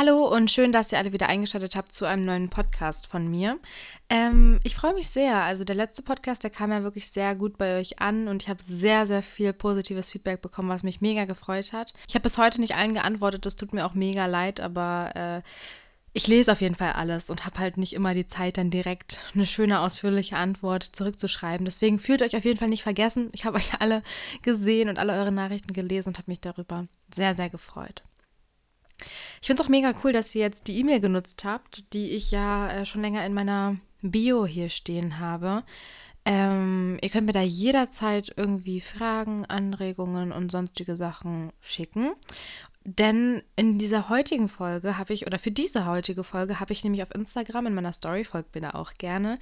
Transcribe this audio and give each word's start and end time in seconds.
Hallo 0.00 0.26
und 0.26 0.50
schön, 0.50 0.72
dass 0.72 0.92
ihr 0.92 0.98
alle 0.98 1.12
wieder 1.12 1.28
eingeschaltet 1.28 1.76
habt 1.76 1.92
zu 1.92 2.06
einem 2.06 2.24
neuen 2.24 2.48
Podcast 2.48 3.06
von 3.06 3.30
mir. 3.30 3.58
Ähm, 4.08 4.58
ich 4.64 4.74
freue 4.74 4.94
mich 4.94 5.08
sehr. 5.08 5.42
Also 5.42 5.62
der 5.62 5.76
letzte 5.76 6.00
Podcast, 6.00 6.42
der 6.42 6.48
kam 6.48 6.72
ja 6.72 6.82
wirklich 6.82 7.10
sehr 7.10 7.34
gut 7.34 7.58
bei 7.58 7.78
euch 7.78 7.98
an 7.98 8.26
und 8.26 8.42
ich 8.42 8.48
habe 8.48 8.62
sehr, 8.62 9.06
sehr 9.06 9.22
viel 9.22 9.52
positives 9.52 10.10
Feedback 10.10 10.40
bekommen, 10.40 10.70
was 10.70 10.82
mich 10.82 11.02
mega 11.02 11.26
gefreut 11.26 11.74
hat. 11.74 11.92
Ich 12.08 12.14
habe 12.14 12.22
bis 12.22 12.38
heute 12.38 12.62
nicht 12.62 12.76
allen 12.76 12.94
geantwortet, 12.94 13.44
das 13.44 13.56
tut 13.56 13.74
mir 13.74 13.84
auch 13.84 13.92
mega 13.92 14.24
leid, 14.24 14.60
aber 14.60 15.10
äh, 15.14 15.42
ich 16.14 16.26
lese 16.26 16.52
auf 16.52 16.62
jeden 16.62 16.76
Fall 16.76 16.92
alles 16.92 17.28
und 17.28 17.44
habe 17.44 17.58
halt 17.58 17.76
nicht 17.76 17.92
immer 17.92 18.14
die 18.14 18.26
Zeit, 18.26 18.56
dann 18.56 18.70
direkt 18.70 19.20
eine 19.34 19.44
schöne, 19.44 19.80
ausführliche 19.80 20.38
Antwort 20.38 20.88
zurückzuschreiben. 20.92 21.66
Deswegen 21.66 21.98
fühlt 21.98 22.22
euch 22.22 22.34
auf 22.34 22.44
jeden 22.46 22.58
Fall 22.58 22.68
nicht 22.68 22.84
vergessen. 22.84 23.28
Ich 23.32 23.44
habe 23.44 23.58
euch 23.58 23.74
alle 23.80 24.02
gesehen 24.40 24.88
und 24.88 24.98
alle 24.98 25.12
eure 25.12 25.30
Nachrichten 25.30 25.74
gelesen 25.74 26.08
und 26.08 26.16
habe 26.16 26.30
mich 26.30 26.40
darüber 26.40 26.86
sehr, 27.14 27.34
sehr 27.34 27.50
gefreut. 27.50 28.02
Ich 29.40 29.46
finde 29.46 29.62
es 29.62 29.66
auch 29.66 29.70
mega 29.70 29.94
cool, 30.04 30.12
dass 30.12 30.34
ihr 30.34 30.42
jetzt 30.42 30.66
die 30.66 30.78
E-Mail 30.78 31.00
genutzt 31.00 31.44
habt, 31.44 31.92
die 31.92 32.10
ich 32.10 32.30
ja 32.30 32.70
äh, 32.70 32.86
schon 32.86 33.02
länger 33.02 33.24
in 33.24 33.34
meiner 33.34 33.76
Bio 34.02 34.46
hier 34.46 34.68
stehen 34.68 35.18
habe. 35.18 35.64
Ähm, 36.24 36.98
ihr 37.00 37.08
könnt 37.08 37.26
mir 37.26 37.32
da 37.32 37.40
jederzeit 37.40 38.32
irgendwie 38.36 38.80
Fragen, 38.80 39.46
Anregungen 39.46 40.32
und 40.32 40.52
sonstige 40.52 40.96
Sachen 40.96 41.52
schicken. 41.60 42.12
Denn 42.84 43.42
in 43.56 43.78
dieser 43.78 44.08
heutigen 44.08 44.48
Folge 44.48 44.96
habe 44.96 45.12
ich, 45.12 45.26
oder 45.26 45.38
für 45.38 45.50
diese 45.50 45.86
heutige 45.86 46.24
Folge 46.24 46.60
habe 46.60 46.72
ich 46.72 46.82
nämlich 46.82 47.02
auf 47.02 47.14
Instagram 47.14 47.66
in 47.66 47.74
meiner 47.74 47.92
Story, 47.92 48.24
folgt 48.24 48.54
mir 48.54 48.62
da 48.62 48.70
auch 48.70 48.94
gerne, 48.94 49.38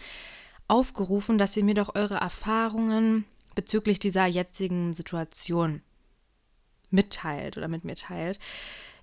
aufgerufen, 0.66 1.38
dass 1.38 1.56
ihr 1.56 1.64
mir 1.64 1.74
doch 1.74 1.94
eure 1.94 2.16
Erfahrungen 2.16 3.24
bezüglich 3.54 3.98
dieser 3.98 4.26
jetzigen 4.26 4.92
Situation 4.94 5.82
mitteilt 6.90 7.56
oder 7.56 7.68
mit 7.68 7.84
mir 7.84 7.96
teilt. 7.96 8.38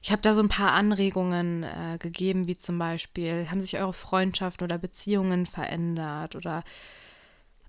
Ich 0.05 0.11
habe 0.11 0.21
da 0.21 0.35
so 0.35 0.41
ein 0.41 0.49
paar 0.49 0.73
Anregungen 0.73 1.63
äh, 1.63 1.97
gegeben, 1.97 2.45
wie 2.45 2.55
zum 2.55 2.77
Beispiel, 2.77 3.49
haben 3.49 3.59
sich 3.59 3.79
eure 3.79 3.91
Freundschaften 3.91 4.63
oder 4.63 4.77
Beziehungen 4.77 5.47
verändert 5.47 6.35
oder 6.35 6.63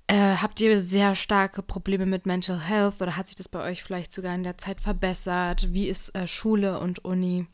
äh, 0.06 0.36
habt 0.36 0.60
ihr 0.60 0.82
sehr 0.82 1.14
starke 1.14 1.62
Probleme 1.62 2.04
mit 2.04 2.26
Mental 2.26 2.60
Health 2.60 3.00
oder 3.00 3.16
hat 3.16 3.26
sich 3.26 3.36
das 3.36 3.48
bei 3.48 3.62
euch 3.62 3.82
vielleicht 3.82 4.12
sogar 4.12 4.34
in 4.34 4.42
der 4.42 4.58
Zeit 4.58 4.82
verbessert? 4.82 5.72
Wie 5.72 5.88
ist 5.88 6.14
äh, 6.14 6.28
Schule 6.28 6.78
und 6.78 7.06
Uni? 7.06 7.46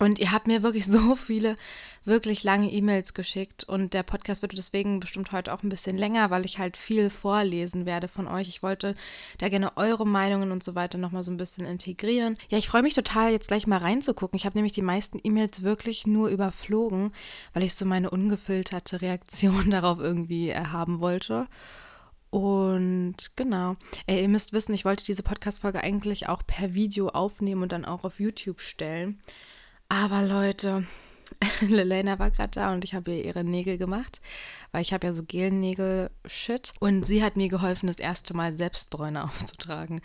Und 0.00 0.18
ihr 0.18 0.32
habt 0.32 0.46
mir 0.46 0.62
wirklich 0.62 0.86
so 0.86 1.14
viele, 1.14 1.56
wirklich 2.04 2.42
lange 2.42 2.72
E-Mails 2.72 3.12
geschickt. 3.14 3.64
Und 3.64 3.92
der 3.92 4.02
Podcast 4.02 4.40
wird 4.42 4.56
deswegen 4.56 4.98
bestimmt 4.98 5.30
heute 5.30 5.52
auch 5.52 5.62
ein 5.62 5.68
bisschen 5.68 5.96
länger, 5.96 6.30
weil 6.30 6.46
ich 6.46 6.58
halt 6.58 6.78
viel 6.78 7.10
vorlesen 7.10 7.84
werde 7.84 8.08
von 8.08 8.26
euch. 8.26 8.48
Ich 8.48 8.62
wollte 8.62 8.94
da 9.38 9.50
gerne 9.50 9.76
eure 9.76 10.06
Meinungen 10.06 10.50
und 10.50 10.64
so 10.64 10.74
weiter 10.74 10.96
nochmal 10.96 11.22
so 11.22 11.30
ein 11.30 11.36
bisschen 11.36 11.66
integrieren. 11.66 12.38
Ja, 12.48 12.56
ich 12.56 12.66
freue 12.66 12.82
mich 12.82 12.94
total, 12.94 13.30
jetzt 13.30 13.48
gleich 13.48 13.66
mal 13.66 13.76
reinzugucken. 13.76 14.38
Ich 14.38 14.46
habe 14.46 14.56
nämlich 14.56 14.72
die 14.72 14.82
meisten 14.82 15.20
E-Mails 15.22 15.62
wirklich 15.62 16.06
nur 16.06 16.30
überflogen, 16.30 17.12
weil 17.52 17.62
ich 17.62 17.74
so 17.74 17.84
meine 17.84 18.10
ungefilterte 18.10 19.02
Reaktion 19.02 19.70
darauf 19.70 20.00
irgendwie 20.00 20.48
äh, 20.48 20.64
haben 20.64 21.00
wollte. 21.00 21.46
Und 22.30 23.16
genau. 23.36 23.76
Ey, 24.06 24.22
ihr 24.22 24.28
müsst 24.28 24.54
wissen, 24.54 24.72
ich 24.72 24.86
wollte 24.86 25.04
diese 25.04 25.22
Podcast-Folge 25.22 25.82
eigentlich 25.82 26.28
auch 26.28 26.42
per 26.46 26.72
Video 26.72 27.08
aufnehmen 27.08 27.62
und 27.62 27.72
dann 27.72 27.84
auch 27.84 28.04
auf 28.04 28.18
YouTube 28.18 28.62
stellen. 28.62 29.20
Aber 29.92 30.22
Leute, 30.22 30.86
Lelena 31.60 32.20
war 32.20 32.30
gerade 32.30 32.52
da 32.52 32.72
und 32.72 32.84
ich 32.84 32.94
habe 32.94 33.10
ihr 33.10 33.24
ihre 33.24 33.42
Nägel 33.42 33.76
gemacht, 33.76 34.20
weil 34.70 34.82
ich 34.82 34.92
habe 34.92 35.08
ja 35.08 35.12
so 35.12 35.24
Gelnägel-Shit. 35.24 36.70
Und 36.78 37.04
sie 37.04 37.24
hat 37.24 37.36
mir 37.36 37.48
geholfen, 37.48 37.88
das 37.88 37.98
erste 37.98 38.32
Mal 38.32 38.56
Selbstbräune 38.56 39.24
aufzutragen. 39.24 40.00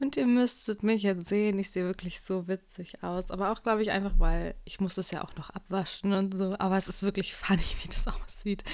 Und 0.00 0.16
ihr 0.16 0.26
müsstet 0.26 0.82
mich 0.82 1.04
jetzt 1.04 1.28
sehen, 1.28 1.60
ich 1.60 1.70
sehe 1.70 1.84
wirklich 1.84 2.20
so 2.20 2.48
witzig 2.48 3.04
aus. 3.04 3.30
Aber 3.30 3.52
auch, 3.52 3.62
glaube 3.62 3.82
ich, 3.82 3.92
einfach, 3.92 4.14
weil 4.18 4.56
ich 4.64 4.80
muss 4.80 4.96
das 4.96 5.12
ja 5.12 5.22
auch 5.22 5.36
noch 5.36 5.50
abwaschen 5.50 6.12
und 6.12 6.36
so. 6.36 6.56
Aber 6.58 6.76
es 6.76 6.88
ist 6.88 7.04
wirklich 7.04 7.32
funny, 7.36 7.62
wie 7.82 7.88
das 7.88 8.08
aussieht. 8.08 8.64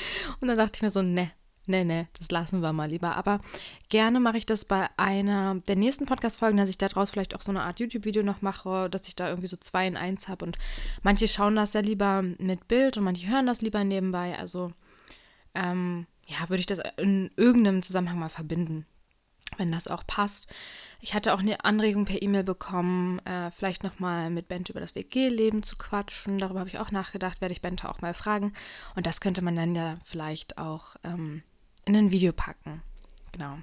Und 0.40 0.48
dann 0.48 0.56
dachte 0.56 0.76
ich 0.76 0.82
mir 0.82 0.90
so, 0.90 1.02
ne, 1.02 1.30
nee, 1.66 1.84
nee, 1.84 2.06
das 2.18 2.30
lassen 2.30 2.62
wir 2.62 2.72
mal 2.72 2.88
lieber. 2.88 3.16
Aber 3.16 3.40
gerne 3.88 4.20
mache 4.20 4.38
ich 4.38 4.46
das 4.46 4.64
bei 4.64 4.88
einer 4.96 5.56
der 5.68 5.76
nächsten 5.76 6.06
Podcast-Folgen, 6.06 6.56
dass 6.56 6.70
ich 6.70 6.78
daraus 6.78 7.10
vielleicht 7.10 7.34
auch 7.34 7.40
so 7.40 7.50
eine 7.50 7.62
Art 7.62 7.80
YouTube-Video 7.80 8.22
noch 8.22 8.42
mache, 8.42 8.88
dass 8.90 9.08
ich 9.08 9.16
da 9.16 9.28
irgendwie 9.28 9.48
so 9.48 9.56
zwei 9.56 9.86
in 9.86 9.96
eins 9.96 10.28
habe. 10.28 10.44
Und 10.44 10.58
manche 11.02 11.28
schauen 11.28 11.56
das 11.56 11.72
ja 11.72 11.80
lieber 11.80 12.22
mit 12.22 12.68
Bild 12.68 12.96
und 12.96 13.04
manche 13.04 13.28
hören 13.28 13.46
das 13.46 13.60
lieber 13.62 13.84
nebenbei. 13.84 14.38
Also, 14.38 14.72
ähm, 15.54 16.06
ja, 16.26 16.48
würde 16.48 16.60
ich 16.60 16.66
das 16.66 16.80
in 16.96 17.30
irgendeinem 17.36 17.82
Zusammenhang 17.82 18.18
mal 18.18 18.28
verbinden, 18.28 18.86
wenn 19.56 19.72
das 19.72 19.88
auch 19.88 20.06
passt. 20.06 20.48
Ich 21.00 21.14
hatte 21.14 21.34
auch 21.34 21.40
eine 21.40 21.64
Anregung 21.64 22.04
per 22.04 22.20
E-Mail 22.20 22.42
bekommen, 22.42 23.20
äh, 23.26 23.50
vielleicht 23.52 23.84
nochmal 23.84 24.30
mit 24.30 24.48
Bente 24.48 24.72
über 24.72 24.80
das 24.80 24.94
WG-Leben 24.94 25.62
zu 25.62 25.76
quatschen. 25.76 26.38
Darüber 26.38 26.60
habe 26.60 26.68
ich 26.68 26.78
auch 26.78 26.90
nachgedacht, 26.90 27.40
werde 27.40 27.52
ich 27.52 27.62
Bente 27.62 27.88
auch 27.88 28.00
mal 28.00 28.14
fragen. 28.14 28.54
Und 28.96 29.06
das 29.06 29.20
könnte 29.20 29.42
man 29.42 29.56
dann 29.56 29.74
ja 29.74 29.98
vielleicht 30.04 30.58
auch 30.58 30.96
ähm, 31.04 31.42
in 31.86 31.96
ein 31.96 32.10
Video 32.10 32.32
packen. 32.32 32.82
Genau. 33.32 33.56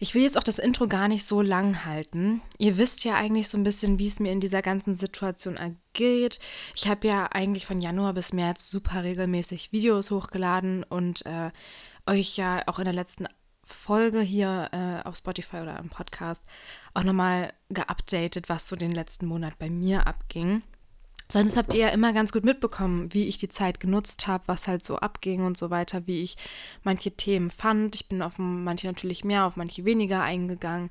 Ich 0.00 0.14
will 0.14 0.22
jetzt 0.22 0.38
auch 0.38 0.44
das 0.44 0.58
Intro 0.58 0.86
gar 0.86 1.08
nicht 1.08 1.24
so 1.24 1.42
lang 1.42 1.84
halten. 1.84 2.40
Ihr 2.56 2.76
wisst 2.76 3.04
ja 3.04 3.16
eigentlich 3.16 3.48
so 3.48 3.58
ein 3.58 3.64
bisschen, 3.64 3.98
wie 3.98 4.06
es 4.06 4.20
mir 4.20 4.30
in 4.30 4.40
dieser 4.40 4.62
ganzen 4.62 4.94
Situation 4.94 5.56
ergeht. 5.56 6.38
Ich 6.76 6.86
habe 6.86 7.08
ja 7.08 7.26
eigentlich 7.32 7.66
von 7.66 7.80
Januar 7.80 8.12
bis 8.12 8.32
März 8.32 8.70
super 8.70 9.02
regelmäßig 9.02 9.72
Videos 9.72 10.12
hochgeladen 10.12 10.84
und 10.84 11.26
äh, 11.26 11.50
euch 12.06 12.36
ja 12.36 12.62
auch 12.66 12.78
in 12.78 12.84
der 12.84 12.94
letzten 12.94 13.26
Folge 13.64 14.20
hier 14.20 14.68
äh, 14.72 15.06
auf 15.06 15.16
Spotify 15.16 15.58
oder 15.58 15.78
im 15.78 15.90
Podcast 15.90 16.44
auch 16.94 17.02
nochmal 17.02 17.52
geupdatet, 17.68 18.48
was 18.48 18.68
so 18.68 18.76
den 18.76 18.92
letzten 18.92 19.26
Monat 19.26 19.58
bei 19.58 19.68
mir 19.68 20.06
abging. 20.06 20.62
Sonst 21.30 21.56
habt 21.58 21.74
ihr 21.74 21.80
ja 21.80 21.88
immer 21.88 22.14
ganz 22.14 22.32
gut 22.32 22.44
mitbekommen, 22.44 23.12
wie 23.12 23.28
ich 23.28 23.36
die 23.36 23.50
Zeit 23.50 23.80
genutzt 23.80 24.26
habe, 24.26 24.44
was 24.46 24.66
halt 24.66 24.82
so 24.82 24.96
abging 24.96 25.42
und 25.42 25.58
so 25.58 25.68
weiter, 25.68 26.06
wie 26.06 26.22
ich 26.22 26.38
manche 26.84 27.10
Themen 27.10 27.50
fand. 27.50 27.94
Ich 27.94 28.08
bin 28.08 28.22
auf 28.22 28.38
manche 28.38 28.86
natürlich 28.86 29.24
mehr, 29.24 29.44
auf 29.44 29.56
manche 29.56 29.84
weniger 29.84 30.22
eingegangen. 30.22 30.88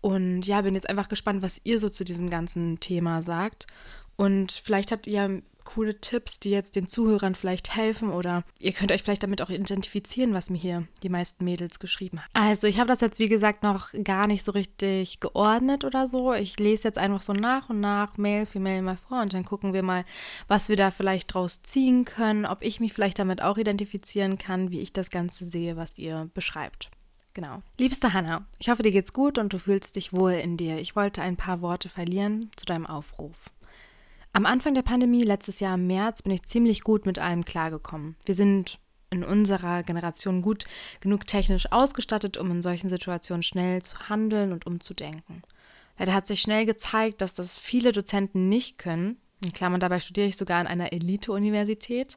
Und 0.00 0.46
ja, 0.46 0.60
bin 0.62 0.74
jetzt 0.76 0.88
einfach 0.88 1.08
gespannt, 1.08 1.42
was 1.42 1.60
ihr 1.64 1.80
so 1.80 1.88
zu 1.88 2.04
diesem 2.04 2.30
ganzen 2.30 2.78
Thema 2.78 3.22
sagt. 3.22 3.66
Und 4.16 4.52
vielleicht 4.52 4.92
habt 4.92 5.08
ihr 5.08 5.42
coole 5.74 6.00
Tipps, 6.00 6.40
die 6.40 6.50
jetzt 6.50 6.74
den 6.74 6.88
Zuhörern 6.88 7.34
vielleicht 7.34 7.76
helfen 7.76 8.10
oder 8.10 8.42
ihr 8.58 8.72
könnt 8.72 8.90
euch 8.90 9.02
vielleicht 9.02 9.22
damit 9.22 9.40
auch 9.40 9.50
identifizieren, 9.50 10.34
was 10.34 10.50
mir 10.50 10.58
hier 10.58 10.86
die 11.02 11.08
meisten 11.08 11.44
Mädels 11.44 11.78
geschrieben 11.78 12.20
haben. 12.20 12.28
Also 12.32 12.66
ich 12.66 12.78
habe 12.78 12.88
das 12.88 13.00
jetzt 13.00 13.20
wie 13.20 13.28
gesagt 13.28 13.62
noch 13.62 13.90
gar 14.02 14.26
nicht 14.26 14.44
so 14.44 14.52
richtig 14.52 15.20
geordnet 15.20 15.84
oder 15.84 16.08
so. 16.08 16.32
Ich 16.32 16.58
lese 16.58 16.84
jetzt 16.84 16.98
einfach 16.98 17.22
so 17.22 17.32
nach 17.32 17.70
und 17.70 17.80
nach 17.80 18.16
Mail 18.16 18.46
für 18.46 18.58
Mail 18.58 18.82
mal 18.82 18.96
vor 18.96 19.20
und 19.22 19.32
dann 19.32 19.44
gucken 19.44 19.72
wir 19.72 19.82
mal, 19.82 20.04
was 20.48 20.68
wir 20.68 20.76
da 20.76 20.90
vielleicht 20.90 21.34
draus 21.34 21.62
ziehen 21.62 22.04
können, 22.04 22.46
ob 22.46 22.62
ich 22.62 22.80
mich 22.80 22.92
vielleicht 22.92 23.18
damit 23.18 23.40
auch 23.40 23.56
identifizieren 23.56 24.38
kann, 24.38 24.70
wie 24.70 24.80
ich 24.80 24.92
das 24.92 25.10
Ganze 25.10 25.48
sehe, 25.48 25.76
was 25.76 25.98
ihr 25.98 26.30
beschreibt. 26.34 26.90
Genau. 27.32 27.62
Liebste 27.78 28.12
Hanna, 28.12 28.44
ich 28.58 28.70
hoffe, 28.70 28.82
dir 28.82 28.90
geht's 28.90 29.12
gut 29.12 29.38
und 29.38 29.52
du 29.52 29.58
fühlst 29.58 29.94
dich 29.94 30.12
wohl 30.12 30.32
in 30.32 30.56
dir. 30.56 30.78
Ich 30.78 30.96
wollte 30.96 31.22
ein 31.22 31.36
paar 31.36 31.60
Worte 31.60 31.88
verlieren 31.88 32.50
zu 32.56 32.66
deinem 32.66 32.86
Aufruf. 32.86 33.36
Am 34.32 34.46
Anfang 34.46 34.74
der 34.74 34.82
Pandemie, 34.82 35.22
letztes 35.22 35.58
Jahr 35.58 35.74
im 35.74 35.88
März, 35.88 36.22
bin 36.22 36.32
ich 36.32 36.44
ziemlich 36.44 36.82
gut 36.82 37.04
mit 37.04 37.18
allem 37.18 37.44
klargekommen. 37.44 38.16
Wir 38.24 38.36
sind 38.36 38.78
in 39.10 39.24
unserer 39.24 39.82
Generation 39.82 40.40
gut 40.40 40.66
genug 41.00 41.26
technisch 41.26 41.72
ausgestattet, 41.72 42.36
um 42.36 42.48
in 42.52 42.62
solchen 42.62 42.88
Situationen 42.88 43.42
schnell 43.42 43.82
zu 43.82 44.08
handeln 44.08 44.52
und 44.52 44.66
umzudenken. 44.66 45.42
Leider 45.98 46.14
hat 46.14 46.28
sich 46.28 46.40
schnell 46.40 46.64
gezeigt, 46.64 47.20
dass 47.20 47.34
das 47.34 47.58
viele 47.58 47.90
Dozenten 47.90 48.48
nicht 48.48 48.78
können. 48.78 49.16
In 49.42 49.52
Klammern, 49.52 49.80
dabei 49.80 49.98
studiere 49.98 50.28
ich 50.28 50.36
sogar 50.36 50.60
an 50.60 50.68
einer 50.68 50.92
Elite-Universität. 50.92 52.16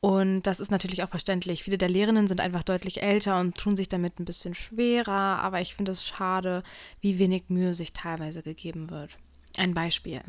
Und 0.00 0.42
das 0.42 0.60
ist 0.60 0.70
natürlich 0.70 1.02
auch 1.02 1.08
verständlich. 1.08 1.64
Viele 1.64 1.78
der 1.78 1.88
Lehrerinnen 1.88 2.28
sind 2.28 2.40
einfach 2.40 2.62
deutlich 2.62 3.02
älter 3.02 3.40
und 3.40 3.56
tun 3.56 3.76
sich 3.76 3.88
damit 3.88 4.20
ein 4.20 4.26
bisschen 4.26 4.54
schwerer, 4.54 5.40
aber 5.40 5.60
ich 5.62 5.74
finde 5.74 5.90
es 5.90 6.06
schade, 6.06 6.62
wie 7.00 7.18
wenig 7.18 7.44
Mühe 7.48 7.72
sich 7.72 7.94
teilweise 7.94 8.42
gegeben 8.42 8.90
wird. 8.90 9.16
Ein 9.58 9.74
Beispiel. 9.74 10.20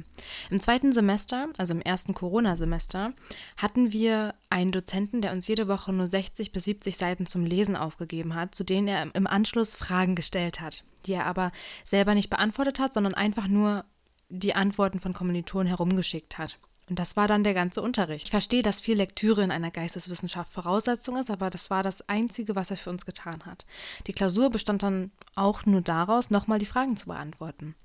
Im 0.50 0.60
zweiten 0.60 0.92
Semester, 0.92 1.50
also 1.60 1.74
im 1.76 1.82
ersten 1.82 2.16
Corona-Semester, 2.16 3.14
hatten 3.58 3.94
wir 3.94 4.34
einen 4.50 4.72
Dozenten, 4.72 5.22
der 5.22 5.34
uns 5.34 5.48
jede 5.48 5.68
Woche 5.68 5.94
nur 5.94 6.08
60 6.08 6.52
bis 6.52 6.64
70 6.64 6.98
Seiten 6.98 7.28
zum 7.28 7.46
Lesen 7.46 7.76
aufgegeben 7.76 8.34
hat, 8.34 8.56
zu 8.56 8.64
denen 8.64 8.88
er 8.88 9.14
im 9.14 9.28
Anschluss 9.28 9.76
Fragen 9.76 10.16
gestellt 10.16 10.62
hat, 10.62 10.84
die 11.06 11.14
er 11.14 11.28
aber 11.28 11.52
selber 11.86 12.16
nicht 12.16 12.32
beantwortet 12.32 12.80
hat, 12.80 12.92
sondern 12.92 13.14
einfach 13.14 13.48
nur 13.48 13.86
die 14.30 14.56
Antworten 14.56 15.00
von 15.00 15.14
Kommilitonen 15.14 15.68
herumgeschickt 15.68 16.40
hat. 16.40 16.58
Und 16.90 16.98
das 16.98 17.16
war 17.16 17.28
dann 17.28 17.44
der 17.44 17.54
ganze 17.54 17.84
Unterricht. 17.84 18.26
Ich 18.26 18.32
verstehe, 18.32 18.64
dass 18.64 18.80
viel 18.80 18.98
Lektüre 18.98 19.44
in 19.44 19.52
einer 19.52 19.70
Geisteswissenschaft 19.70 20.52
Voraussetzung 20.52 21.18
ist, 21.18 21.30
aber 21.30 21.52
das 21.52 21.70
war 21.70 21.84
das 21.84 22.10
Einzige, 22.10 22.56
was 22.56 22.72
er 22.72 22.78
für 22.78 22.90
uns 22.90 23.06
getan 23.06 23.46
hat. 23.46 23.68
Die 24.08 24.14
Klausur 24.14 24.50
bestand 24.50 24.82
dann 24.82 25.12
auch 25.36 25.68
nur 25.68 25.82
daraus, 25.82 26.32
nochmal 26.32 26.58
die 26.58 26.66
Fragen 26.66 26.98
zu 26.98 27.06
beantworten. 27.06 27.76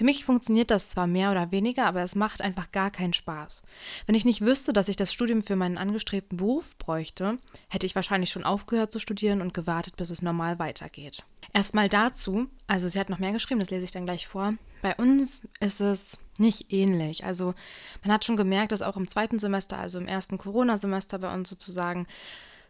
Für 0.00 0.04
mich 0.04 0.24
funktioniert 0.24 0.70
das 0.70 0.88
zwar 0.88 1.06
mehr 1.06 1.30
oder 1.30 1.50
weniger, 1.50 1.84
aber 1.84 2.00
es 2.02 2.14
macht 2.14 2.40
einfach 2.40 2.72
gar 2.72 2.90
keinen 2.90 3.12
Spaß. 3.12 3.64
Wenn 4.06 4.14
ich 4.14 4.24
nicht 4.24 4.40
wüsste, 4.40 4.72
dass 4.72 4.88
ich 4.88 4.96
das 4.96 5.12
Studium 5.12 5.42
für 5.42 5.56
meinen 5.56 5.76
angestrebten 5.76 6.38
Beruf 6.38 6.74
bräuchte, 6.78 7.36
hätte 7.68 7.84
ich 7.84 7.94
wahrscheinlich 7.94 8.30
schon 8.30 8.44
aufgehört 8.44 8.94
zu 8.94 8.98
studieren 8.98 9.42
und 9.42 9.52
gewartet, 9.52 9.98
bis 9.98 10.08
es 10.08 10.22
normal 10.22 10.58
weitergeht. 10.58 11.22
Erstmal 11.52 11.90
dazu, 11.90 12.46
also 12.66 12.88
sie 12.88 12.98
hat 12.98 13.10
noch 13.10 13.18
mehr 13.18 13.32
geschrieben, 13.32 13.60
das 13.60 13.68
lese 13.68 13.84
ich 13.84 13.90
dann 13.90 14.06
gleich 14.06 14.26
vor. 14.26 14.54
Bei 14.80 14.94
uns 14.94 15.46
ist 15.60 15.82
es 15.82 16.16
nicht 16.38 16.72
ähnlich. 16.72 17.26
Also 17.26 17.52
man 18.02 18.14
hat 18.14 18.24
schon 18.24 18.38
gemerkt, 18.38 18.72
dass 18.72 18.80
auch 18.80 18.96
im 18.96 19.06
zweiten 19.06 19.38
Semester, 19.38 19.76
also 19.76 19.98
im 19.98 20.08
ersten 20.08 20.38
Corona-Semester 20.38 21.18
bei 21.18 21.30
uns 21.30 21.50
sozusagen, 21.50 22.06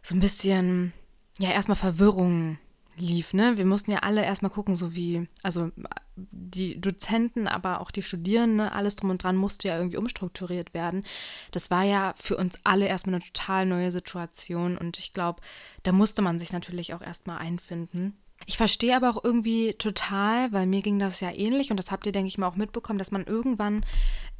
so 0.03 0.15
ein 0.15 0.19
bisschen, 0.19 0.91
ja, 1.39 1.51
erstmal 1.51 1.77
Verwirrung 1.77 2.57
lief. 3.01 3.33
Ne? 3.33 3.57
Wir 3.57 3.65
mussten 3.65 3.91
ja 3.91 3.99
alle 3.99 4.23
erstmal 4.23 4.51
gucken, 4.51 4.75
so 4.75 4.95
wie, 4.95 5.27
also 5.43 5.71
die 6.15 6.79
Dozenten, 6.79 7.47
aber 7.47 7.81
auch 7.81 7.91
die 7.91 8.03
Studierenden, 8.03 8.61
alles 8.61 8.95
drum 8.95 9.09
und 9.09 9.23
dran 9.23 9.35
musste 9.35 9.67
ja 9.67 9.77
irgendwie 9.77 9.97
umstrukturiert 9.97 10.73
werden. 10.73 11.03
Das 11.51 11.71
war 11.71 11.83
ja 11.83 12.13
für 12.17 12.37
uns 12.37 12.59
alle 12.63 12.87
erstmal 12.87 13.15
eine 13.15 13.23
total 13.23 13.65
neue 13.65 13.91
Situation 13.91 14.77
und 14.77 14.99
ich 14.99 15.13
glaube, 15.13 15.41
da 15.83 15.91
musste 15.91 16.21
man 16.21 16.39
sich 16.39 16.53
natürlich 16.53 16.93
auch 16.93 17.01
erstmal 17.01 17.39
einfinden. 17.39 18.17
Ich 18.47 18.57
verstehe 18.57 18.95
aber 18.95 19.09
auch 19.09 19.23
irgendwie 19.23 19.73
total, 19.73 20.51
weil 20.51 20.65
mir 20.65 20.81
ging 20.81 20.97
das 20.97 21.19
ja 21.19 21.31
ähnlich 21.31 21.69
und 21.69 21.77
das 21.77 21.91
habt 21.91 22.05
ihr, 22.05 22.11
denke 22.11 22.27
ich 22.27 22.37
mal, 22.37 22.47
auch 22.47 22.55
mitbekommen, 22.55 22.99
dass 22.99 23.11
man 23.11 23.25
irgendwann 23.25 23.85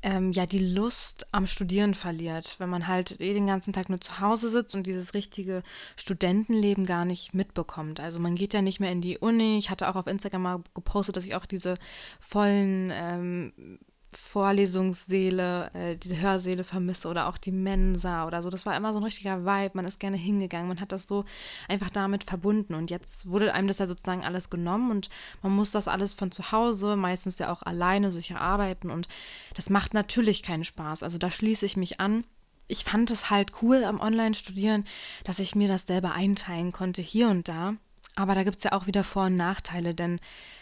ähm, 0.04 0.32
ja 0.32 0.46
die 0.46 0.74
Lust 0.74 1.28
am 1.32 1.48
Studieren 1.48 1.94
verliert, 1.94 2.56
wenn 2.58 2.70
man 2.70 2.88
halt 2.88 3.20
eh 3.20 3.34
den 3.34 3.48
ganzen 3.48 3.74
Tag 3.74 3.90
nur 3.90 4.02
zu 4.02 4.20
Hause 4.20 4.50
sitzt 4.50 4.76
und 4.76 4.88
dieses 4.88 5.14
richtige 5.14 5.64
Studentenleben 5.96 6.86
gar 6.86 7.06
nicht 7.06 7.34
mitbekommt. 7.34 8.00
Also 8.00 8.20
man 8.20 8.36
geht 8.36 8.54
ja 8.54 8.62
nicht 8.62 8.80
mehr 8.80 8.92
in 8.92 9.02
die 9.02 9.18
Uni. 9.18 9.58
Ich 9.58 9.70
hatte 9.70 9.90
auch 9.90 9.96
auf 9.96 10.08
Instagram 10.08 10.42
mal 10.42 10.64
gepostet, 10.74 11.18
dass 11.18 11.26
ich 11.26 11.36
auch 11.36 11.46
diese 11.46 11.76
vollen 12.20 12.92
ähm, 12.94 13.80
Vorlesungssäle, 14.14 15.72
äh, 15.74 15.96
diese 15.98 16.20
Hörsäle 16.20 16.64
vermisse 16.64 17.08
oder 17.08 17.28
auch 17.28 17.38
die 17.38 17.52
Mensa 17.52 18.28
oder 18.28 18.42
so. 18.42 18.50
Das 18.50 18.66
war 18.66 18.76
immer 18.76 18.94
so 18.94 19.00
ein 19.00 19.04
richtiger 19.04 19.46
Vibe. 19.46 19.72
Man 19.74 19.86
ist 19.86 20.00
gerne 20.00 20.18
hingegangen. 20.18 20.68
Man 20.68 20.80
hat 20.82 20.92
das 20.92 21.04
so 21.04 21.26
einfach 21.68 21.90
damit 21.90 22.24
verbunden. 22.24 22.74
Und 22.74 22.90
jetzt 22.90 23.30
wurde 23.30 23.54
einem 23.54 23.68
das 23.68 23.80
ja 23.80 23.88
sozusagen 23.88 24.24
alles 24.24 24.50
genommen 24.50 24.92
und 24.92 25.10
man 25.42 25.54
muss 25.54 25.72
das 25.72 25.88
alles 25.88 26.14
von 26.14 26.32
zu 26.32 26.52
Hause, 26.52 26.96
meistens 26.96 27.40
ja 27.40 27.52
auch 27.52 27.62
alleine 27.64 28.12
sich 28.12 28.32
erarbeiten. 28.32 28.92
Und 28.92 29.08
das 29.56 29.70
macht 29.70 29.94
natürlich 29.94 30.44
keinen 30.44 30.64
Spaß. 30.64 31.04
Also 31.04 31.18
da 31.18 31.32
schließe 31.32 31.66
ich 31.66 31.78
mich 31.78 32.00
an 32.00 32.24
ich 32.72 32.86
fand 32.86 33.12
es 33.12 33.30
halt 33.30 33.52
cool 33.62 33.84
am 33.84 34.00
Online-Studieren, 34.00 34.86
dass 35.26 35.40
ich 35.40 35.56
mir 35.56 35.68
das 35.68 35.88
selber 35.88 36.14
einteilen 36.14 36.72
konnte, 36.72 37.02
hier 37.02 37.28
und 37.28 37.50
da. 37.50 37.76
Aber 38.16 38.36
da 38.36 38.44
gibt 38.44 38.58
es 38.58 38.64
ja 38.64 38.74
auch 38.74 38.88
wieder 38.88 39.04
Vor- 39.04 39.26
und 39.26 39.36
Nachteile, 39.36 39.94
denn 39.96 40.20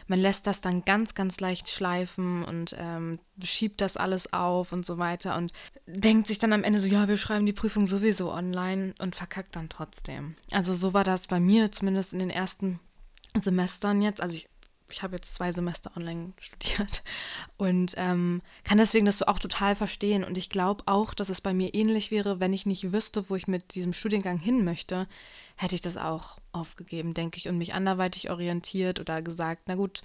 man 0.07 0.19
lässt 0.19 0.45
das 0.45 0.61
dann 0.61 0.85
ganz, 0.85 1.15
ganz 1.15 1.39
leicht 1.39 1.69
schleifen 1.69 2.43
und 2.43 2.75
ähm, 2.77 3.19
schiebt 3.43 3.81
das 3.81 3.97
alles 3.97 4.31
auf 4.33 4.71
und 4.71 4.85
so 4.85 4.97
weiter 4.97 5.35
und 5.35 5.51
denkt 5.87 6.27
sich 6.27 6.39
dann 6.39 6.53
am 6.53 6.63
Ende 6.63 6.79
so, 6.79 6.87
ja, 6.87 7.07
wir 7.07 7.17
schreiben 7.17 7.45
die 7.45 7.53
Prüfung 7.53 7.87
sowieso 7.87 8.31
online 8.31 8.93
und 8.99 9.15
verkackt 9.15 9.55
dann 9.55 9.69
trotzdem. 9.69 10.35
Also 10.51 10.75
so 10.75 10.93
war 10.93 11.03
das 11.03 11.27
bei 11.27 11.39
mir 11.39 11.71
zumindest 11.71 12.13
in 12.13 12.19
den 12.19 12.29
ersten 12.29 12.79
Semestern 13.35 14.01
jetzt. 14.01 14.21
Also 14.21 14.35
ich 14.35 14.47
ich 14.91 15.03
habe 15.03 15.15
jetzt 15.15 15.35
zwei 15.35 15.51
Semester 15.51 15.91
online 15.95 16.33
studiert 16.39 17.03
und 17.57 17.93
ähm, 17.97 18.41
kann 18.63 18.77
deswegen 18.77 19.05
das 19.05 19.19
so 19.19 19.25
auch 19.25 19.39
total 19.39 19.75
verstehen. 19.75 20.23
Und 20.23 20.37
ich 20.37 20.49
glaube 20.49 20.83
auch, 20.85 21.13
dass 21.13 21.29
es 21.29 21.41
bei 21.41 21.53
mir 21.53 21.73
ähnlich 21.73 22.11
wäre, 22.11 22.39
wenn 22.39 22.53
ich 22.53 22.65
nicht 22.65 22.91
wüsste, 22.91 23.29
wo 23.29 23.35
ich 23.35 23.47
mit 23.47 23.75
diesem 23.75 23.93
Studiengang 23.93 24.37
hin 24.37 24.63
möchte, 24.63 25.07
hätte 25.55 25.75
ich 25.75 25.81
das 25.81 25.97
auch 25.97 26.37
aufgegeben, 26.51 27.13
denke 27.13 27.37
ich, 27.37 27.47
und 27.47 27.57
mich 27.57 27.73
anderweitig 27.73 28.29
orientiert 28.29 28.99
oder 28.99 29.21
gesagt, 29.21 29.63
na 29.67 29.75
gut, 29.75 30.01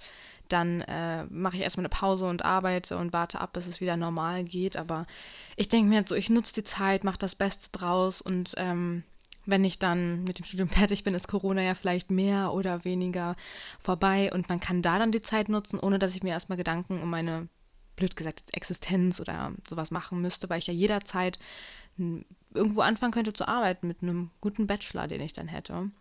dann 0.49 0.81
äh, 0.81 1.25
mache 1.25 1.57
ich 1.57 1.63
erstmal 1.63 1.83
eine 1.85 1.89
Pause 1.89 2.25
und 2.25 2.45
arbeite 2.45 2.97
und 2.97 3.13
warte 3.13 3.41
ab, 3.41 3.53
bis 3.53 3.67
es 3.67 3.81
wieder 3.81 3.97
normal 3.97 4.43
geht. 4.43 4.77
Aber 4.77 5.07
ich 5.55 5.69
denke 5.69 5.89
mir 5.89 5.99
jetzt 5.99 6.09
so, 6.09 6.15
ich 6.15 6.29
nutze 6.29 6.53
die 6.53 6.63
Zeit, 6.63 7.03
mache 7.03 7.17
das 7.17 7.35
Beste 7.35 7.69
draus 7.71 8.21
und 8.21 8.53
ähm, 8.57 9.03
wenn 9.45 9.63
ich 9.63 9.79
dann 9.79 10.23
mit 10.23 10.39
dem 10.39 10.45
Studium 10.45 10.69
fertig 10.69 11.03
bin, 11.03 11.13
ist 11.13 11.27
Corona 11.27 11.61
ja 11.61 11.75
vielleicht 11.75 12.11
mehr 12.11 12.53
oder 12.53 12.85
weniger 12.85 13.35
vorbei 13.79 14.31
und 14.33 14.49
man 14.49 14.59
kann 14.59 14.81
da 14.81 14.99
dann 14.99 15.11
die 15.11 15.21
Zeit 15.21 15.49
nutzen, 15.49 15.79
ohne 15.79 15.99
dass 15.99 16.15
ich 16.15 16.23
mir 16.23 16.31
erstmal 16.31 16.57
Gedanken 16.57 17.01
um 17.01 17.09
meine, 17.09 17.47
blöd 17.95 18.15
gesagt, 18.15 18.43
Existenz 18.53 19.19
oder 19.19 19.53
sowas 19.69 19.91
machen 19.91 20.21
müsste, 20.21 20.49
weil 20.49 20.59
ich 20.59 20.67
ja 20.67 20.73
jederzeit 20.73 21.39
irgendwo 22.53 22.81
anfangen 22.81 23.13
könnte 23.13 23.33
zu 23.33 23.47
arbeiten 23.47 23.87
mit 23.87 24.01
einem 24.01 24.31
guten 24.41 24.67
Bachelor, 24.67 25.07
den 25.07 25.21
ich 25.21 25.33
dann 25.33 25.47
hätte. 25.47 25.91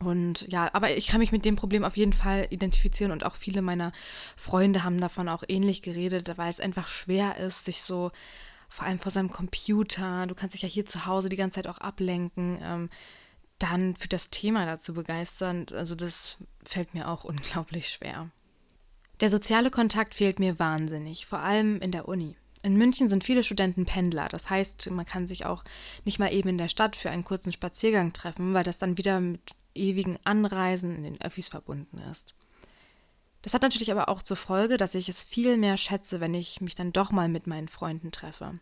Und 0.00 0.46
ja, 0.50 0.68
aber 0.74 0.96
ich 0.96 1.06
kann 1.06 1.20
mich 1.20 1.32
mit 1.32 1.44
dem 1.44 1.56
Problem 1.56 1.84
auf 1.84 1.96
jeden 1.96 2.12
Fall 2.12 2.46
identifizieren 2.50 3.12
und 3.12 3.24
auch 3.24 3.36
viele 3.36 3.62
meiner 3.62 3.92
Freunde 4.36 4.82
haben 4.82 5.00
davon 5.00 5.28
auch 5.28 5.44
ähnlich 5.48 5.82
geredet, 5.82 6.36
weil 6.36 6.50
es 6.50 6.60
einfach 6.60 6.88
schwer 6.88 7.36
ist, 7.36 7.64
sich 7.64 7.82
so 7.82 8.10
vor 8.74 8.86
allem 8.86 8.98
vor 8.98 9.12
seinem 9.12 9.30
Computer, 9.30 10.26
du 10.26 10.34
kannst 10.34 10.54
dich 10.54 10.62
ja 10.62 10.68
hier 10.68 10.84
zu 10.84 11.06
Hause 11.06 11.28
die 11.28 11.36
ganze 11.36 11.62
Zeit 11.62 11.68
auch 11.68 11.78
ablenken, 11.78 12.58
ähm, 12.60 12.90
dann 13.60 13.94
für 13.94 14.08
das 14.08 14.30
Thema 14.30 14.66
dazu 14.66 14.94
begeistern. 14.94 15.66
Also 15.72 15.94
das 15.94 16.38
fällt 16.64 16.92
mir 16.92 17.08
auch 17.08 17.22
unglaublich 17.24 17.88
schwer. 17.88 18.30
Der 19.20 19.28
soziale 19.30 19.70
Kontakt 19.70 20.16
fehlt 20.16 20.40
mir 20.40 20.58
wahnsinnig, 20.58 21.26
vor 21.26 21.38
allem 21.38 21.80
in 21.80 21.92
der 21.92 22.08
Uni. 22.08 22.36
In 22.64 22.76
München 22.76 23.08
sind 23.08 23.22
viele 23.22 23.44
Studenten 23.44 23.86
Pendler, 23.86 24.28
das 24.28 24.50
heißt, 24.50 24.90
man 24.90 25.06
kann 25.06 25.28
sich 25.28 25.46
auch 25.46 25.62
nicht 26.04 26.18
mal 26.18 26.32
eben 26.32 26.48
in 26.48 26.58
der 26.58 26.68
Stadt 26.68 26.96
für 26.96 27.10
einen 27.10 27.22
kurzen 27.22 27.52
Spaziergang 27.52 28.12
treffen, 28.12 28.54
weil 28.54 28.64
das 28.64 28.78
dann 28.78 28.98
wieder 28.98 29.20
mit 29.20 29.52
ewigen 29.76 30.18
Anreisen 30.24 30.96
in 30.96 31.04
den 31.04 31.20
Öffis 31.20 31.46
verbunden 31.46 31.98
ist. 32.10 32.34
Das 33.44 33.52
hat 33.52 33.60
natürlich 33.60 33.92
aber 33.92 34.08
auch 34.08 34.22
zur 34.22 34.38
Folge, 34.38 34.78
dass 34.78 34.94
ich 34.94 35.10
es 35.10 35.22
viel 35.22 35.58
mehr 35.58 35.76
schätze, 35.76 36.18
wenn 36.18 36.32
ich 36.32 36.62
mich 36.62 36.74
dann 36.74 36.94
doch 36.94 37.10
mal 37.10 37.28
mit 37.28 37.46
meinen 37.46 37.68
Freunden 37.68 38.10
treffe. 38.10 38.58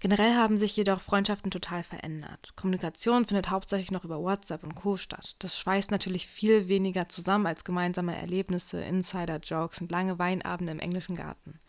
Generell 0.00 0.36
haben 0.36 0.56
sich 0.56 0.74
jedoch 0.74 1.02
Freundschaften 1.02 1.50
total 1.50 1.82
verändert. 1.82 2.54
Kommunikation 2.56 3.26
findet 3.26 3.50
hauptsächlich 3.50 3.90
noch 3.90 4.04
über 4.04 4.22
WhatsApp 4.22 4.64
und 4.64 4.74
Co. 4.74 4.96
statt. 4.96 5.36
Das 5.40 5.58
schweißt 5.58 5.90
natürlich 5.90 6.26
viel 6.26 6.66
weniger 6.66 7.10
zusammen 7.10 7.46
als 7.46 7.62
gemeinsame 7.62 8.16
Erlebnisse, 8.16 8.80
Insider-Jokes 8.82 9.82
und 9.82 9.92
lange 9.92 10.18
Weinabende 10.18 10.72
im 10.72 10.80
englischen 10.80 11.14
Garten. 11.14 11.60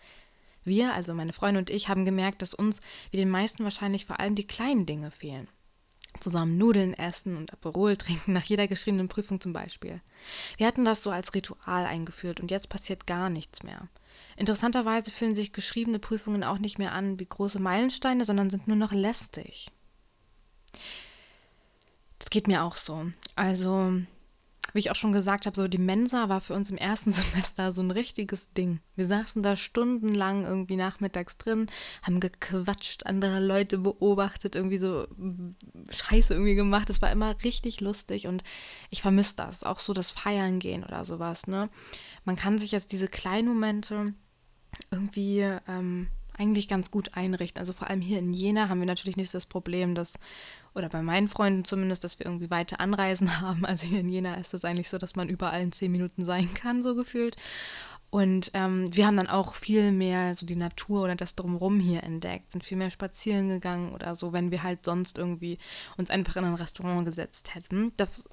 Wir, 0.63 0.93
also 0.93 1.13
meine 1.13 1.33
Freunde 1.33 1.59
und 1.59 1.69
ich, 1.69 1.89
haben 1.89 2.05
gemerkt, 2.05 2.41
dass 2.41 2.53
uns, 2.53 2.79
wie 3.11 3.17
den 3.17 3.29
meisten 3.29 3.65
wahrscheinlich, 3.65 4.05
vor 4.05 4.21
allem 4.21 4.35
die 4.35 4.47
kleinen 4.47 4.85
Dinge 4.85 5.11
fehlen 5.11 5.49
zusammen 6.19 6.57
Nudeln 6.57 6.93
essen 6.93 7.37
und 7.37 7.53
Aperol 7.53 7.97
trinken, 7.97 8.33
nach 8.33 8.45
jeder 8.45 8.67
geschriebenen 8.67 9.07
Prüfung 9.07 9.41
zum 9.41 9.53
Beispiel. 9.53 10.01
Wir 10.57 10.67
hatten 10.67 10.85
das 10.85 11.03
so 11.03 11.11
als 11.11 11.33
Ritual 11.33 11.85
eingeführt 11.85 12.39
und 12.39 12.51
jetzt 12.51 12.69
passiert 12.69 13.07
gar 13.07 13.29
nichts 13.29 13.63
mehr. 13.63 13.87
Interessanterweise 14.37 15.11
fühlen 15.11 15.35
sich 15.35 15.53
geschriebene 15.53 15.99
Prüfungen 15.99 16.43
auch 16.43 16.57
nicht 16.57 16.79
mehr 16.79 16.93
an 16.93 17.19
wie 17.19 17.25
große 17.25 17.59
Meilensteine, 17.59 18.25
sondern 18.25 18.49
sind 18.49 18.67
nur 18.67 18.77
noch 18.77 18.91
lästig. 18.91 19.71
Das 22.19 22.29
geht 22.29 22.47
mir 22.47 22.63
auch 22.63 22.77
so. 22.77 23.07
Also 23.35 23.93
wie 24.73 24.79
ich 24.79 24.91
auch 24.91 24.95
schon 24.95 25.13
gesagt 25.13 25.45
habe, 25.45 25.55
so 25.55 25.67
die 25.67 25.77
Mensa 25.77 26.29
war 26.29 26.41
für 26.41 26.53
uns 26.53 26.69
im 26.69 26.77
ersten 26.77 27.13
Semester 27.13 27.71
so 27.71 27.81
ein 27.81 27.91
richtiges 27.91 28.51
Ding. 28.53 28.79
Wir 28.95 29.07
saßen 29.07 29.43
da 29.43 29.55
stundenlang 29.55 30.43
irgendwie 30.43 30.75
nachmittags 30.75 31.37
drin, 31.37 31.67
haben 32.01 32.19
gequatscht, 32.19 33.05
andere 33.05 33.39
Leute 33.39 33.77
beobachtet, 33.77 34.55
irgendwie 34.55 34.77
so 34.77 35.07
Scheiße 35.91 36.33
irgendwie 36.33 36.55
gemacht. 36.55 36.89
Es 36.89 37.01
war 37.01 37.11
immer 37.11 37.35
richtig 37.43 37.81
lustig 37.81 38.27
und 38.27 38.43
ich 38.89 39.01
vermisse 39.01 39.35
das. 39.35 39.63
Auch 39.63 39.79
so 39.79 39.93
das 39.93 40.11
Feiern 40.11 40.59
gehen 40.59 40.83
oder 40.83 41.05
sowas, 41.05 41.47
ne? 41.47 41.69
Man 42.25 42.35
kann 42.35 42.57
sich 42.57 42.71
jetzt 42.71 42.91
diese 42.91 43.07
kleinen 43.07 43.47
Momente 43.47 44.13
irgendwie 44.91 45.41
ähm, 45.67 46.07
eigentlich 46.37 46.67
ganz 46.67 46.91
gut 46.91 47.15
einrichten. 47.15 47.59
Also 47.59 47.73
vor 47.73 47.89
allem 47.89 48.01
hier 48.01 48.19
in 48.19 48.33
Jena 48.33 48.69
haben 48.69 48.79
wir 48.79 48.87
natürlich 48.87 49.17
nicht 49.17 49.33
das 49.33 49.45
Problem, 49.45 49.95
dass, 49.95 50.19
oder 50.73 50.89
bei 50.89 51.01
meinen 51.01 51.27
Freunden 51.27 51.65
zumindest, 51.65 52.03
dass 52.03 52.19
wir 52.19 52.25
irgendwie 52.25 52.49
weite 52.49 52.79
Anreisen 52.79 53.41
haben. 53.41 53.65
Also 53.65 53.87
hier 53.87 53.99
in 53.99 54.09
Jena 54.09 54.35
ist 54.35 54.53
das 54.53 54.65
eigentlich 54.65 54.89
so, 54.89 54.97
dass 54.97 55.15
man 55.15 55.29
überall 55.29 55.61
in 55.61 55.71
zehn 55.71 55.91
Minuten 55.91 56.25
sein 56.25 56.53
kann, 56.53 56.83
so 56.83 56.95
gefühlt. 56.95 57.35
Und 58.09 58.51
ähm, 58.53 58.95
wir 58.95 59.07
haben 59.07 59.17
dann 59.17 59.27
auch 59.27 59.55
viel 59.55 59.91
mehr 59.91 60.35
so 60.35 60.45
die 60.45 60.55
Natur 60.55 61.05
oder 61.05 61.15
das 61.15 61.33
Drumherum 61.33 61.79
hier 61.79 62.03
entdeckt, 62.03 62.51
sind 62.51 62.63
viel 62.63 62.77
mehr 62.77 62.91
spazieren 62.91 63.49
gegangen 63.49 63.91
oder 63.91 64.15
so, 64.15 64.33
wenn 64.33 64.51
wir 64.51 64.61
halt 64.61 64.85
sonst 64.85 65.17
irgendwie 65.17 65.57
uns 65.97 66.11
einfach 66.11 66.35
in 66.35 66.43
ein 66.43 66.53
Restaurant 66.53 67.07
gesetzt 67.07 67.55
hätten. 67.55 67.91
Das, 67.97 68.29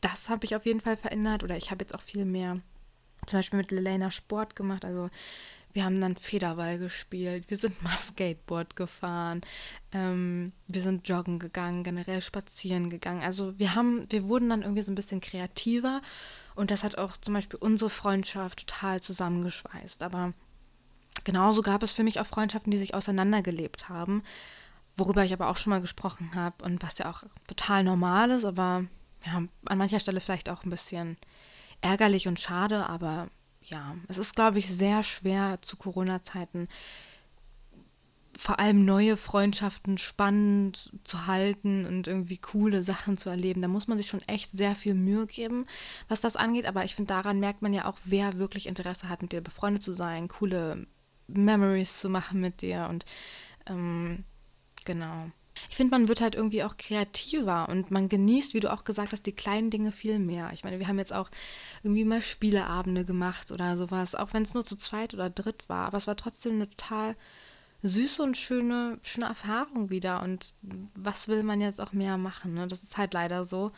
das 0.00 0.28
habe 0.28 0.44
ich 0.44 0.56
auf 0.56 0.66
jeden 0.66 0.80
Fall 0.80 0.96
verändert 0.96 1.44
oder 1.44 1.56
ich 1.56 1.70
habe 1.70 1.84
jetzt 1.84 1.94
auch 1.94 2.02
viel 2.02 2.24
mehr 2.24 2.62
zum 3.26 3.38
Beispiel 3.38 3.58
mit 3.58 3.70
Lelena 3.70 4.10
Sport 4.10 4.56
gemacht. 4.56 4.84
Also 4.84 5.08
wir 5.72 5.84
haben 5.84 6.00
dann 6.00 6.16
Federball 6.16 6.78
gespielt, 6.78 7.44
wir 7.48 7.56
sind 7.56 7.82
mal 7.82 7.96
Skateboard 7.96 8.76
gefahren, 8.76 9.42
ähm, 9.92 10.52
wir 10.68 10.82
sind 10.82 11.08
joggen 11.08 11.38
gegangen, 11.38 11.84
generell 11.84 12.20
spazieren 12.20 12.90
gegangen. 12.90 13.22
Also 13.22 13.58
wir 13.58 13.74
haben, 13.74 14.06
wir 14.10 14.24
wurden 14.24 14.50
dann 14.50 14.62
irgendwie 14.62 14.82
so 14.82 14.92
ein 14.92 14.96
bisschen 14.96 15.20
kreativer 15.20 16.02
und 16.54 16.70
das 16.70 16.84
hat 16.84 16.98
auch 16.98 17.16
zum 17.16 17.34
Beispiel 17.34 17.58
unsere 17.58 17.90
Freundschaft 17.90 18.66
total 18.66 19.00
zusammengeschweißt. 19.00 20.02
Aber 20.02 20.32
genauso 21.24 21.62
gab 21.62 21.82
es 21.82 21.92
für 21.92 22.04
mich 22.04 22.20
auch 22.20 22.26
Freundschaften, 22.26 22.70
die 22.70 22.78
sich 22.78 22.94
auseinandergelebt 22.94 23.88
haben, 23.88 24.22
worüber 24.96 25.24
ich 25.24 25.32
aber 25.32 25.48
auch 25.48 25.56
schon 25.56 25.70
mal 25.70 25.80
gesprochen 25.80 26.34
habe 26.34 26.64
und 26.64 26.82
was 26.82 26.98
ja 26.98 27.10
auch 27.10 27.22
total 27.46 27.84
normal 27.84 28.30
ist, 28.30 28.44
aber 28.44 28.84
ja, 29.24 29.42
an 29.66 29.78
mancher 29.78 30.00
Stelle 30.00 30.20
vielleicht 30.20 30.50
auch 30.50 30.64
ein 30.64 30.70
bisschen 30.70 31.16
ärgerlich 31.80 32.28
und 32.28 32.40
schade, 32.40 32.88
aber 32.88 33.28
ja, 33.64 33.96
es 34.08 34.18
ist, 34.18 34.34
glaube 34.34 34.58
ich, 34.58 34.68
sehr 34.68 35.02
schwer 35.02 35.58
zu 35.62 35.76
Corona-Zeiten 35.76 36.68
vor 38.36 38.58
allem 38.58 38.84
neue 38.84 39.16
Freundschaften 39.16 39.98
spannend 39.98 40.90
zu 41.04 41.26
halten 41.26 41.86
und 41.86 42.06
irgendwie 42.06 42.38
coole 42.38 42.82
Sachen 42.82 43.18
zu 43.18 43.28
erleben. 43.28 43.60
Da 43.60 43.68
muss 43.68 43.88
man 43.88 43.98
sich 43.98 44.06
schon 44.06 44.22
echt 44.22 44.50
sehr 44.52 44.74
viel 44.74 44.94
Mühe 44.94 45.26
geben, 45.26 45.66
was 46.08 46.20
das 46.20 46.36
angeht. 46.36 46.66
Aber 46.66 46.84
ich 46.84 46.94
finde, 46.94 47.08
daran 47.08 47.40
merkt 47.40 47.62
man 47.62 47.74
ja 47.74 47.86
auch, 47.86 47.98
wer 48.04 48.38
wirklich 48.38 48.66
Interesse 48.66 49.08
hat, 49.08 49.22
mit 49.22 49.32
dir 49.32 49.42
befreundet 49.42 49.82
zu 49.82 49.92
sein, 49.92 50.28
coole 50.28 50.86
Memories 51.28 52.00
zu 52.00 52.08
machen 52.08 52.40
mit 52.40 52.62
dir 52.62 52.86
und 52.88 53.04
ähm, 53.66 54.24
genau. 54.84 55.30
Ich 55.68 55.76
finde, 55.76 55.90
man 55.92 56.08
wird 56.08 56.20
halt 56.20 56.34
irgendwie 56.34 56.64
auch 56.64 56.76
kreativer 56.76 57.68
und 57.68 57.90
man 57.90 58.08
genießt, 58.08 58.54
wie 58.54 58.60
du 58.60 58.72
auch 58.72 58.84
gesagt 58.84 59.12
hast, 59.12 59.26
die 59.26 59.32
kleinen 59.32 59.70
Dinge 59.70 59.92
viel 59.92 60.18
mehr. 60.18 60.50
Ich 60.52 60.64
meine, 60.64 60.78
wir 60.78 60.88
haben 60.88 60.98
jetzt 60.98 61.12
auch 61.12 61.30
irgendwie 61.82 62.04
mal 62.04 62.22
Spieleabende 62.22 63.04
gemacht 63.04 63.52
oder 63.52 63.76
sowas, 63.76 64.14
auch 64.14 64.32
wenn 64.32 64.42
es 64.42 64.54
nur 64.54 64.64
zu 64.64 64.76
zweit 64.76 65.14
oder 65.14 65.30
dritt 65.30 65.68
war, 65.68 65.86
aber 65.86 65.98
es 65.98 66.06
war 66.06 66.16
trotzdem 66.16 66.54
eine 66.54 66.70
total 66.70 67.16
süße 67.82 68.22
und 68.22 68.36
schöne, 68.36 68.98
schöne 69.02 69.26
Erfahrung 69.26 69.90
wieder. 69.90 70.22
Und 70.22 70.54
was 70.94 71.28
will 71.28 71.42
man 71.42 71.60
jetzt 71.60 71.80
auch 71.80 71.92
mehr 71.92 72.16
machen? 72.16 72.54
Ne? 72.54 72.68
Das 72.68 72.82
ist 72.82 72.96
halt 72.96 73.12
leider 73.12 73.44
so. 73.44 73.72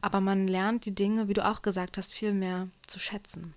Aber 0.00 0.20
man 0.20 0.48
lernt 0.48 0.86
die 0.86 0.94
Dinge, 0.94 1.28
wie 1.28 1.34
du 1.34 1.46
auch 1.46 1.62
gesagt 1.62 1.98
hast, 1.98 2.12
viel 2.12 2.32
mehr 2.32 2.68
zu 2.86 2.98
schätzen. 2.98 3.54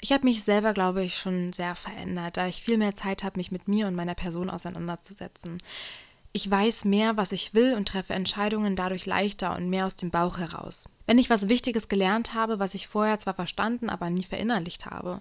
Ich 0.00 0.10
habe 0.12 0.24
mich 0.24 0.42
selber, 0.42 0.72
glaube 0.72 1.04
ich, 1.04 1.16
schon 1.16 1.52
sehr 1.52 1.74
verändert, 1.74 2.36
da 2.36 2.48
ich 2.48 2.62
viel 2.62 2.76
mehr 2.76 2.94
Zeit 2.94 3.22
habe, 3.22 3.38
mich 3.38 3.52
mit 3.52 3.68
mir 3.68 3.86
und 3.86 3.94
meiner 3.94 4.14
Person 4.14 4.50
auseinanderzusetzen. 4.50 5.58
Ich 6.34 6.50
weiß 6.50 6.86
mehr, 6.86 7.18
was 7.18 7.32
ich 7.32 7.52
will 7.52 7.74
und 7.74 7.88
treffe 7.88 8.14
Entscheidungen 8.14 8.74
dadurch 8.74 9.04
leichter 9.04 9.54
und 9.54 9.68
mehr 9.68 9.84
aus 9.84 9.96
dem 9.96 10.10
Bauch 10.10 10.38
heraus. 10.38 10.88
Wenn 11.06 11.18
ich 11.18 11.28
was 11.28 11.50
Wichtiges 11.50 11.88
gelernt 11.88 12.32
habe, 12.32 12.58
was 12.58 12.74
ich 12.74 12.88
vorher 12.88 13.18
zwar 13.18 13.34
verstanden, 13.34 13.90
aber 13.90 14.08
nie 14.08 14.24
verinnerlicht 14.24 14.86
habe. 14.86 15.20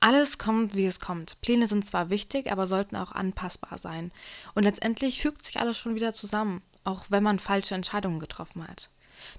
Alles 0.00 0.38
kommt, 0.38 0.74
wie 0.74 0.86
es 0.86 1.00
kommt. 1.00 1.38
Pläne 1.42 1.66
sind 1.66 1.86
zwar 1.86 2.08
wichtig, 2.08 2.50
aber 2.50 2.66
sollten 2.66 2.96
auch 2.96 3.12
anpassbar 3.12 3.78
sein. 3.78 4.10
Und 4.54 4.62
letztendlich 4.62 5.20
fügt 5.20 5.44
sich 5.44 5.60
alles 5.60 5.76
schon 5.78 5.94
wieder 5.94 6.14
zusammen, 6.14 6.62
auch 6.82 7.04
wenn 7.10 7.22
man 7.22 7.38
falsche 7.38 7.74
Entscheidungen 7.74 8.18
getroffen 8.18 8.66
hat. 8.66 8.88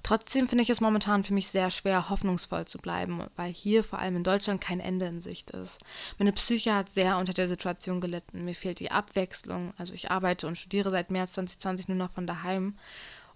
Trotzdem 0.04 0.48
finde 0.48 0.64
ich 0.64 0.70
es 0.70 0.82
momentan 0.82 1.24
für 1.24 1.34
mich 1.34 1.48
sehr 1.48 1.70
schwer, 1.70 2.10
hoffnungsvoll 2.10 2.66
zu 2.66 2.78
bleiben, 2.78 3.24
weil 3.36 3.52
hier 3.52 3.84
vor 3.84 4.00
allem 4.00 4.18
in 4.18 4.24
Deutschland 4.24 4.62
kein 4.62 4.80
Ende 4.80 5.06
in 5.06 5.20
Sicht 5.20 5.52
ist. 5.52 5.80
Meine 6.18 6.34
Psyche 6.34 6.76
hat 6.76 6.90
sehr 6.90 7.18
unter 7.18 7.34
der 7.34 7.48
Situation 7.48 8.02
gelitten. 8.02 8.46
Mir 8.46 8.56
fehlt 8.56 8.80
die 8.80 8.92
Abwechslung. 8.92 9.74
Also 9.78 9.94
ich 9.94 10.12
arbeite 10.12 10.48
und 10.48 10.58
studiere 10.58 10.92
seit 10.92 11.12
März 11.12 11.34
2020 11.34 11.90
nur 11.90 11.98
noch 11.98 12.12
von 12.12 12.28
daheim 12.28 12.78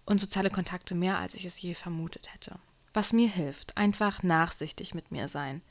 und 0.06 0.20
soziale 0.20 0.50
Kontakte 0.50 0.96
mehr, 0.96 1.18
als 1.18 1.34
ich 1.34 1.46
es 1.46 1.62
je 1.62 1.74
vermutet 1.74 2.34
hätte. 2.34 2.56
Was 2.94 3.13
mir 3.13 3.30
hilft, 3.30 3.77
einfach 3.77 4.24
nachsichtig 4.24 4.96
mit 4.96 5.12
mir 5.12 5.27
sein. 5.27 5.62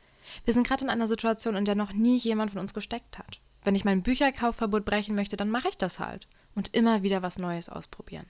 Wir 0.45 0.55
sind 0.55 0.67
gerade 0.67 0.85
in 0.85 0.91
einer 0.91 1.09
Situation, 1.09 1.57
in 1.57 1.65
der 1.65 1.75
noch 1.75 1.93
nie 1.93 2.19
jemand 2.19 2.53
von 2.53 2.61
uns 2.61 2.75
gesteckt 2.75 3.19
hat. 3.19 3.41
Wenn 3.65 3.75
ich 3.75 3.85
mein 3.85 4.03
Bücherkaufverbot 4.03 4.85
brechen 4.85 5.15
möchte, 5.15 5.37
dann 5.37 5.51
mache 5.51 5.69
ich 5.69 5.79
das 5.79 5.99
halt. 5.99 6.29
Und 6.55 6.75
immer 6.75 7.03
wieder 7.03 7.23
was 7.23 7.39
Neues 7.39 7.69
ausprobieren. 7.69 8.27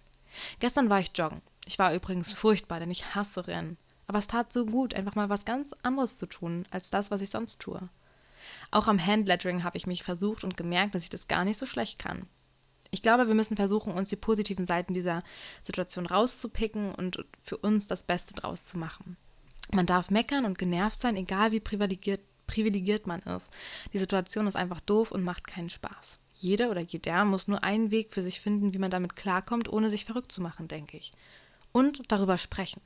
Gestern 0.61 0.89
war 0.89 1.01
ich 1.01 1.13
joggen. 1.15 1.43
Ich 1.67 1.79
war 1.81 1.93
übrigens 1.93 2.33
furchtbar, 2.33 2.79
denn 2.81 2.93
ich 2.93 3.15
hasse 3.15 3.49
Rennen. 3.49 3.77
Aber 4.07 4.19
es 4.19 4.29
tat 4.29 4.53
so 4.53 4.65
gut, 4.65 4.95
einfach 4.95 5.17
mal 5.17 5.29
was 5.29 5.45
ganz 5.45 5.75
anderes 5.83 6.17
zu 6.17 6.27
tun, 6.27 6.65
als 6.71 6.91
das, 6.91 7.11
was 7.11 7.21
ich 7.21 7.31
sonst 7.31 7.61
tue. 7.61 7.91
Auch 8.71 8.87
am 8.87 9.05
Handlettering 9.05 9.65
habe 9.65 9.77
ich 9.77 9.89
mich 9.89 10.05
versucht 10.05 10.45
und 10.45 10.57
gemerkt, 10.57 10.95
dass 10.95 11.03
ich 11.03 11.11
das 11.11 11.27
gar 11.27 11.45
nicht 11.45 11.59
so 11.59 11.67
schlecht 11.67 11.99
kann. 11.99 12.29
Ich 12.93 13.03
glaube, 13.03 13.27
wir 13.27 13.35
müssen 13.35 13.57
versuchen, 13.57 13.93
uns 13.93 14.09
die 14.09 14.17
positiven 14.17 14.65
Seiten 14.65 14.95
dieser 14.95 15.25
Situation 15.65 16.07
rauszupicken 16.07 16.95
und 16.95 17.25
für 17.43 17.57
uns 17.57 17.89
das 17.89 18.05
Beste 18.05 18.33
draus 18.35 18.65
zu 18.65 18.79
machen. 18.79 19.17
Man 19.73 19.87
darf 19.87 20.09
meckern 20.11 20.45
und 20.45 20.59
genervt 20.59 21.01
sein, 21.01 21.17
egal 21.17 21.51
wie 21.51 21.59
privilegiert, 21.59 22.21
privilegiert 22.47 23.09
man 23.09 23.23
ist. 23.23 23.51
Die 23.93 23.99
Situation 23.99 24.47
ist 24.47 24.55
einfach 24.55 24.81
doof 24.81 25.11
und 25.11 25.25
macht 25.25 25.49
keinen 25.49 25.69
Spaß. 25.69 26.21
Jeder 26.35 26.71
oder 26.71 26.81
jeder 26.81 27.25
muss 27.25 27.49
nur 27.49 27.65
einen 27.65 27.91
Weg 27.91 28.15
für 28.15 28.23
sich 28.23 28.41
finden, 28.41 28.73
wie 28.73 28.79
man 28.79 28.93
damit 28.93 29.17
klarkommt, 29.17 29.69
ohne 29.69 29.91
sich 29.91 30.05
verrückt 30.05 30.31
zu 30.31 30.41
machen, 30.41 30.69
denke 30.69 30.97
ich 30.97 31.13
und 31.77 32.11
darüber 32.11 32.39
sprechen. 32.39 32.81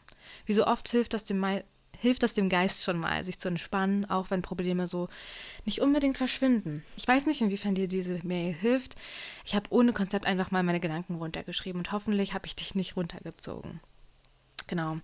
Wie 0.47 0.53
so 0.53 0.67
oft 0.67 0.89
hilft 0.89 1.15
das 1.15 1.25
dem 1.25 1.47
hilft 2.01 2.23
das 2.25 2.35
dem 2.35 2.49
Geist 2.49 2.83
schon 2.83 2.99
mal, 2.99 3.23
sich 3.25 3.39
zu 3.39 3.47
entspannen, 3.49 4.05
auch 4.09 4.31
wenn 4.31 4.43
Probleme 4.43 4.89
so 4.89 5.09
nicht 5.65 5.81
unbedingt 5.81 6.19
verschwinden. 6.19 6.83
Ich 6.97 7.07
weiß 7.07 7.27
nicht, 7.27 7.41
inwiefern 7.41 7.77
dir 7.77 7.87
diese 7.87 8.19
Mail 8.25 8.53
hilft. 8.53 8.97
Ich 9.45 9.55
habe 9.55 9.71
ohne 9.71 9.93
Konzept 9.93 10.27
einfach 10.27 10.51
mal 10.51 10.65
meine 10.65 10.81
Gedanken 10.81 11.17
runtergeschrieben 11.17 11.79
und 11.79 11.93
hoffentlich 11.93 12.35
habe 12.35 12.47
ich 12.47 12.57
dich 12.57 12.75
nicht 12.75 12.97
runtergezogen. 12.97 13.81
Genau. 14.67 14.99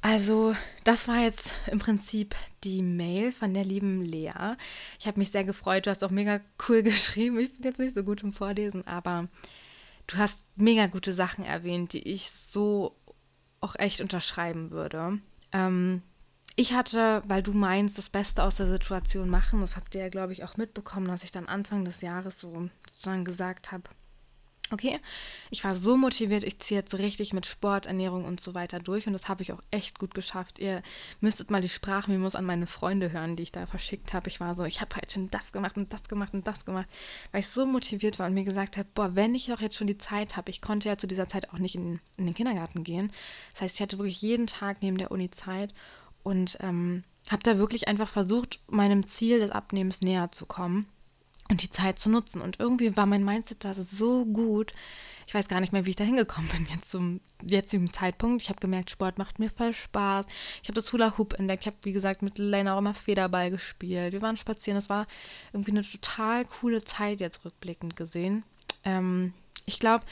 Also, 0.00 0.56
das 0.82 1.06
war 1.06 1.18
jetzt 1.18 1.52
im 1.70 1.78
Prinzip 1.78 2.34
die 2.64 2.82
Mail 2.82 3.30
von 3.30 3.52
der 3.52 3.64
lieben 3.64 4.00
Lea. 4.02 4.56
Ich 4.98 5.06
habe 5.06 5.18
mich 5.18 5.30
sehr 5.30 5.44
gefreut. 5.44 5.86
Du 5.86 5.90
hast 5.90 6.02
auch 6.02 6.10
mega 6.10 6.40
cool 6.68 6.82
geschrieben. 6.82 7.38
Ich 7.38 7.52
bin 7.52 7.62
jetzt 7.64 7.78
nicht 7.78 7.94
so 7.94 8.02
gut 8.02 8.22
im 8.22 8.32
Vorlesen, 8.32 8.86
aber 8.88 9.28
du 10.08 10.16
hast 10.16 10.42
mega 10.56 10.88
gute 10.88 11.12
Sachen 11.12 11.44
erwähnt, 11.44 11.92
die 11.92 12.06
ich 12.06 12.30
so 12.30 12.96
auch 13.60 13.76
echt 13.78 14.00
unterschreiben 14.00 14.70
würde. 14.70 15.18
Ähm, 15.52 16.02
ich 16.56 16.72
hatte, 16.72 17.22
weil 17.26 17.42
du 17.42 17.52
meinst, 17.52 17.98
das 17.98 18.10
Beste 18.10 18.42
aus 18.42 18.56
der 18.56 18.68
Situation 18.68 19.30
machen, 19.30 19.60
das 19.60 19.76
habt 19.76 19.94
ihr 19.94 20.00
ja, 20.00 20.08
glaube 20.08 20.32
ich, 20.32 20.42
auch 20.42 20.56
mitbekommen, 20.56 21.06
dass 21.06 21.22
ich 21.22 21.30
dann 21.30 21.46
Anfang 21.46 21.84
des 21.84 22.00
Jahres 22.00 22.40
so 22.40 22.68
sozusagen 22.88 23.24
gesagt 23.24 23.70
habe, 23.70 23.84
Okay, 24.70 25.00
ich 25.50 25.64
war 25.64 25.74
so 25.74 25.96
motiviert, 25.96 26.44
ich 26.44 26.58
ziehe 26.58 26.80
jetzt 26.80 26.92
richtig 26.94 27.32
mit 27.32 27.46
Sport, 27.46 27.86
Ernährung 27.86 28.26
und 28.26 28.38
so 28.38 28.52
weiter 28.52 28.80
durch 28.80 29.06
und 29.06 29.14
das 29.14 29.26
habe 29.26 29.42
ich 29.42 29.52
auch 29.52 29.62
echt 29.70 29.98
gut 29.98 30.14
geschafft. 30.14 30.58
Ihr 30.58 30.82
müsstet 31.20 31.50
mal 31.50 31.62
die 31.62 31.70
Sprachmemos 31.70 32.34
an 32.34 32.44
meine 32.44 32.66
Freunde 32.66 33.10
hören, 33.10 33.34
die 33.34 33.44
ich 33.44 33.52
da 33.52 33.66
verschickt 33.66 34.12
habe. 34.12 34.28
Ich 34.28 34.40
war 34.40 34.54
so, 34.54 34.64
ich 34.64 34.82
habe 34.82 34.94
heute 34.96 35.14
schon 35.14 35.30
das 35.30 35.52
gemacht 35.52 35.78
und 35.78 35.90
das 35.92 36.02
gemacht 36.04 36.34
und 36.34 36.46
das 36.46 36.66
gemacht, 36.66 36.86
weil 37.32 37.40
ich 37.40 37.48
so 37.48 37.64
motiviert 37.64 38.18
war 38.18 38.26
und 38.26 38.34
mir 38.34 38.44
gesagt 38.44 38.76
habe, 38.76 38.88
boah, 38.94 39.14
wenn 39.14 39.34
ich 39.34 39.46
doch 39.46 39.60
jetzt 39.60 39.76
schon 39.76 39.86
die 39.86 39.96
Zeit 39.96 40.36
habe, 40.36 40.50
ich 40.50 40.60
konnte 40.60 40.88
ja 40.88 40.98
zu 40.98 41.06
dieser 41.06 41.28
Zeit 41.28 41.50
auch 41.50 41.58
nicht 41.58 41.74
in, 41.74 42.00
in 42.18 42.26
den 42.26 42.34
Kindergarten 42.34 42.84
gehen. 42.84 43.10
Das 43.52 43.62
heißt, 43.62 43.76
ich 43.76 43.80
hatte 43.80 43.98
wirklich 43.98 44.20
jeden 44.20 44.46
Tag 44.46 44.82
neben 44.82 44.98
der 44.98 45.10
Uni 45.10 45.30
Zeit 45.30 45.72
und 46.22 46.58
ähm, 46.60 47.04
habe 47.30 47.42
da 47.42 47.56
wirklich 47.56 47.88
einfach 47.88 48.08
versucht, 48.08 48.60
meinem 48.66 49.06
Ziel 49.06 49.40
des 49.40 49.50
Abnehmens 49.50 50.02
näher 50.02 50.30
zu 50.30 50.44
kommen 50.44 50.86
und 51.50 51.62
die 51.62 51.70
Zeit 51.70 51.98
zu 51.98 52.10
nutzen. 52.10 52.40
Und 52.40 52.60
irgendwie 52.60 52.96
war 52.96 53.06
mein 53.06 53.24
Mindset 53.24 53.64
da 53.64 53.74
so 53.74 54.24
gut. 54.26 54.72
Ich 55.26 55.34
weiß 55.34 55.48
gar 55.48 55.60
nicht 55.60 55.72
mehr, 55.72 55.86
wie 55.86 55.90
ich 55.90 55.96
da 55.96 56.04
hingekommen 56.04 56.50
bin 56.52 56.66
jetzt 56.70 56.90
zum 56.90 57.20
jetzigen 57.42 57.92
Zeitpunkt. 57.92 58.42
Ich 58.42 58.48
habe 58.48 58.60
gemerkt, 58.60 58.90
Sport 58.90 59.18
macht 59.18 59.38
mir 59.38 59.50
voll 59.50 59.72
Spaß. 59.72 60.26
Ich 60.62 60.68
habe 60.68 60.80
das 60.80 60.92
Hula 60.92 61.16
Hoop 61.18 61.38
entdeckt. 61.38 61.62
Ich 61.62 61.66
habe, 61.66 61.76
wie 61.82 61.92
gesagt, 61.92 62.22
mit 62.22 62.38
Lena 62.38 62.74
auch 62.74 62.78
immer 62.78 62.94
Federball 62.94 63.50
gespielt. 63.50 64.12
Wir 64.12 64.22
waren 64.22 64.36
spazieren. 64.36 64.76
Das 64.76 64.90
war 64.90 65.06
irgendwie 65.52 65.72
eine 65.72 65.82
total 65.82 66.44
coole 66.44 66.84
Zeit 66.84 67.20
jetzt 67.20 67.44
rückblickend 67.44 67.96
gesehen. 67.96 68.44
Ähm, 68.84 69.32
ich 69.64 69.78
glaube, 69.78 70.04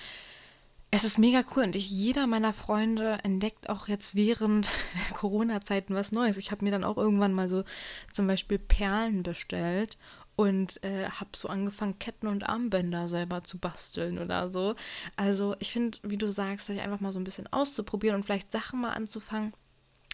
es 0.90 1.05
ist 1.05 1.19
mega 1.19 1.43
cool 1.55 1.64
und 1.64 1.76
ich, 1.76 1.90
jeder 1.90 2.26
meiner 2.26 2.52
Freunde 2.52 3.19
entdeckt 3.23 3.69
auch 3.69 3.88
jetzt 3.88 4.14
während 4.14 4.71
der 5.11 5.16
Corona-Zeiten 5.16 5.95
was 5.95 6.12
Neues. 6.12 6.37
Ich 6.37 6.50
habe 6.50 6.64
mir 6.64 6.71
dann 6.71 6.85
auch 6.85 6.97
irgendwann 6.97 7.33
mal 7.33 7.49
so 7.49 7.64
zum 8.12 8.26
Beispiel 8.26 8.59
Perlen 8.59 9.23
bestellt 9.23 9.99
und 10.37 10.83
äh, 10.85 11.09
habe 11.09 11.31
so 11.35 11.49
angefangen, 11.49 11.99
Ketten 11.99 12.26
und 12.26 12.45
Armbänder 12.45 13.09
selber 13.09 13.43
zu 13.43 13.59
basteln 13.59 14.19
oder 14.19 14.50
so. 14.50 14.76
Also 15.16 15.57
ich 15.59 15.73
finde, 15.73 15.99
wie 16.02 16.19
du 16.19 16.31
sagst, 16.31 16.66
sich 16.66 16.81
einfach 16.81 17.00
mal 17.00 17.12
so 17.12 17.19
ein 17.19 17.25
bisschen 17.25 17.50
auszuprobieren 17.52 18.16
und 18.16 18.25
vielleicht 18.25 18.52
Sachen 18.52 18.81
mal 18.83 18.93
anzufangen, 18.93 19.55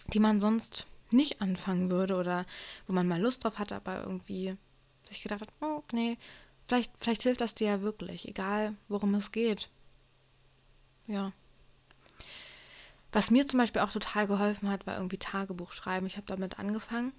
die 0.07 0.19
man 0.19 0.39
sonst 0.39 0.87
nicht 1.11 1.41
anfangen 1.41 1.91
würde 1.91 2.15
oder 2.15 2.45
wo 2.87 2.93
man 2.93 3.07
mal 3.07 3.21
Lust 3.21 3.43
drauf 3.43 3.59
hat, 3.59 3.73
aber 3.73 4.01
irgendwie 4.01 4.55
sich 5.03 5.21
gedacht 5.21 5.41
hat, 5.41 5.49
oh, 5.61 5.83
nee, 5.91 6.17
vielleicht, 6.65 6.93
vielleicht 6.99 7.23
hilft 7.23 7.41
das 7.41 7.53
dir 7.53 7.67
ja 7.67 7.81
wirklich, 7.81 8.27
egal 8.27 8.75
worum 8.87 9.13
es 9.15 9.31
geht. 9.31 9.69
Ja. 11.05 11.33
Was 13.11 13.29
mir 13.29 13.45
zum 13.45 13.59
Beispiel 13.59 13.81
auch 13.81 13.91
total 13.91 14.25
geholfen 14.25 14.69
hat, 14.69 14.87
war 14.87 14.95
irgendwie 14.95 15.17
Tagebuch 15.17 15.73
schreiben. 15.73 16.07
Ich 16.07 16.15
habe 16.15 16.25
damit 16.25 16.57
angefangen 16.57 17.11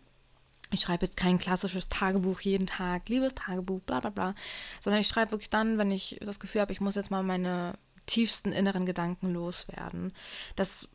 ich 0.71 0.81
schreibe 0.81 1.07
jetzt 1.07 1.17
kein 1.17 1.39
klassisches 1.39 1.89
Tagebuch 1.89 2.41
jeden 2.41 2.67
Tag, 2.67 3.09
liebes 3.09 3.35
Tagebuch, 3.35 3.81
bla 3.83 4.01
bla 4.01 4.11
bla, 4.11 4.35
sondern 4.81 5.01
ich 5.01 5.09
schreibe 5.09 5.33
wirklich 5.33 5.51
dann, 5.51 5.79
wenn 5.79 5.91
ich 5.91 6.19
das 6.21 6.41
Gefühl 6.41 6.61
habe, 6.61 6.73
ich 6.73 6.81
muss 6.81 6.95
jetzt 6.95 7.11
mal 7.11 7.23
meine 7.23 7.75
tiefsten 8.07 8.53
inneren 8.53 8.87
Gedanken 8.87 9.33
loswerden. 9.33 10.13
Das, 10.57 10.89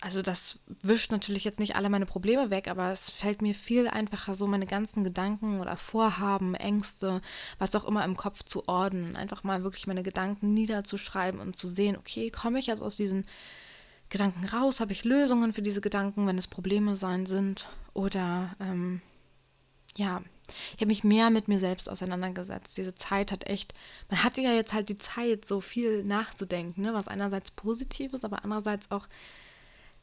also 0.00 0.22
das 0.22 0.60
wischt 0.82 1.10
natürlich 1.10 1.44
jetzt 1.44 1.58
nicht 1.58 1.76
alle 1.76 1.90
meine 1.90 2.06
Probleme 2.06 2.50
weg, 2.50 2.68
aber 2.68 2.92
es 2.92 3.10
fällt 3.10 3.42
mir 3.42 3.54
viel 3.54 3.88
einfacher, 3.88 4.34
so 4.34 4.46
meine 4.46 4.66
ganzen 4.66 5.04
Gedanken 5.04 5.60
oder 5.60 5.76
Vorhaben, 5.76 6.54
Ängste, 6.54 7.20
was 7.58 7.74
auch 7.74 7.84
immer 7.84 8.04
im 8.04 8.16
Kopf 8.16 8.42
zu 8.42 8.68
ordnen. 8.68 9.16
Einfach 9.16 9.42
mal 9.42 9.62
wirklich 9.62 9.86
meine 9.86 10.02
Gedanken 10.02 10.54
niederzuschreiben 10.54 11.40
und 11.40 11.56
zu 11.56 11.68
sehen, 11.68 11.96
okay, 11.96 12.30
komme 12.30 12.58
ich 12.58 12.66
jetzt 12.66 12.82
aus 12.82 12.96
diesen 12.96 13.24
Gedanken 14.08 14.44
raus? 14.46 14.80
Habe 14.80 14.92
ich 14.92 15.04
Lösungen 15.04 15.52
für 15.52 15.62
diese 15.62 15.80
Gedanken, 15.80 16.26
wenn 16.26 16.38
es 16.38 16.48
Probleme 16.48 16.96
sein 16.96 17.26
sind? 17.26 17.68
Oder 17.94 18.54
ähm, 18.60 19.00
ja, 19.96 20.22
ich 20.74 20.76
habe 20.76 20.86
mich 20.86 21.04
mehr 21.04 21.30
mit 21.30 21.48
mir 21.48 21.58
selbst 21.58 21.90
auseinandergesetzt. 21.90 22.76
Diese 22.76 22.94
Zeit 22.94 23.32
hat 23.32 23.46
echt, 23.46 23.74
man 24.08 24.22
hatte 24.22 24.40
ja 24.40 24.52
jetzt 24.52 24.72
halt 24.72 24.88
die 24.88 24.96
Zeit, 24.96 25.44
so 25.44 25.60
viel 25.60 26.04
nachzudenken, 26.04 26.82
ne? 26.82 26.94
was 26.94 27.08
einerseits 27.08 27.50
positiv 27.50 28.12
ist, 28.14 28.24
aber 28.24 28.44
andererseits 28.44 28.90
auch 28.90 29.08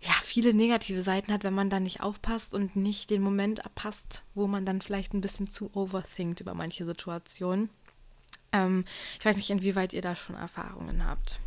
ja, 0.01 0.13
viele 0.23 0.53
negative 0.53 1.01
Seiten 1.01 1.33
hat, 1.33 1.43
wenn 1.43 1.53
man 1.53 1.69
da 1.69 1.79
nicht 1.79 2.01
aufpasst 2.01 2.53
und 2.53 2.75
nicht 2.75 3.09
den 3.09 3.21
Moment 3.21 3.65
abpasst, 3.65 4.23
wo 4.35 4.45
man 4.45 4.65
dann 4.65 4.81
vielleicht 4.81 5.13
ein 5.13 5.21
bisschen 5.21 5.49
zu 5.49 5.71
overthinkt 5.73 6.41
über 6.41 6.53
manche 6.53 6.85
Situationen. 6.85 7.69
Ähm, 8.51 8.85
ich 9.17 9.25
weiß 9.25 9.37
nicht, 9.37 9.49
inwieweit 9.49 9.93
ihr 9.93 10.01
da 10.01 10.15
schon 10.15 10.35
Erfahrungen 10.35 11.07
habt. 11.07 11.39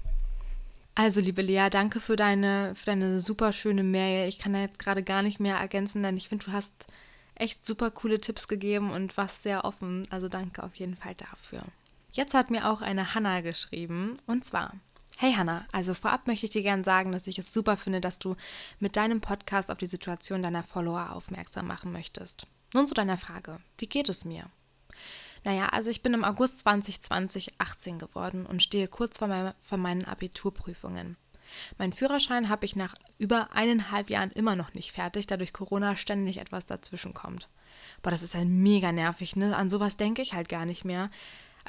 Also, 0.98 1.20
liebe 1.20 1.42
Lea, 1.42 1.68
danke 1.70 2.00
für 2.00 2.16
deine, 2.16 2.74
für 2.74 2.86
deine 2.86 3.20
super 3.20 3.52
schöne 3.52 3.84
Mail. 3.84 4.28
Ich 4.28 4.40
kann 4.40 4.52
da 4.52 4.62
jetzt 4.62 4.80
gerade 4.80 5.04
gar 5.04 5.22
nicht 5.22 5.38
mehr 5.38 5.56
ergänzen, 5.56 6.02
denn 6.02 6.16
ich 6.16 6.28
finde, 6.28 6.46
du 6.46 6.52
hast 6.52 6.88
echt 7.36 7.64
super 7.64 7.92
coole 7.92 8.20
Tipps 8.20 8.48
gegeben 8.48 8.90
und 8.90 9.16
warst 9.16 9.44
sehr 9.44 9.64
offen. 9.64 10.08
Also 10.10 10.28
danke 10.28 10.60
auf 10.60 10.74
jeden 10.74 10.96
Fall 10.96 11.14
dafür. 11.14 11.62
Jetzt 12.14 12.34
hat 12.34 12.50
mir 12.50 12.68
auch 12.68 12.80
eine 12.80 13.14
Hanna 13.14 13.42
geschrieben 13.42 14.14
und 14.26 14.44
zwar. 14.44 14.74
Hey 15.16 15.34
Hanna, 15.34 15.66
also 15.70 15.94
vorab 15.94 16.26
möchte 16.26 16.46
ich 16.46 16.52
dir 16.52 16.62
gerne 16.62 16.82
sagen, 16.82 17.12
dass 17.12 17.28
ich 17.28 17.38
es 17.38 17.52
super 17.52 17.76
finde, 17.76 18.00
dass 18.00 18.18
du 18.18 18.34
mit 18.80 18.96
deinem 18.96 19.20
Podcast 19.20 19.70
auf 19.70 19.78
die 19.78 19.86
Situation 19.86 20.42
deiner 20.42 20.64
Follower 20.64 21.12
aufmerksam 21.12 21.68
machen 21.68 21.92
möchtest. 21.92 22.48
Nun 22.74 22.88
zu 22.88 22.94
deiner 22.94 23.18
Frage. 23.18 23.60
Wie 23.78 23.86
geht 23.86 24.08
es 24.08 24.24
mir? 24.24 24.46
Naja, 25.44 25.66
also 25.66 25.90
ich 25.90 26.02
bin 26.02 26.14
im 26.14 26.24
August 26.24 26.60
2020 26.60 27.54
18 27.58 27.98
geworden 27.98 28.46
und 28.46 28.62
stehe 28.62 28.88
kurz 28.88 29.18
vor, 29.18 29.28
mein, 29.28 29.52
vor 29.60 29.78
meinen 29.78 30.04
Abiturprüfungen. 30.04 31.16
Meinen 31.78 31.92
Führerschein 31.92 32.48
habe 32.48 32.66
ich 32.66 32.76
nach 32.76 32.94
über 33.16 33.52
eineinhalb 33.52 34.10
Jahren 34.10 34.30
immer 34.30 34.54
noch 34.54 34.74
nicht 34.74 34.92
fertig, 34.92 35.26
da 35.26 35.36
durch 35.36 35.52
Corona 35.52 35.96
ständig 35.96 36.38
etwas 36.38 36.66
dazwischen 36.66 37.14
kommt. 37.14 37.48
Boah, 38.02 38.10
das 38.10 38.22
ist 38.22 38.34
halt 38.34 38.48
mega 38.48 38.92
nervig, 38.92 39.36
ne? 39.36 39.56
An 39.56 39.70
sowas 39.70 39.96
denke 39.96 40.22
ich 40.22 40.34
halt 40.34 40.48
gar 40.48 40.66
nicht 40.66 40.84
mehr. 40.84 41.10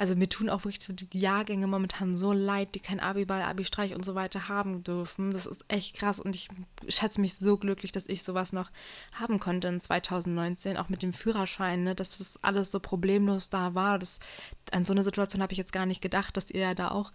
Also 0.00 0.16
mir 0.16 0.30
tun 0.30 0.48
auch 0.48 0.64
wirklich 0.64 0.82
so 0.82 0.94
die 0.94 1.06
Jahrgänge 1.12 1.66
momentan 1.66 2.16
so 2.16 2.32
leid, 2.32 2.74
die 2.74 2.80
kein 2.80 3.00
Abiball, 3.00 3.42
Abi-Streich 3.42 3.94
und 3.94 4.02
so 4.02 4.14
weiter 4.14 4.48
haben 4.48 4.82
dürfen. 4.82 5.30
Das 5.34 5.44
ist 5.44 5.62
echt 5.68 5.94
krass 5.94 6.18
und 6.18 6.34
ich 6.34 6.48
schätze 6.88 7.20
mich 7.20 7.34
so 7.34 7.58
glücklich, 7.58 7.92
dass 7.92 8.08
ich 8.08 8.22
sowas 8.22 8.54
noch 8.54 8.70
haben 9.12 9.38
konnte 9.38 9.68
in 9.68 9.78
2019, 9.78 10.78
auch 10.78 10.88
mit 10.88 11.02
dem 11.02 11.12
Führerschein, 11.12 11.84
ne, 11.84 11.94
dass 11.94 12.16
das 12.16 12.42
alles 12.42 12.70
so 12.70 12.80
problemlos 12.80 13.50
da 13.50 13.74
war. 13.74 13.98
Das, 13.98 14.20
an 14.72 14.86
so 14.86 14.94
eine 14.94 15.04
Situation 15.04 15.42
habe 15.42 15.52
ich 15.52 15.58
jetzt 15.58 15.74
gar 15.74 15.84
nicht 15.84 16.00
gedacht, 16.00 16.34
dass 16.34 16.50
ihr 16.50 16.62
ja 16.62 16.74
da 16.74 16.92
auch 16.92 17.12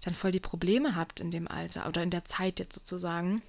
dann 0.00 0.14
voll 0.14 0.32
die 0.32 0.40
Probleme 0.40 0.96
habt 0.96 1.20
in 1.20 1.32
dem 1.32 1.46
Alter 1.46 1.86
oder 1.86 2.02
in 2.02 2.08
der 2.08 2.24
Zeit 2.24 2.58
jetzt 2.58 2.76
sozusagen. 2.76 3.42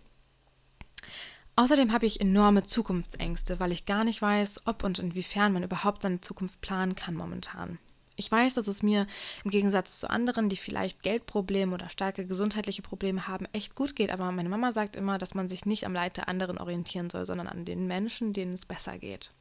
Außerdem 1.55 1.93
habe 1.93 2.05
ich 2.05 2.19
enorme 2.19 2.63
Zukunftsängste, 2.63 3.61
weil 3.61 3.71
ich 3.71 3.85
gar 3.85 4.03
nicht 4.03 4.21
weiß, 4.21 4.67
ob 4.67 4.83
und 4.83 4.99
inwiefern 4.99 5.53
man 5.53 5.63
überhaupt 5.63 6.01
seine 6.01 6.19
Zukunft 6.19 6.59
planen 6.59 6.95
kann 6.95 7.15
momentan. 7.15 7.79
Ich 8.15 8.31
weiß, 8.31 8.53
dass 8.53 8.67
es 8.67 8.83
mir 8.83 9.07
im 9.43 9.51
Gegensatz 9.51 9.99
zu 9.99 10.09
anderen, 10.09 10.49
die 10.49 10.57
vielleicht 10.57 11.01
Geldprobleme 11.01 11.73
oder 11.73 11.89
starke 11.89 12.27
gesundheitliche 12.27 12.83
Probleme 12.83 13.27
haben, 13.27 13.47
echt 13.53 13.73
gut 13.73 13.95
geht. 13.95 14.11
Aber 14.11 14.31
meine 14.31 14.49
Mama 14.49 14.71
sagt 14.71 14.95
immer, 14.95 15.17
dass 15.17 15.33
man 15.33 15.49
sich 15.49 15.65
nicht 15.65 15.85
am 15.85 15.93
Leid 15.93 16.17
der 16.17 16.27
anderen 16.27 16.57
orientieren 16.57 17.09
soll, 17.09 17.25
sondern 17.25 17.47
an 17.47 17.65
den 17.65 17.87
Menschen, 17.87 18.33
denen 18.33 18.53
es 18.53 18.65
besser 18.65 18.99
geht. 18.99 19.31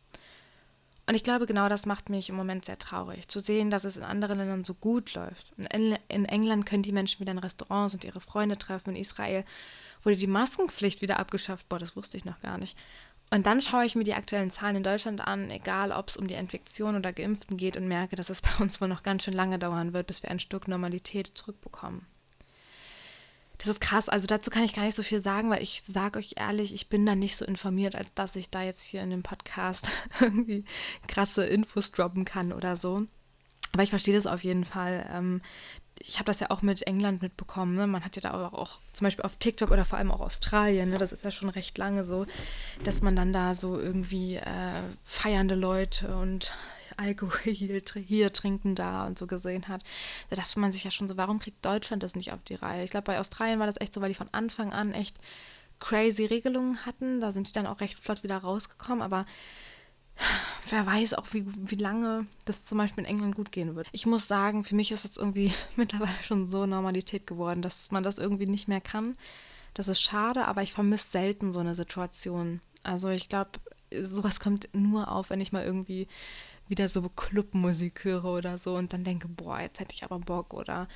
Und 1.06 1.16
ich 1.16 1.24
glaube, 1.24 1.46
genau 1.46 1.68
das 1.68 1.84
macht 1.84 2.10
mich 2.10 2.28
im 2.28 2.36
Moment 2.36 2.64
sehr 2.64 2.78
traurig, 2.78 3.26
zu 3.26 3.40
sehen, 3.40 3.70
dass 3.70 3.82
es 3.84 3.96
in 3.96 4.04
anderen 4.04 4.38
Ländern 4.38 4.64
so 4.64 4.72
gut 4.72 5.14
läuft. 5.14 5.52
In 5.56 6.24
England 6.26 6.64
können 6.64 6.84
die 6.84 6.92
Menschen 6.92 7.20
wieder 7.20 7.32
in 7.32 7.38
Restaurants 7.38 7.92
und 7.92 8.04
ihre 8.04 8.20
Freunde 8.20 8.56
treffen. 8.56 8.90
In 8.90 8.96
Israel 8.96 9.44
wurde 10.04 10.16
die 10.16 10.28
Maskenpflicht 10.28 11.02
wieder 11.02 11.18
abgeschafft. 11.18 11.68
Boah, 11.68 11.80
das 11.80 11.96
wusste 11.96 12.16
ich 12.16 12.24
noch 12.24 12.40
gar 12.40 12.56
nicht. 12.56 12.78
Und 13.32 13.46
dann 13.46 13.62
schaue 13.62 13.86
ich 13.86 13.94
mir 13.94 14.04
die 14.04 14.12
aktuellen 14.12 14.50
Zahlen 14.50 14.76
in 14.76 14.82
Deutschland 14.82 15.22
an, 15.26 15.50
egal 15.50 15.90
ob 15.90 16.10
es 16.10 16.18
um 16.18 16.26
die 16.26 16.34
Infektion 16.34 16.96
oder 16.96 17.14
Geimpften 17.14 17.56
geht, 17.56 17.78
und 17.78 17.88
merke, 17.88 18.14
dass 18.14 18.28
es 18.28 18.42
bei 18.42 18.50
uns 18.60 18.78
wohl 18.78 18.88
noch 18.88 19.02
ganz 19.02 19.24
schön 19.24 19.32
lange 19.32 19.58
dauern 19.58 19.94
wird, 19.94 20.06
bis 20.06 20.22
wir 20.22 20.30
ein 20.30 20.38
Stück 20.38 20.68
Normalität 20.68 21.32
zurückbekommen. 21.34 22.04
Das 23.56 23.68
ist 23.68 23.80
krass, 23.80 24.10
also 24.10 24.26
dazu 24.26 24.50
kann 24.50 24.64
ich 24.64 24.74
gar 24.74 24.84
nicht 24.84 24.96
so 24.96 25.02
viel 25.02 25.22
sagen, 25.22 25.48
weil 25.48 25.62
ich 25.62 25.82
sage 25.82 26.18
euch 26.18 26.34
ehrlich, 26.36 26.74
ich 26.74 26.90
bin 26.90 27.06
da 27.06 27.14
nicht 27.14 27.36
so 27.36 27.46
informiert, 27.46 27.96
als 27.96 28.12
dass 28.12 28.36
ich 28.36 28.50
da 28.50 28.62
jetzt 28.62 28.84
hier 28.84 29.02
in 29.02 29.08
dem 29.08 29.22
Podcast 29.22 29.88
irgendwie 30.20 30.66
krasse 31.08 31.46
Infos 31.46 31.90
droppen 31.90 32.26
kann 32.26 32.52
oder 32.52 32.76
so. 32.76 33.06
Aber 33.72 33.82
ich 33.82 33.90
verstehe 33.90 34.14
das 34.14 34.26
auf 34.26 34.44
jeden 34.44 34.66
Fall, 34.66 35.08
ähm, 35.10 35.40
ich 36.06 36.18
habe 36.18 36.26
das 36.26 36.40
ja 36.40 36.50
auch 36.50 36.62
mit 36.62 36.82
England 36.86 37.22
mitbekommen. 37.22 37.74
Ne? 37.74 37.86
Man 37.86 38.04
hat 38.04 38.16
ja 38.16 38.22
da 38.22 38.34
auch, 38.34 38.52
auch, 38.52 38.78
zum 38.92 39.06
Beispiel 39.06 39.24
auf 39.24 39.36
TikTok 39.36 39.70
oder 39.70 39.84
vor 39.84 39.98
allem 39.98 40.10
auch 40.10 40.20
Australien, 40.20 40.90
ne? 40.90 40.98
das 40.98 41.12
ist 41.12 41.24
ja 41.24 41.30
schon 41.30 41.48
recht 41.48 41.76
lange 41.78 42.04
so, 42.04 42.26
dass 42.84 43.02
man 43.02 43.16
dann 43.16 43.32
da 43.32 43.54
so 43.54 43.78
irgendwie 43.78 44.36
äh, 44.36 44.82
feiernde 45.04 45.54
Leute 45.54 46.14
und 46.14 46.52
Alkohol 46.96 47.40
hier 47.52 48.32
trinken 48.32 48.74
da 48.74 49.06
und 49.06 49.18
so 49.18 49.26
gesehen 49.26 49.68
hat. 49.68 49.82
Da 50.30 50.36
dachte 50.36 50.60
man 50.60 50.72
sich 50.72 50.84
ja 50.84 50.90
schon 50.90 51.08
so, 51.08 51.16
warum 51.16 51.38
kriegt 51.38 51.64
Deutschland 51.64 52.02
das 52.02 52.14
nicht 52.14 52.32
auf 52.32 52.42
die 52.42 52.54
Reihe? 52.54 52.84
Ich 52.84 52.90
glaube, 52.90 53.04
bei 53.04 53.20
Australien 53.20 53.58
war 53.58 53.66
das 53.66 53.80
echt 53.80 53.94
so, 53.94 54.00
weil 54.00 54.10
die 54.10 54.14
von 54.14 54.28
Anfang 54.32 54.72
an 54.72 54.92
echt 54.92 55.16
crazy 55.80 56.26
Regelungen 56.26 56.84
hatten. 56.84 57.20
Da 57.20 57.32
sind 57.32 57.48
die 57.48 57.52
dann 57.52 57.66
auch 57.66 57.80
recht 57.80 57.98
flott 57.98 58.22
wieder 58.22 58.38
rausgekommen, 58.38 59.02
aber 59.02 59.26
wer 60.70 60.86
weiß 60.86 61.14
auch, 61.14 61.26
wie, 61.32 61.44
wie 61.46 61.76
lange 61.76 62.26
das 62.44 62.64
zum 62.64 62.78
Beispiel 62.78 63.04
in 63.04 63.10
England 63.10 63.34
gut 63.34 63.52
gehen 63.52 63.76
wird. 63.76 63.88
Ich 63.92 64.06
muss 64.06 64.28
sagen, 64.28 64.64
für 64.64 64.74
mich 64.74 64.92
ist 64.92 65.04
es 65.04 65.16
irgendwie 65.16 65.52
mittlerweile 65.76 66.22
schon 66.22 66.46
so 66.46 66.66
Normalität 66.66 67.26
geworden, 67.26 67.62
dass 67.62 67.90
man 67.90 68.02
das 68.02 68.18
irgendwie 68.18 68.46
nicht 68.46 68.68
mehr 68.68 68.80
kann. 68.80 69.16
Das 69.74 69.88
ist 69.88 70.00
schade, 70.00 70.46
aber 70.46 70.62
ich 70.62 70.72
vermisse 70.72 71.10
selten 71.10 71.52
so 71.52 71.60
eine 71.60 71.74
Situation. 71.74 72.60
Also 72.82 73.08
ich 73.08 73.28
glaube, 73.28 73.52
sowas 74.00 74.40
kommt 74.40 74.68
nur 74.72 75.10
auf, 75.10 75.30
wenn 75.30 75.40
ich 75.40 75.52
mal 75.52 75.64
irgendwie 75.64 76.08
wieder 76.68 76.88
so 76.88 77.02
Clubmusik 77.08 78.04
höre 78.04 78.24
oder 78.24 78.58
so 78.58 78.76
und 78.76 78.92
dann 78.92 79.04
denke, 79.04 79.28
boah, 79.28 79.60
jetzt 79.60 79.80
hätte 79.80 79.94
ich 79.94 80.04
aber 80.04 80.18
Bock 80.18 80.54
oder 80.54 80.88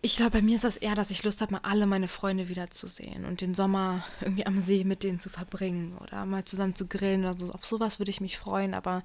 ich 0.00 0.16
glaube, 0.16 0.32
bei 0.32 0.42
mir 0.42 0.54
ist 0.54 0.64
das 0.64 0.76
eher, 0.76 0.94
dass 0.94 1.10
ich 1.10 1.24
Lust 1.24 1.40
habe, 1.40 1.52
mal 1.52 1.60
alle 1.64 1.86
meine 1.86 2.08
Freunde 2.08 2.48
wiederzusehen 2.48 3.24
und 3.24 3.40
den 3.40 3.54
Sommer 3.54 4.04
irgendwie 4.20 4.46
am 4.46 4.60
See 4.60 4.84
mit 4.84 5.02
denen 5.02 5.18
zu 5.18 5.28
verbringen 5.28 5.96
oder 5.98 6.24
mal 6.24 6.44
zusammen 6.44 6.74
zu 6.74 6.86
grillen 6.86 7.20
oder 7.20 7.34
so. 7.34 7.50
Auf 7.52 7.64
sowas 7.64 7.98
würde 7.98 8.10
ich 8.10 8.20
mich 8.20 8.38
freuen, 8.38 8.74
aber 8.74 9.02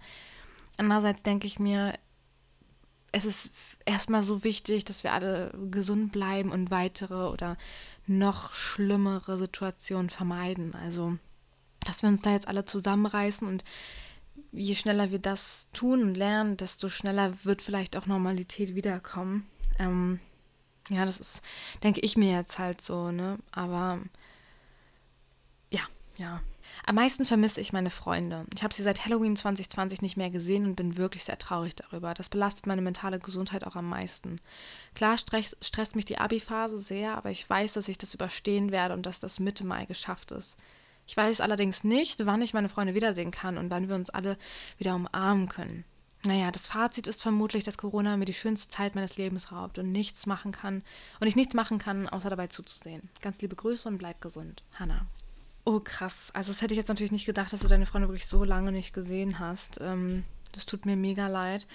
andererseits 0.77 1.23
denke 1.23 1.47
ich 1.47 1.60
mir, 1.60 1.93
es 3.12 3.25
ist 3.25 3.51
erstmal 3.86 4.23
so 4.23 4.43
wichtig, 4.43 4.86
dass 4.86 5.03
wir 5.03 5.13
alle 5.13 5.53
gesund 5.69 6.12
bleiben 6.12 6.51
und 6.51 6.71
weitere 6.71 7.29
oder 7.29 7.58
noch 8.08 8.56
schlimmere 8.56 9.38
Situationen 9.38 10.10
vermeiden. 10.10 10.73
Also, 10.73 11.17
dass 11.86 12.01
wir 12.01 12.10
uns 12.10 12.23
da 12.23 12.32
jetzt 12.32 12.47
alle 12.47 12.65
zusammenreißen 12.65 13.47
und 13.47 13.63
je 14.51 14.73
schneller 14.73 15.12
wir 15.12 15.19
das 15.19 15.67
tun 15.73 16.01
und 16.01 16.15
lernen, 16.15 16.58
desto 16.58 16.89
schneller 16.89 17.34
wird 17.43 17.62
vielleicht 17.62 17.95
auch 17.95 18.08
Normalität 18.08 18.73
wiederkommen. 18.73 19.45
Ähm, 19.77 20.19
ja, 20.89 21.06
das 21.06 21.19
ist, 21.19 21.41
denke 21.84 22.02
ich 22.02 22.17
mir 22.17 22.32
jetzt 22.32 22.60
halt 22.60 22.82
so, 22.82 23.12
ne? 23.12 23.38
Aber 23.52 24.00
ja, 25.69 25.82
ja. 26.17 26.41
Am 26.86 26.96
meisten 26.96 27.26
vermisse 27.26 27.62
ich 27.62 27.72
meine 27.72 27.89
Freunde. 27.89 28.46
Ich 28.54 28.63
habe 28.63 28.74
sie 28.74 28.84
seit 28.84 29.06
Halloween 29.06 29.38
2020 29.38 30.02
nicht 30.02 30.17
mehr 30.17 30.32
gesehen 30.32 30.65
und 30.65 30.76
bin 30.76 30.98
wirklich 30.98 31.24
sehr 31.24 31.38
traurig 31.38 31.76
darüber. 31.76 32.13
Das 32.13 32.30
belastet 32.30 32.65
meine 32.67 32.82
mentale 32.82 33.19
Gesundheit 33.19 33.65
auch 33.65 33.76
am 33.76 33.88
meisten. 33.88 34.38
Klar 34.96 35.17
stress, 35.17 35.56
stresst 35.62 35.96
mich 35.96 36.06
die 36.06 36.17
Abi-Phase 36.17 36.80
sehr, 36.80 37.15
aber 37.15 37.30
ich 37.30 37.48
weiß, 37.48 37.74
dass 37.74 37.88
ich 37.88 37.98
das 37.98 38.13
überstehen 38.13 38.72
werde 38.72 38.96
und 38.96 39.06
dass 39.06 39.19
das 39.19 39.39
Mitte 39.39 39.65
Mai 39.65 39.86
geschafft 39.86 40.32
ist. 40.32 40.58
Ich 41.06 41.15
weiß 41.15 41.41
allerdings 41.41 41.84
nicht, 41.84 42.26
wann 42.26 42.41
ich 42.41 42.54
meine 42.54 42.69
Freunde 42.69 42.96
wiedersehen 42.96 43.32
kann 43.32 43.58
und 43.58 43.69
wann 43.69 43.88
wir 43.88 43.96
uns 43.96 44.10
alle 44.10 44.38
wieder 44.78 44.96
umarmen 44.96 45.50
können. 45.50 45.86
Naja, 46.25 46.51
das 46.51 46.67
Fazit 46.67 47.07
ist 47.07 47.21
vermutlich, 47.21 47.65
dass 47.65 47.77
Corona 47.77 48.15
mir 48.15 48.25
die 48.25 48.33
schönste 48.33 48.69
Zeit 48.69 48.95
meines 48.95 49.17
Lebens 49.17 49.51
raubt 49.51 49.77
und 49.77 49.91
nichts 49.91 50.25
machen 50.25 50.53
kann 50.53 50.81
und 51.19 51.27
ich 51.27 51.36
nichts 51.36 51.53
machen 51.53 51.79
kann, 51.79 52.07
außer 52.07 52.29
dabei 52.29 52.47
zuzusehen. 52.47 53.09
Ganz 53.21 53.41
liebe 53.41 53.55
Grüße 53.55 53.88
und 53.89 53.97
bleib 53.97 54.21
gesund. 54.21 54.63
Hanna. 54.75 55.05
Oh, 55.65 55.79
krass. 55.79 56.29
Also, 56.33 56.51
das 56.51 56.62
hätte 56.62 56.73
ich 56.73 56.77
jetzt 56.77 56.88
natürlich 56.88 57.12
nicht 57.12 57.25
gedacht, 57.25 57.51
dass 57.51 57.62
du 57.62 57.67
deine 57.67 57.86
Freunde 57.86 58.07
wirklich 58.07 58.27
so 58.27 58.43
lange 58.43 58.71
nicht 58.71 58.93
gesehen 58.93 59.39
hast. 59.39 59.79
Ähm, 59.81 60.23
das 60.53 60.65
tut 60.65 60.86
mir 60.86 60.95
mega 60.95 61.27
leid. 61.27 61.67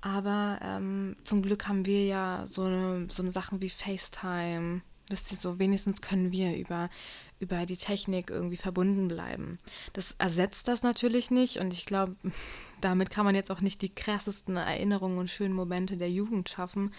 Aber 0.00 0.58
ähm, 0.62 1.16
zum 1.24 1.42
Glück 1.42 1.66
haben 1.66 1.86
wir 1.86 2.04
ja 2.04 2.46
so 2.46 2.64
eine, 2.64 3.08
so 3.10 3.22
eine 3.22 3.30
Sachen 3.32 3.60
wie 3.60 3.70
FaceTime. 3.70 4.82
Wisst 5.08 5.30
ihr 5.30 5.38
so, 5.38 5.58
wenigstens 5.60 6.00
können 6.00 6.32
wir 6.32 6.56
über, 6.56 6.90
über 7.38 7.64
die 7.64 7.76
Technik 7.76 8.30
irgendwie 8.30 8.56
verbunden 8.56 9.06
bleiben. 9.06 9.58
Das 9.92 10.16
ersetzt 10.18 10.66
das 10.66 10.82
natürlich 10.82 11.30
nicht 11.30 11.58
und 11.58 11.72
ich 11.72 11.86
glaube, 11.86 12.16
damit 12.80 13.10
kann 13.10 13.24
man 13.24 13.34
jetzt 13.34 13.50
auch 13.50 13.60
nicht 13.60 13.82
die 13.82 13.94
krassesten 13.94 14.56
Erinnerungen 14.56 15.18
und 15.18 15.30
schönen 15.30 15.54
Momente 15.54 15.96
der 15.96 16.10
Jugend 16.10 16.48
schaffen. 16.48 16.92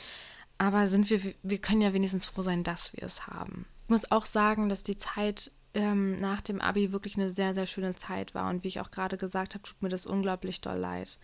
Aber 0.57 0.87
sind 0.87 1.09
wir, 1.09 1.21
wir 1.43 1.57
können 1.59 1.81
ja 1.81 1.93
wenigstens 1.93 2.27
froh 2.27 2.41
sein, 2.41 2.63
dass 2.63 2.93
wir 2.93 3.03
es 3.03 3.27
haben. 3.27 3.65
Ich 3.83 3.89
muss 3.89 4.11
auch 4.11 4.25
sagen, 4.25 4.69
dass 4.69 4.83
die 4.83 4.97
Zeit 4.97 5.51
ähm, 5.73 6.19
nach 6.19 6.41
dem 6.41 6.61
Abi 6.61 6.91
wirklich 6.91 7.15
eine 7.17 7.31
sehr, 7.31 7.53
sehr 7.53 7.67
schöne 7.67 7.95
Zeit 7.95 8.33
war. 8.33 8.49
Und 8.49 8.63
wie 8.63 8.69
ich 8.69 8.79
auch 8.79 8.89
gerade 8.89 9.17
gesagt 9.17 9.53
habe, 9.53 9.63
tut 9.63 9.81
mir 9.83 9.89
das 9.89 10.07
unglaublich 10.07 10.61
doll 10.61 10.77
leid. 10.77 11.19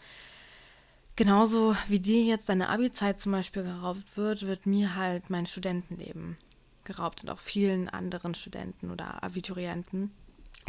Genauso 1.15 1.75
wie 1.87 1.99
dir 1.99 2.23
jetzt 2.23 2.49
deine 2.49 2.69
Abi-Zeit 2.69 3.19
zum 3.19 3.31
Beispiel 3.31 3.63
geraubt 3.63 4.15
wird, 4.15 4.45
wird 4.45 4.65
mir 4.65 4.95
halt 4.95 5.29
mein 5.29 5.45
Studentenleben 5.45 6.37
geraubt 6.85 7.23
und 7.23 7.29
auch 7.29 7.39
vielen 7.39 7.89
anderen 7.89 8.35
Studenten 8.35 8.91
oder 8.91 9.23
Abiturienten. 9.23 10.11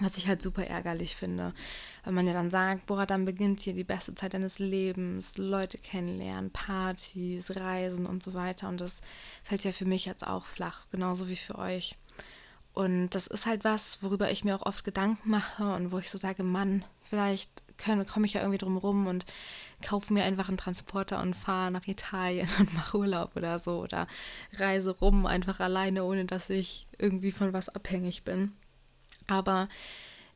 Was 0.00 0.16
ich 0.16 0.26
halt 0.26 0.42
super 0.42 0.66
ärgerlich 0.66 1.14
finde, 1.14 1.54
weil 2.02 2.12
man 2.12 2.26
ja 2.26 2.32
dann 2.32 2.50
sagt, 2.50 2.86
boah, 2.86 3.06
dann 3.06 3.24
beginnt 3.24 3.60
hier 3.60 3.74
die 3.74 3.84
beste 3.84 4.12
Zeit 4.16 4.34
deines 4.34 4.58
Lebens, 4.58 5.38
Leute 5.38 5.78
kennenlernen, 5.78 6.50
Partys, 6.50 7.54
Reisen 7.54 8.04
und 8.04 8.20
so 8.20 8.34
weiter. 8.34 8.68
Und 8.68 8.80
das 8.80 9.00
fällt 9.44 9.62
ja 9.62 9.70
für 9.70 9.84
mich 9.84 10.04
jetzt 10.04 10.26
auch 10.26 10.46
flach, 10.46 10.86
genauso 10.90 11.28
wie 11.28 11.36
für 11.36 11.56
euch. 11.56 11.96
Und 12.74 13.10
das 13.10 13.28
ist 13.28 13.46
halt 13.46 13.62
was, 13.62 14.02
worüber 14.02 14.30
ich 14.30 14.44
mir 14.44 14.56
auch 14.56 14.66
oft 14.66 14.84
Gedanken 14.84 15.30
mache 15.30 15.74
und 15.74 15.92
wo 15.92 15.98
ich 15.98 16.10
so 16.10 16.18
sage, 16.18 16.42
Mann, 16.42 16.84
vielleicht 17.02 17.48
komme 17.76 18.26
ich 18.26 18.32
ja 18.32 18.40
irgendwie 18.40 18.58
drum 18.58 18.76
rum 18.76 19.06
und 19.06 19.24
kaufe 19.84 20.12
mir 20.12 20.24
einfach 20.24 20.48
einen 20.48 20.56
Transporter 20.56 21.20
und 21.20 21.34
fahre 21.34 21.70
nach 21.70 21.86
Italien 21.86 22.48
und 22.58 22.74
mache 22.74 22.98
Urlaub 22.98 23.36
oder 23.36 23.58
so 23.60 23.78
oder 23.78 24.08
reise 24.54 24.90
rum 24.90 25.26
einfach 25.26 25.60
alleine, 25.60 26.04
ohne 26.04 26.24
dass 26.24 26.50
ich 26.50 26.86
irgendwie 26.98 27.32
von 27.32 27.52
was 27.52 27.68
abhängig 27.68 28.24
bin. 28.24 28.52
Aber 29.28 29.68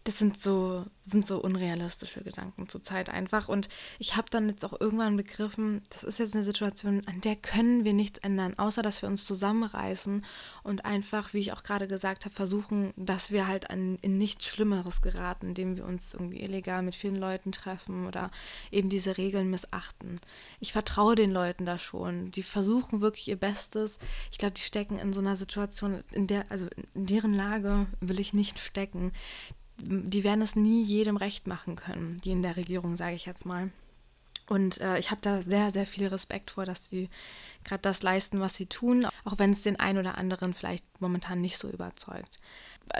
das 0.08 0.16
sind 0.16 0.40
so, 0.40 0.86
sind 1.04 1.26
so 1.26 1.38
unrealistische 1.38 2.22
Gedanken 2.22 2.66
zurzeit 2.66 3.10
einfach. 3.10 3.46
Und 3.46 3.68
ich 3.98 4.16
habe 4.16 4.30
dann 4.30 4.48
jetzt 4.48 4.64
auch 4.64 4.80
irgendwann 4.80 5.18
begriffen, 5.18 5.82
das 5.90 6.02
ist 6.02 6.18
jetzt 6.18 6.34
eine 6.34 6.44
Situation, 6.44 7.02
an 7.04 7.20
der 7.20 7.36
können 7.36 7.84
wir 7.84 7.92
nichts 7.92 8.18
ändern, 8.20 8.58
außer 8.58 8.80
dass 8.80 9.02
wir 9.02 9.08
uns 9.10 9.26
zusammenreißen 9.26 10.24
und 10.62 10.86
einfach, 10.86 11.34
wie 11.34 11.40
ich 11.40 11.52
auch 11.52 11.62
gerade 11.62 11.86
gesagt 11.88 12.24
habe, 12.24 12.34
versuchen, 12.34 12.94
dass 12.96 13.32
wir 13.32 13.46
halt 13.46 13.68
an, 13.68 13.98
in 14.00 14.16
nichts 14.16 14.46
Schlimmeres 14.46 15.02
geraten, 15.02 15.48
indem 15.48 15.76
wir 15.76 15.84
uns 15.84 16.14
irgendwie 16.14 16.40
illegal 16.40 16.82
mit 16.82 16.94
vielen 16.94 17.16
Leuten 17.16 17.52
treffen 17.52 18.06
oder 18.06 18.30
eben 18.70 18.88
diese 18.88 19.18
Regeln 19.18 19.50
missachten. 19.50 20.20
Ich 20.58 20.72
vertraue 20.72 21.16
den 21.16 21.32
Leuten 21.32 21.66
da 21.66 21.78
schon. 21.78 22.30
Die 22.30 22.42
versuchen 22.42 23.02
wirklich 23.02 23.28
ihr 23.28 23.36
Bestes. 23.36 23.98
Ich 24.32 24.38
glaube, 24.38 24.54
die 24.54 24.62
stecken 24.62 24.98
in 24.98 25.12
so 25.12 25.20
einer 25.20 25.36
Situation, 25.36 26.02
in 26.12 26.26
der, 26.26 26.46
also 26.50 26.66
in 26.94 27.04
deren 27.04 27.34
Lage 27.34 27.88
will 28.00 28.20
ich 28.20 28.32
nicht 28.32 28.58
stecken 28.58 29.12
die 29.78 30.24
werden 30.24 30.42
es 30.42 30.56
nie 30.56 30.82
jedem 30.84 31.16
recht 31.16 31.46
machen 31.46 31.76
können, 31.76 32.20
die 32.24 32.30
in 32.30 32.42
der 32.42 32.56
Regierung, 32.56 32.96
sage 32.96 33.16
ich 33.16 33.26
jetzt 33.26 33.46
mal. 33.46 33.70
Und 34.48 34.80
äh, 34.80 34.98
ich 34.98 35.10
habe 35.10 35.20
da 35.20 35.42
sehr, 35.42 35.70
sehr 35.72 35.86
viel 35.86 36.06
Respekt 36.06 36.52
vor, 36.52 36.64
dass 36.64 36.88
sie 36.88 37.10
gerade 37.64 37.82
das 37.82 38.02
leisten, 38.02 38.40
was 38.40 38.54
sie 38.54 38.66
tun, 38.66 39.06
auch 39.24 39.38
wenn 39.38 39.50
es 39.50 39.62
den 39.62 39.78
einen 39.78 39.98
oder 39.98 40.16
anderen 40.16 40.54
vielleicht 40.54 40.84
momentan 41.00 41.40
nicht 41.40 41.58
so 41.58 41.68
überzeugt. 41.68 42.38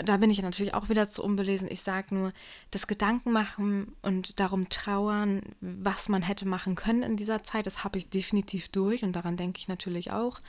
Da 0.05 0.17
bin 0.17 0.29
ich 0.29 0.41
natürlich 0.43 0.75
auch 0.75 0.89
wieder 0.89 1.09
zu 1.09 1.23
unbelesen. 1.23 1.67
Ich 1.69 1.81
sage 1.81 2.13
nur, 2.13 2.33
das 2.69 2.85
Gedankenmachen 2.85 3.95
und 4.03 4.39
darum 4.39 4.69
trauern, 4.69 5.41
was 5.61 6.09
man 6.09 6.21
hätte 6.21 6.47
machen 6.47 6.75
können 6.75 7.01
in 7.01 7.17
dieser 7.17 7.43
Zeit, 7.43 7.65
das 7.65 7.83
habe 7.83 7.97
ich 7.97 8.09
definitiv 8.09 8.67
durch 8.69 9.03
und 9.03 9.13
daran 9.13 9.35
denke 9.35 9.57
ich 9.57 9.67
natürlich 9.67 10.11
auch. 10.11 10.41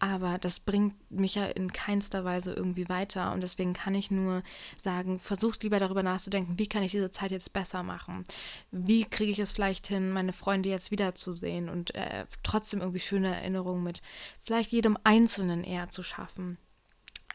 Aber 0.00 0.38
das 0.38 0.60
bringt 0.60 0.94
mich 1.10 1.34
ja 1.34 1.46
in 1.46 1.72
keinster 1.72 2.24
Weise 2.24 2.52
irgendwie 2.52 2.88
weiter. 2.88 3.32
Und 3.32 3.42
deswegen 3.42 3.72
kann 3.72 3.94
ich 3.94 4.10
nur 4.10 4.42
sagen, 4.80 5.18
versucht 5.18 5.62
lieber 5.64 5.80
darüber 5.80 6.02
nachzudenken, 6.02 6.58
wie 6.58 6.68
kann 6.68 6.84
ich 6.84 6.92
diese 6.92 7.10
Zeit 7.10 7.32
jetzt 7.32 7.52
besser 7.52 7.82
machen? 7.82 8.24
Wie 8.70 9.04
kriege 9.04 9.32
ich 9.32 9.40
es 9.40 9.52
vielleicht 9.52 9.88
hin, 9.88 10.12
meine 10.12 10.32
Freunde 10.32 10.68
jetzt 10.68 10.90
wiederzusehen 10.90 11.68
und 11.68 11.94
äh, 11.94 12.26
trotzdem 12.44 12.80
irgendwie 12.80 13.00
schöne 13.00 13.34
Erinnerungen 13.34 13.82
mit 13.82 14.02
vielleicht 14.44 14.70
jedem 14.70 14.96
Einzelnen 15.02 15.64
eher 15.64 15.90
zu 15.90 16.04
schaffen? 16.04 16.58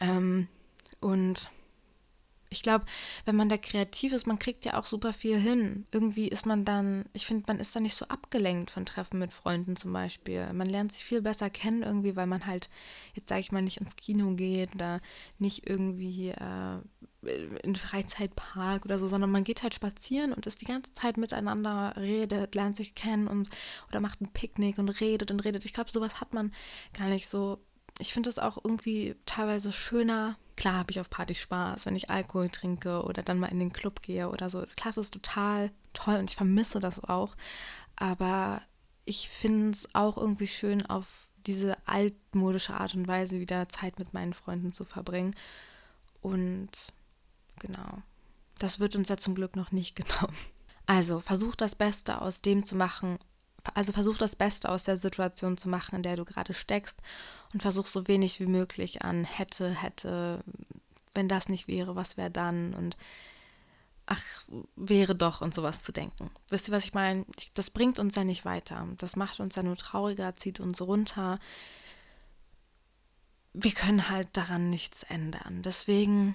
Ähm, 0.00 0.48
und 1.00 1.50
ich 2.50 2.62
glaube, 2.62 2.84
wenn 3.24 3.36
man 3.36 3.48
da 3.48 3.56
kreativ 3.56 4.12
ist, 4.12 4.26
man 4.26 4.38
kriegt 4.38 4.64
ja 4.64 4.78
auch 4.78 4.84
super 4.84 5.12
viel 5.12 5.38
hin. 5.38 5.86
Irgendwie 5.90 6.28
ist 6.28 6.46
man 6.46 6.64
dann, 6.64 7.04
ich 7.12 7.26
finde, 7.26 7.44
man 7.46 7.58
ist 7.58 7.74
da 7.74 7.80
nicht 7.80 7.96
so 7.96 8.06
abgelenkt 8.06 8.70
von 8.70 8.86
Treffen 8.86 9.18
mit 9.18 9.32
Freunden 9.32 9.76
zum 9.76 9.92
Beispiel. 9.92 10.52
Man 10.52 10.68
lernt 10.68 10.92
sich 10.92 11.04
viel 11.04 11.22
besser 11.22 11.50
kennen 11.50 11.82
irgendwie, 11.82 12.16
weil 12.16 12.26
man 12.26 12.46
halt, 12.46 12.68
jetzt 13.14 13.28
sage 13.28 13.40
ich 13.40 13.52
mal, 13.52 13.62
nicht 13.62 13.80
ins 13.80 13.96
Kino 13.96 14.34
geht 14.34 14.74
oder 14.74 15.00
nicht 15.38 15.68
irgendwie 15.68 16.30
äh, 16.30 16.78
in 17.62 17.76
Freizeitpark 17.76 18.84
oder 18.84 18.98
so, 18.98 19.08
sondern 19.08 19.30
man 19.30 19.44
geht 19.44 19.62
halt 19.62 19.74
spazieren 19.74 20.32
und 20.32 20.46
ist 20.46 20.60
die 20.60 20.66
ganze 20.66 20.92
Zeit 20.94 21.16
miteinander, 21.16 21.94
redet, 21.96 22.54
lernt 22.54 22.76
sich 22.76 22.94
kennen 22.94 23.28
und 23.28 23.48
oder 23.88 24.00
macht 24.00 24.20
ein 24.20 24.32
Picknick 24.32 24.78
und 24.78 24.88
redet 25.00 25.30
und 25.30 25.40
redet. 25.40 25.64
Ich 25.64 25.72
glaube, 25.72 25.90
sowas 25.90 26.20
hat 26.20 26.34
man 26.34 26.52
gar 26.96 27.08
nicht 27.08 27.28
so. 27.28 27.58
Ich 27.98 28.12
finde 28.12 28.28
das 28.28 28.38
auch 28.38 28.58
irgendwie 28.62 29.16
teilweise 29.26 29.72
schöner, 29.72 30.36
Klar 30.56 30.74
habe 30.74 30.92
ich 30.92 31.00
auf 31.00 31.10
Partys 31.10 31.40
Spaß, 31.40 31.86
wenn 31.86 31.96
ich 31.96 32.10
Alkohol 32.10 32.48
trinke 32.48 33.02
oder 33.02 33.22
dann 33.22 33.40
mal 33.40 33.48
in 33.48 33.58
den 33.58 33.72
Club 33.72 34.02
gehe 34.02 34.28
oder 34.28 34.50
so. 34.50 34.64
Das 34.82 34.96
ist 34.96 35.12
total 35.12 35.70
toll 35.92 36.16
und 36.16 36.30
ich 36.30 36.36
vermisse 36.36 36.78
das 36.78 37.02
auch. 37.02 37.34
Aber 37.96 38.62
ich 39.04 39.28
finde 39.28 39.70
es 39.70 39.94
auch 39.94 40.16
irgendwie 40.16 40.46
schön, 40.46 40.86
auf 40.86 41.06
diese 41.46 41.76
altmodische 41.86 42.74
Art 42.74 42.94
und 42.94 43.08
Weise 43.08 43.40
wieder 43.40 43.68
Zeit 43.68 43.98
mit 43.98 44.14
meinen 44.14 44.32
Freunden 44.32 44.72
zu 44.72 44.84
verbringen. 44.84 45.34
Und 46.20 46.70
genau, 47.58 48.02
das 48.58 48.78
wird 48.78 48.96
uns 48.96 49.08
ja 49.08 49.16
zum 49.16 49.34
Glück 49.34 49.56
noch 49.56 49.72
nicht 49.72 49.96
genommen. 49.96 50.36
Also 50.86 51.20
versuch 51.20 51.56
das 51.56 51.74
Beste 51.74 52.20
aus 52.20 52.42
dem 52.42 52.62
zu 52.62 52.76
machen, 52.76 53.18
also 53.74 53.92
versuch 53.92 54.18
das 54.18 54.36
Beste 54.36 54.68
aus 54.68 54.84
der 54.84 54.98
Situation 54.98 55.56
zu 55.56 55.68
machen, 55.68 55.96
in 55.96 56.02
der 56.02 56.16
du 56.16 56.24
gerade 56.24 56.54
steckst 56.54 57.00
und 57.52 57.62
versuch 57.62 57.86
so 57.86 58.06
wenig 58.08 58.40
wie 58.40 58.46
möglich 58.46 59.02
an 59.02 59.24
hätte, 59.24 59.70
hätte, 59.70 60.44
wenn 61.14 61.28
das 61.28 61.48
nicht 61.48 61.68
wäre, 61.68 61.96
was 61.96 62.16
wäre 62.16 62.30
dann 62.30 62.74
und 62.74 62.96
ach, 64.06 64.22
wäre 64.76 65.14
doch 65.14 65.40
und 65.40 65.54
sowas 65.54 65.82
zu 65.82 65.92
denken. 65.92 66.30
Wisst 66.48 66.68
ihr, 66.68 66.74
was 66.74 66.84
ich 66.84 66.94
meine? 66.94 67.24
Das 67.54 67.70
bringt 67.70 67.98
uns 67.98 68.14
ja 68.14 68.24
nicht 68.24 68.44
weiter. 68.44 68.86
Das 68.98 69.16
macht 69.16 69.40
uns 69.40 69.54
ja 69.54 69.62
nur 69.62 69.76
trauriger, 69.76 70.34
zieht 70.34 70.60
uns 70.60 70.82
runter. 70.82 71.38
Wir 73.54 73.72
können 73.72 74.10
halt 74.10 74.28
daran 74.32 74.68
nichts 74.68 75.04
ändern. 75.04 75.62
Deswegen 75.62 76.34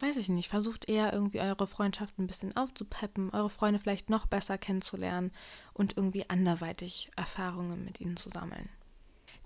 weiß 0.00 0.16
ich 0.16 0.28
nicht, 0.28 0.50
versucht 0.50 0.88
eher 0.88 1.12
irgendwie 1.12 1.40
eure 1.40 1.66
Freundschaft 1.66 2.18
ein 2.18 2.26
bisschen 2.26 2.56
aufzupeppen, 2.56 3.30
eure 3.30 3.50
Freunde 3.50 3.80
vielleicht 3.80 4.10
noch 4.10 4.26
besser 4.26 4.58
kennenzulernen 4.58 5.32
und 5.72 5.96
irgendwie 5.96 6.28
anderweitig 6.28 7.10
Erfahrungen 7.16 7.84
mit 7.84 8.00
ihnen 8.00 8.16
zu 8.16 8.28
sammeln. 8.28 8.68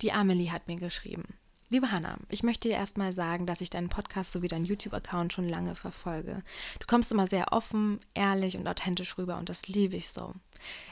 Die 0.02 0.12
Amelie 0.12 0.50
hat 0.50 0.66
mir 0.66 0.76
geschrieben. 0.76 1.24
Liebe 1.72 1.92
Hanna, 1.92 2.16
ich 2.28 2.42
möchte 2.42 2.68
dir 2.68 2.74
erstmal 2.74 3.12
sagen, 3.12 3.46
dass 3.46 3.60
ich 3.60 3.70
deinen 3.70 3.88
Podcast 3.88 4.32
sowie 4.32 4.48
deinen 4.48 4.64
YouTube-Account 4.64 5.32
schon 5.32 5.48
lange 5.48 5.76
verfolge. 5.76 6.42
Du 6.80 6.86
kommst 6.88 7.12
immer 7.12 7.28
sehr 7.28 7.52
offen, 7.52 8.00
ehrlich 8.12 8.56
und 8.56 8.66
authentisch 8.66 9.16
rüber 9.18 9.36
und 9.36 9.48
das 9.48 9.68
liebe 9.68 9.94
ich 9.94 10.08
so. 10.08 10.34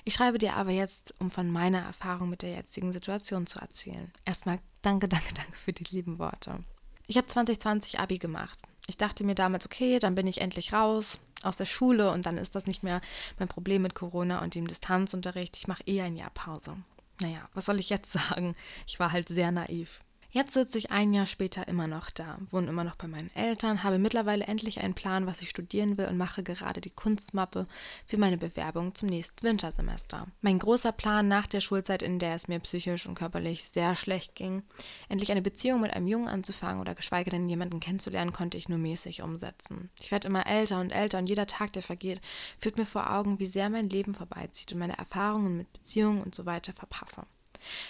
Ich 0.04 0.14
schreibe 0.14 0.38
dir 0.38 0.54
aber 0.54 0.70
jetzt, 0.70 1.14
um 1.18 1.32
von 1.32 1.50
meiner 1.50 1.80
Erfahrung 1.80 2.30
mit 2.30 2.42
der 2.42 2.50
jetzigen 2.50 2.92
Situation 2.92 3.48
zu 3.48 3.58
erzählen. 3.58 4.12
Erstmal 4.24 4.60
danke, 4.82 5.08
danke, 5.08 5.34
danke 5.34 5.56
für 5.56 5.72
die 5.72 5.84
lieben 5.84 6.20
Worte. 6.20 6.62
Ich 7.08 7.16
habe 7.16 7.26
2020 7.26 7.98
Abi 7.98 8.18
gemacht 8.18 8.67
ich 8.88 8.96
dachte 8.96 9.22
mir 9.22 9.34
damals, 9.34 9.66
okay, 9.66 9.98
dann 9.98 10.14
bin 10.14 10.26
ich 10.26 10.40
endlich 10.40 10.72
raus 10.72 11.20
aus 11.42 11.56
der 11.56 11.66
Schule 11.66 12.10
und 12.10 12.26
dann 12.26 12.38
ist 12.38 12.54
das 12.54 12.66
nicht 12.66 12.82
mehr 12.82 13.00
mein 13.38 13.46
Problem 13.46 13.82
mit 13.82 13.94
Corona 13.94 14.42
und 14.42 14.54
dem 14.54 14.66
Distanzunterricht. 14.66 15.56
Ich 15.56 15.68
mache 15.68 15.84
eher 15.86 16.04
ein 16.04 16.16
Jahr 16.16 16.30
Pause. 16.30 16.76
Naja, 17.20 17.48
was 17.54 17.66
soll 17.66 17.78
ich 17.78 17.90
jetzt 17.90 18.12
sagen? 18.30 18.56
Ich 18.86 18.98
war 18.98 19.12
halt 19.12 19.28
sehr 19.28 19.52
naiv. 19.52 20.00
Jetzt 20.30 20.52
sitze 20.52 20.76
ich 20.76 20.90
ein 20.90 21.14
Jahr 21.14 21.24
später 21.24 21.68
immer 21.68 21.86
noch 21.86 22.10
da, 22.10 22.38
wohne 22.50 22.68
immer 22.68 22.84
noch 22.84 22.96
bei 22.96 23.08
meinen 23.08 23.34
Eltern, 23.34 23.82
habe 23.82 23.98
mittlerweile 23.98 24.44
endlich 24.44 24.80
einen 24.80 24.92
Plan, 24.92 25.26
was 25.26 25.40
ich 25.40 25.48
studieren 25.48 25.96
will 25.96 26.04
und 26.04 26.18
mache 26.18 26.42
gerade 26.42 26.82
die 26.82 26.90
Kunstmappe 26.90 27.66
für 28.04 28.18
meine 28.18 28.36
Bewerbung 28.36 28.94
zum 28.94 29.08
nächsten 29.08 29.42
Wintersemester. 29.42 30.26
Mein 30.42 30.58
großer 30.58 30.92
Plan 30.92 31.28
nach 31.28 31.46
der 31.46 31.62
Schulzeit, 31.62 32.02
in 32.02 32.18
der 32.18 32.34
es 32.34 32.46
mir 32.46 32.60
psychisch 32.60 33.06
und 33.06 33.14
körperlich 33.14 33.64
sehr 33.64 33.96
schlecht 33.96 34.34
ging, 34.34 34.64
endlich 35.08 35.32
eine 35.32 35.40
Beziehung 35.40 35.80
mit 35.80 35.94
einem 35.94 36.06
Jungen 36.06 36.28
anzufangen 36.28 36.82
oder 36.82 36.94
geschweige 36.94 37.30
denn 37.30 37.48
jemanden 37.48 37.80
kennenzulernen, 37.80 38.34
konnte 38.34 38.58
ich 38.58 38.68
nur 38.68 38.78
mäßig 38.78 39.22
umsetzen. 39.22 39.88
Ich 39.98 40.10
werde 40.10 40.28
immer 40.28 40.46
älter 40.46 40.78
und 40.78 40.90
älter 40.90 41.16
und 41.16 41.26
jeder 41.26 41.46
Tag, 41.46 41.72
der 41.72 41.82
vergeht, 41.82 42.20
führt 42.58 42.76
mir 42.76 42.84
vor 42.84 43.10
Augen, 43.10 43.38
wie 43.38 43.46
sehr 43.46 43.70
mein 43.70 43.88
Leben 43.88 44.12
vorbeizieht 44.12 44.72
und 44.72 44.78
meine 44.78 44.98
Erfahrungen 44.98 45.56
mit 45.56 45.72
Beziehungen 45.72 46.22
und 46.22 46.34
so 46.34 46.44
weiter 46.44 46.74
verpasse. 46.74 47.22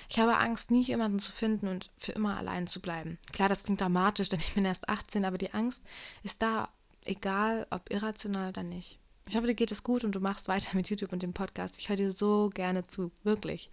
Ich 0.08 0.18
habe 0.18 0.36
Angst, 0.36 0.70
nie 0.70 0.82
jemanden 0.82 1.18
zu 1.18 1.32
finden 1.32 1.68
und 1.68 1.90
für 1.98 2.12
immer 2.12 2.36
allein 2.36 2.66
zu 2.66 2.80
bleiben. 2.80 3.18
Klar, 3.32 3.48
das 3.48 3.64
klingt 3.64 3.80
dramatisch, 3.80 4.28
denn 4.28 4.40
ich 4.40 4.54
bin 4.54 4.64
erst 4.64 4.88
18, 4.88 5.24
aber 5.24 5.38
die 5.38 5.52
Angst 5.52 5.82
ist 6.22 6.42
da, 6.42 6.68
egal 7.04 7.66
ob 7.70 7.90
irrational 7.90 8.50
oder 8.50 8.62
nicht. 8.62 8.98
Ich 9.28 9.36
hoffe, 9.36 9.46
dir 9.46 9.54
geht 9.54 9.72
es 9.72 9.82
gut 9.82 10.04
und 10.04 10.14
du 10.14 10.20
machst 10.20 10.48
weiter 10.48 10.74
mit 10.74 10.88
YouTube 10.88 11.12
und 11.12 11.22
dem 11.22 11.34
Podcast. 11.34 11.76
Ich 11.78 11.88
höre 11.88 11.96
dir 11.96 12.12
so 12.12 12.50
gerne 12.52 12.86
zu, 12.86 13.12
wirklich. 13.24 13.70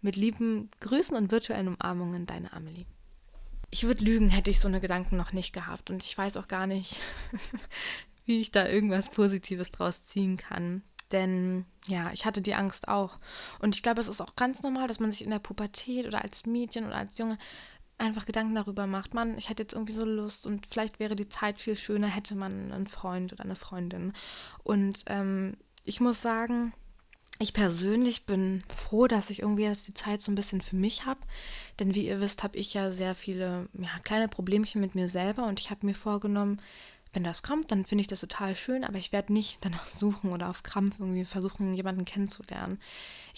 Mit 0.00 0.16
lieben 0.16 0.70
Grüßen 0.80 1.16
und 1.16 1.30
virtuellen 1.30 1.68
Umarmungen, 1.68 2.24
deine 2.24 2.52
Amelie. 2.52 2.86
Ich 3.70 3.84
würde 3.84 4.04
lügen, 4.04 4.30
hätte 4.30 4.50
ich 4.50 4.60
so 4.60 4.68
eine 4.68 4.80
Gedanken 4.80 5.16
noch 5.16 5.32
nicht 5.32 5.52
gehabt 5.52 5.90
und 5.90 6.02
ich 6.02 6.16
weiß 6.16 6.38
auch 6.38 6.48
gar 6.48 6.66
nicht, 6.66 7.00
wie 8.24 8.40
ich 8.40 8.50
da 8.50 8.66
irgendwas 8.66 9.10
Positives 9.10 9.70
draus 9.72 10.02
ziehen 10.04 10.38
kann. 10.38 10.82
Denn 11.12 11.64
ja, 11.86 12.10
ich 12.12 12.26
hatte 12.26 12.42
die 12.42 12.54
Angst 12.54 12.88
auch. 12.88 13.18
Und 13.60 13.74
ich 13.74 13.82
glaube, 13.82 14.00
es 14.00 14.08
ist 14.08 14.20
auch 14.20 14.36
ganz 14.36 14.62
normal, 14.62 14.88
dass 14.88 15.00
man 15.00 15.10
sich 15.10 15.24
in 15.24 15.30
der 15.30 15.38
Pubertät 15.38 16.06
oder 16.06 16.22
als 16.22 16.46
Mädchen 16.46 16.86
oder 16.86 16.96
als 16.96 17.16
Junge 17.18 17.38
einfach 17.98 18.26
Gedanken 18.26 18.54
darüber 18.54 18.86
macht. 18.86 19.14
Mann, 19.14 19.36
ich 19.38 19.48
hätte 19.48 19.62
jetzt 19.62 19.72
irgendwie 19.72 19.92
so 19.92 20.04
Lust 20.04 20.46
und 20.46 20.66
vielleicht 20.66 21.00
wäre 21.00 21.16
die 21.16 21.28
Zeit 21.28 21.60
viel 21.60 21.76
schöner, 21.76 22.06
hätte 22.06 22.34
man 22.34 22.72
einen 22.72 22.86
Freund 22.86 23.32
oder 23.32 23.44
eine 23.44 23.56
Freundin. 23.56 24.12
Und 24.62 25.04
ähm, 25.06 25.56
ich 25.84 26.00
muss 26.00 26.22
sagen, 26.22 26.72
ich 27.40 27.52
persönlich 27.52 28.26
bin 28.26 28.62
froh, 28.74 29.06
dass 29.06 29.30
ich 29.30 29.40
irgendwie 29.40 29.64
jetzt 29.64 29.86
die 29.86 29.94
Zeit 29.94 30.20
so 30.20 30.30
ein 30.30 30.34
bisschen 30.34 30.60
für 30.60 30.76
mich 30.76 31.06
habe. 31.06 31.20
Denn 31.78 31.94
wie 31.94 32.06
ihr 32.06 32.20
wisst, 32.20 32.42
habe 32.42 32.58
ich 32.58 32.74
ja 32.74 32.90
sehr 32.90 33.14
viele 33.14 33.68
ja, 33.74 33.90
kleine 34.02 34.28
Problemchen 34.28 34.80
mit 34.80 34.94
mir 34.94 35.08
selber 35.08 35.46
und 35.46 35.60
ich 35.60 35.70
habe 35.70 35.86
mir 35.86 35.94
vorgenommen, 35.94 36.60
wenn 37.12 37.24
das 37.24 37.42
kommt, 37.42 37.70
dann 37.70 37.84
finde 37.84 38.02
ich 38.02 38.08
das 38.08 38.20
total 38.20 38.54
schön, 38.54 38.84
aber 38.84 38.98
ich 38.98 39.12
werde 39.12 39.32
nicht 39.32 39.58
danach 39.62 39.86
suchen 39.86 40.32
oder 40.32 40.50
auf 40.50 40.62
Krampf 40.62 40.98
irgendwie 40.98 41.24
versuchen, 41.24 41.74
jemanden 41.74 42.04
kennenzulernen. 42.04 42.78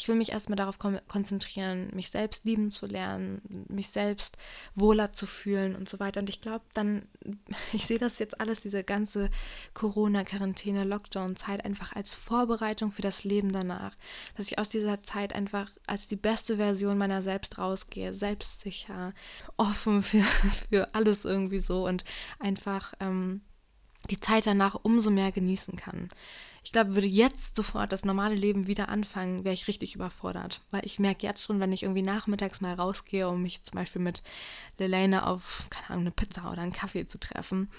Ich 0.00 0.08
will 0.08 0.14
mich 0.14 0.32
erstmal 0.32 0.56
darauf 0.56 0.78
konzentrieren, 0.78 1.90
mich 1.92 2.08
selbst 2.08 2.46
lieben 2.46 2.70
zu 2.70 2.86
lernen, 2.86 3.66
mich 3.68 3.88
selbst 3.88 4.38
wohler 4.74 5.12
zu 5.12 5.26
fühlen 5.26 5.76
und 5.76 5.90
so 5.90 6.00
weiter. 6.00 6.20
Und 6.20 6.30
ich 6.30 6.40
glaube 6.40 6.64
dann, 6.72 7.02
ich 7.74 7.84
sehe 7.84 7.98
das 7.98 8.18
jetzt 8.18 8.40
alles, 8.40 8.62
diese 8.62 8.82
ganze 8.82 9.28
Corona-Quarantäne, 9.74 10.84
Lockdown-Zeit 10.84 11.66
einfach 11.66 11.94
als 11.94 12.14
Vorbereitung 12.14 12.92
für 12.92 13.02
das 13.02 13.24
Leben 13.24 13.52
danach. 13.52 13.94
Dass 14.38 14.46
ich 14.50 14.58
aus 14.58 14.70
dieser 14.70 15.02
Zeit 15.02 15.34
einfach 15.34 15.70
als 15.86 16.08
die 16.08 16.16
beste 16.16 16.56
Version 16.56 16.96
meiner 16.96 17.22
selbst 17.22 17.58
rausgehe, 17.58 18.14
selbstsicher, 18.14 19.12
offen 19.58 20.02
für, 20.02 20.22
für 20.70 20.94
alles 20.94 21.26
irgendwie 21.26 21.58
so 21.58 21.86
und 21.86 22.06
einfach 22.38 22.94
ähm, 23.00 23.42
die 24.08 24.18
Zeit 24.18 24.46
danach 24.46 24.76
umso 24.82 25.10
mehr 25.10 25.30
genießen 25.30 25.76
kann. 25.76 26.08
Ich 26.62 26.72
glaube, 26.72 26.94
würde 26.94 27.06
jetzt 27.06 27.56
sofort 27.56 27.92
das 27.92 28.04
normale 28.04 28.34
Leben 28.34 28.66
wieder 28.66 28.88
anfangen, 28.88 29.44
wäre 29.44 29.54
ich 29.54 29.68
richtig 29.68 29.94
überfordert. 29.94 30.60
Weil 30.70 30.84
ich 30.84 30.98
merke 30.98 31.26
jetzt 31.26 31.42
schon, 31.42 31.58
wenn 31.60 31.72
ich 31.72 31.82
irgendwie 31.82 32.02
nachmittags 32.02 32.60
mal 32.60 32.74
rausgehe, 32.74 33.28
um 33.28 33.42
mich 33.42 33.64
zum 33.64 33.76
Beispiel 33.76 34.02
mit 34.02 34.22
Lelaine 34.78 35.26
auf, 35.26 35.66
keine 35.70 35.90
Ahnung, 35.90 36.02
eine 36.02 36.10
Pizza 36.10 36.50
oder 36.50 36.62
einen 36.62 36.72
Kaffee 36.72 37.06
zu 37.06 37.18
treffen, 37.18 37.70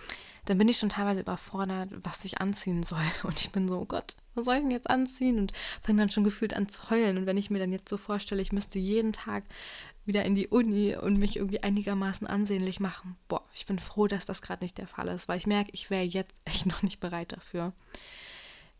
dann 0.46 0.58
bin 0.58 0.68
ich 0.68 0.80
schon 0.80 0.90
teilweise 0.90 1.22
überfordert, 1.22 1.92
was 2.04 2.26
ich 2.26 2.42
anziehen 2.42 2.84
soll. 2.84 3.04
Und 3.24 3.40
ich 3.40 3.52
bin 3.52 3.68
so, 3.68 3.80
oh 3.80 3.86
Gott, 3.86 4.16
was 4.34 4.46
soll 4.46 4.56
ich 4.56 4.62
denn 4.62 4.72
jetzt 4.72 4.90
anziehen? 4.90 5.38
Und 5.38 5.54
fange 5.82 6.00
dann 6.00 6.10
schon 6.10 6.24
gefühlt 6.24 6.56
an 6.56 6.68
zu 6.68 6.90
heulen. 6.90 7.18
Und 7.18 7.26
wenn 7.28 7.38
ich 7.38 7.52
mir 7.52 7.60
dann 7.60 7.72
jetzt 7.72 7.90
so 7.90 7.98
vorstelle, 7.98 8.42
ich 8.42 8.52
müsste 8.52 8.80
jeden 8.80 9.14
Tag 9.14 9.44
wieder 10.06 10.26
in 10.26 10.36
die 10.36 10.48
Uni 10.48 10.96
und 10.96 11.18
mich 11.18 11.36
irgendwie 11.36 11.62
einigermaßen 11.62 12.26
ansehnlich 12.26 12.80
machen. 12.80 13.16
Boah, 13.28 13.44
ich 13.54 13.68
bin 13.68 13.78
froh, 13.78 14.08
dass 14.08 14.26
das 14.26 14.42
gerade 14.42 14.64
nicht 14.64 14.78
der 14.80 14.88
Fall 14.88 15.08
ist, 15.10 15.28
weil 15.28 15.38
ich 15.38 15.46
merke, 15.46 15.70
ich 15.74 15.90
wäre 15.90 16.04
jetzt 16.04 16.34
echt 16.46 16.66
noch 16.66 16.82
nicht 16.82 17.00
bereit 17.00 17.34
dafür. 17.34 17.74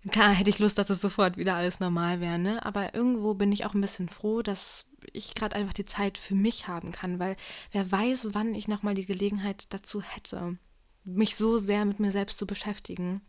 Klar 0.10 0.32
hätte 0.32 0.50
ich 0.50 0.60
Lust, 0.60 0.78
dass 0.78 0.90
es 0.90 1.00
sofort 1.00 1.38
wieder 1.38 1.56
alles 1.56 1.80
normal 1.80 2.22
wäre, 2.22 2.40
ne? 2.40 2.66
Aber 2.66 2.96
irgendwo 2.96 3.36
bin 3.36 3.52
ich 3.52 3.66
auch 3.66 3.76
ein 3.76 3.82
bisschen 3.82 4.10
froh, 4.10 4.42
dass 4.42 4.86
ich 5.14 5.36
gerade 5.36 5.56
einfach 5.56 5.74
die 5.74 5.86
Zeit 5.86 6.18
für 6.18 6.36
mich 6.36 6.68
haben 6.68 6.92
kann, 6.92 7.20
weil 7.20 7.36
wer 7.72 7.92
weiß, 7.92 8.30
wann 8.34 8.56
ich 8.56 8.68
nochmal 8.68 8.96
die 8.96 9.06
Gelegenheit 9.06 9.66
dazu 9.70 10.02
hätte, 10.02 10.58
mich 11.04 11.36
so 11.36 11.60
sehr 11.60 11.86
mit 11.86 12.00
mir 12.00 12.12
selbst 12.12 12.38
zu 12.38 12.48
beschäftigen, 12.48 13.22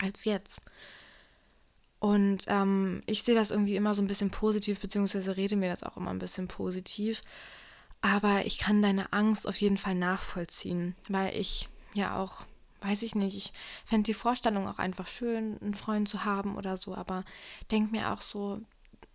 als 0.00 0.24
jetzt. 0.24 0.60
Und 1.98 2.44
ähm, 2.48 3.00
ich 3.06 3.22
sehe 3.22 3.34
das 3.34 3.50
irgendwie 3.50 3.76
immer 3.76 3.94
so 3.94 4.02
ein 4.02 4.08
bisschen 4.08 4.30
positiv, 4.30 4.80
beziehungsweise 4.80 5.36
rede 5.36 5.56
mir 5.56 5.70
das 5.70 5.82
auch 5.82 5.96
immer 5.96 6.10
ein 6.10 6.18
bisschen 6.18 6.48
positiv. 6.48 7.22
Aber 8.00 8.44
ich 8.44 8.58
kann 8.58 8.82
deine 8.82 9.12
Angst 9.12 9.46
auf 9.46 9.56
jeden 9.56 9.78
Fall 9.78 9.94
nachvollziehen, 9.94 10.96
weil 11.08 11.36
ich 11.36 11.68
ja 11.94 12.20
auch 12.20 12.44
weiß 12.82 13.02
ich 13.02 13.14
nicht, 13.14 13.36
ich 13.36 13.52
fände 13.84 14.06
die 14.06 14.14
Vorstellung 14.14 14.66
auch 14.66 14.78
einfach 14.78 15.08
schön, 15.08 15.58
einen 15.60 15.74
Freund 15.74 16.08
zu 16.08 16.24
haben 16.24 16.56
oder 16.56 16.76
so, 16.76 16.94
aber 16.94 17.24
denke 17.70 17.92
mir 17.92 18.12
auch 18.12 18.20
so, 18.20 18.60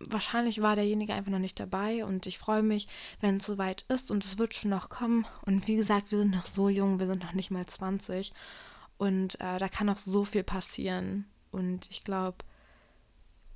wahrscheinlich 0.00 0.62
war 0.62 0.76
derjenige 0.76 1.14
einfach 1.14 1.30
noch 1.30 1.38
nicht 1.38 1.58
dabei 1.58 2.04
und 2.04 2.26
ich 2.26 2.38
freue 2.38 2.62
mich, 2.62 2.88
wenn 3.20 3.38
es 3.38 3.46
soweit 3.46 3.82
ist 3.88 4.10
und 4.10 4.24
es 4.24 4.38
wird 4.38 4.54
schon 4.54 4.70
noch 4.70 4.88
kommen. 4.88 5.26
Und 5.44 5.66
wie 5.66 5.76
gesagt, 5.76 6.10
wir 6.10 6.18
sind 6.18 6.30
noch 6.30 6.46
so 6.46 6.68
jung, 6.68 6.98
wir 6.98 7.06
sind 7.06 7.22
noch 7.22 7.32
nicht 7.32 7.50
mal 7.50 7.66
20 7.66 8.32
und 8.96 9.40
äh, 9.40 9.58
da 9.58 9.68
kann 9.68 9.86
noch 9.86 9.98
so 9.98 10.24
viel 10.24 10.44
passieren. 10.44 11.26
Und 11.50 11.90
ich 11.90 12.04
glaube, 12.04 12.38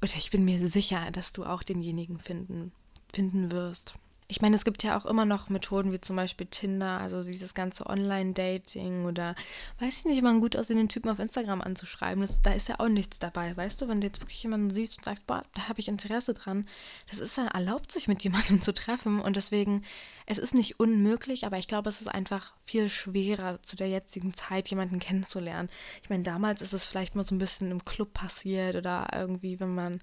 oder 0.03 0.15
ich 0.17 0.31
bin 0.31 0.45
mir 0.45 0.67
sicher, 0.69 1.11
dass 1.13 1.33
du 1.33 1.45
auch 1.45 1.63
denjenigen 1.63 2.19
finden, 2.19 2.73
finden 3.13 3.53
wirst. 3.53 3.95
Ich 4.33 4.41
meine, 4.41 4.57
es 4.57 4.65
gibt 4.65 4.83
ja 4.83 4.97
auch 4.97 5.05
immer 5.05 5.27
noch 5.27 5.51
Methoden 5.51 5.93
wie 5.93 6.01
zum 6.01 6.17
Beispiel 6.17 6.47
Tinder, 6.47 6.99
also 6.99 7.23
dieses 7.23 7.53
ganze 7.53 7.85
Online-Dating 7.85 9.05
oder 9.05 9.35
weiß 9.79 9.99
ich 9.99 10.05
nicht, 10.07 10.17
immer 10.17 10.31
einen 10.31 10.41
gut 10.41 10.57
aussehenden 10.57 10.89
Typen 10.89 11.11
auf 11.11 11.19
Instagram 11.19 11.61
anzuschreiben. 11.61 12.27
Das, 12.27 12.41
da 12.41 12.51
ist 12.55 12.67
ja 12.71 12.81
auch 12.81 12.89
nichts 12.89 13.19
dabei, 13.19 13.55
weißt 13.55 13.83
du? 13.83 13.89
Wenn 13.89 14.01
du 14.01 14.07
jetzt 14.07 14.23
wirklich 14.23 14.43
jemanden 14.43 14.71
siehst 14.71 14.97
und 14.97 15.05
sagst, 15.05 15.27
boah, 15.27 15.43
da 15.53 15.69
habe 15.69 15.81
ich 15.81 15.89
Interesse 15.89 16.33
dran, 16.33 16.67
das 17.11 17.19
ist 17.19 17.37
dann 17.37 17.49
erlaubt, 17.49 17.93
sich 17.93 18.09
mit 18.09 18.23
jemandem 18.25 18.63
zu 18.63 18.73
treffen 18.73 19.21
und 19.21 19.37
deswegen, 19.37 19.85
es 20.25 20.39
ist 20.39 20.55
nicht 20.55 20.81
unmöglich, 20.81 21.45
aber 21.45 21.59
ich 21.59 21.69
glaube, 21.69 21.91
es 21.91 22.01
ist 22.01 22.09
einfach 22.09 22.55
viel 22.65 22.89
schwerer 22.89 23.63
zu 23.63 23.77
der 23.77 23.91
jetzigen 23.91 24.33
Zeit 24.33 24.69
jemanden 24.69 24.99
kennenzulernen. 24.99 25.69
Ich 26.03 26.09
meine, 26.09 26.23
damals 26.23 26.63
ist 26.63 26.73
es 26.73 26.87
vielleicht 26.87 27.17
mal 27.17 27.25
so 27.25 27.35
ein 27.35 27.39
bisschen 27.39 27.71
im 27.71 27.85
Club 27.85 28.15
passiert 28.15 28.77
oder 28.77 29.09
irgendwie, 29.13 29.61
wenn 29.61 29.75
man 29.75 30.01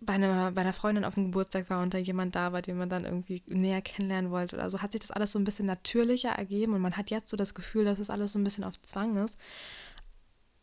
bei 0.00 0.14
einer, 0.14 0.52
bei 0.52 0.60
einer 0.60 0.72
Freundin 0.72 1.04
auf 1.04 1.14
dem 1.14 1.26
Geburtstag 1.26 1.70
war 1.70 1.82
und 1.82 1.94
da 1.94 1.98
jemand 1.98 2.34
da 2.34 2.52
war, 2.52 2.62
den 2.62 2.76
man 2.76 2.88
dann 2.88 3.04
irgendwie 3.04 3.42
näher 3.46 3.82
kennenlernen 3.82 4.30
wollte 4.30 4.56
oder 4.56 4.68
so, 4.68 4.82
hat 4.82 4.92
sich 4.92 5.00
das 5.00 5.10
alles 5.10 5.32
so 5.32 5.38
ein 5.38 5.44
bisschen 5.44 5.66
natürlicher 5.66 6.30
ergeben 6.30 6.74
und 6.74 6.80
man 6.80 6.96
hat 6.96 7.10
jetzt 7.10 7.30
so 7.30 7.36
das 7.36 7.54
Gefühl, 7.54 7.84
dass 7.84 7.98
es 7.98 8.10
alles 8.10 8.32
so 8.32 8.38
ein 8.38 8.44
bisschen 8.44 8.64
auf 8.64 8.80
Zwang 8.82 9.16
ist. 9.16 9.38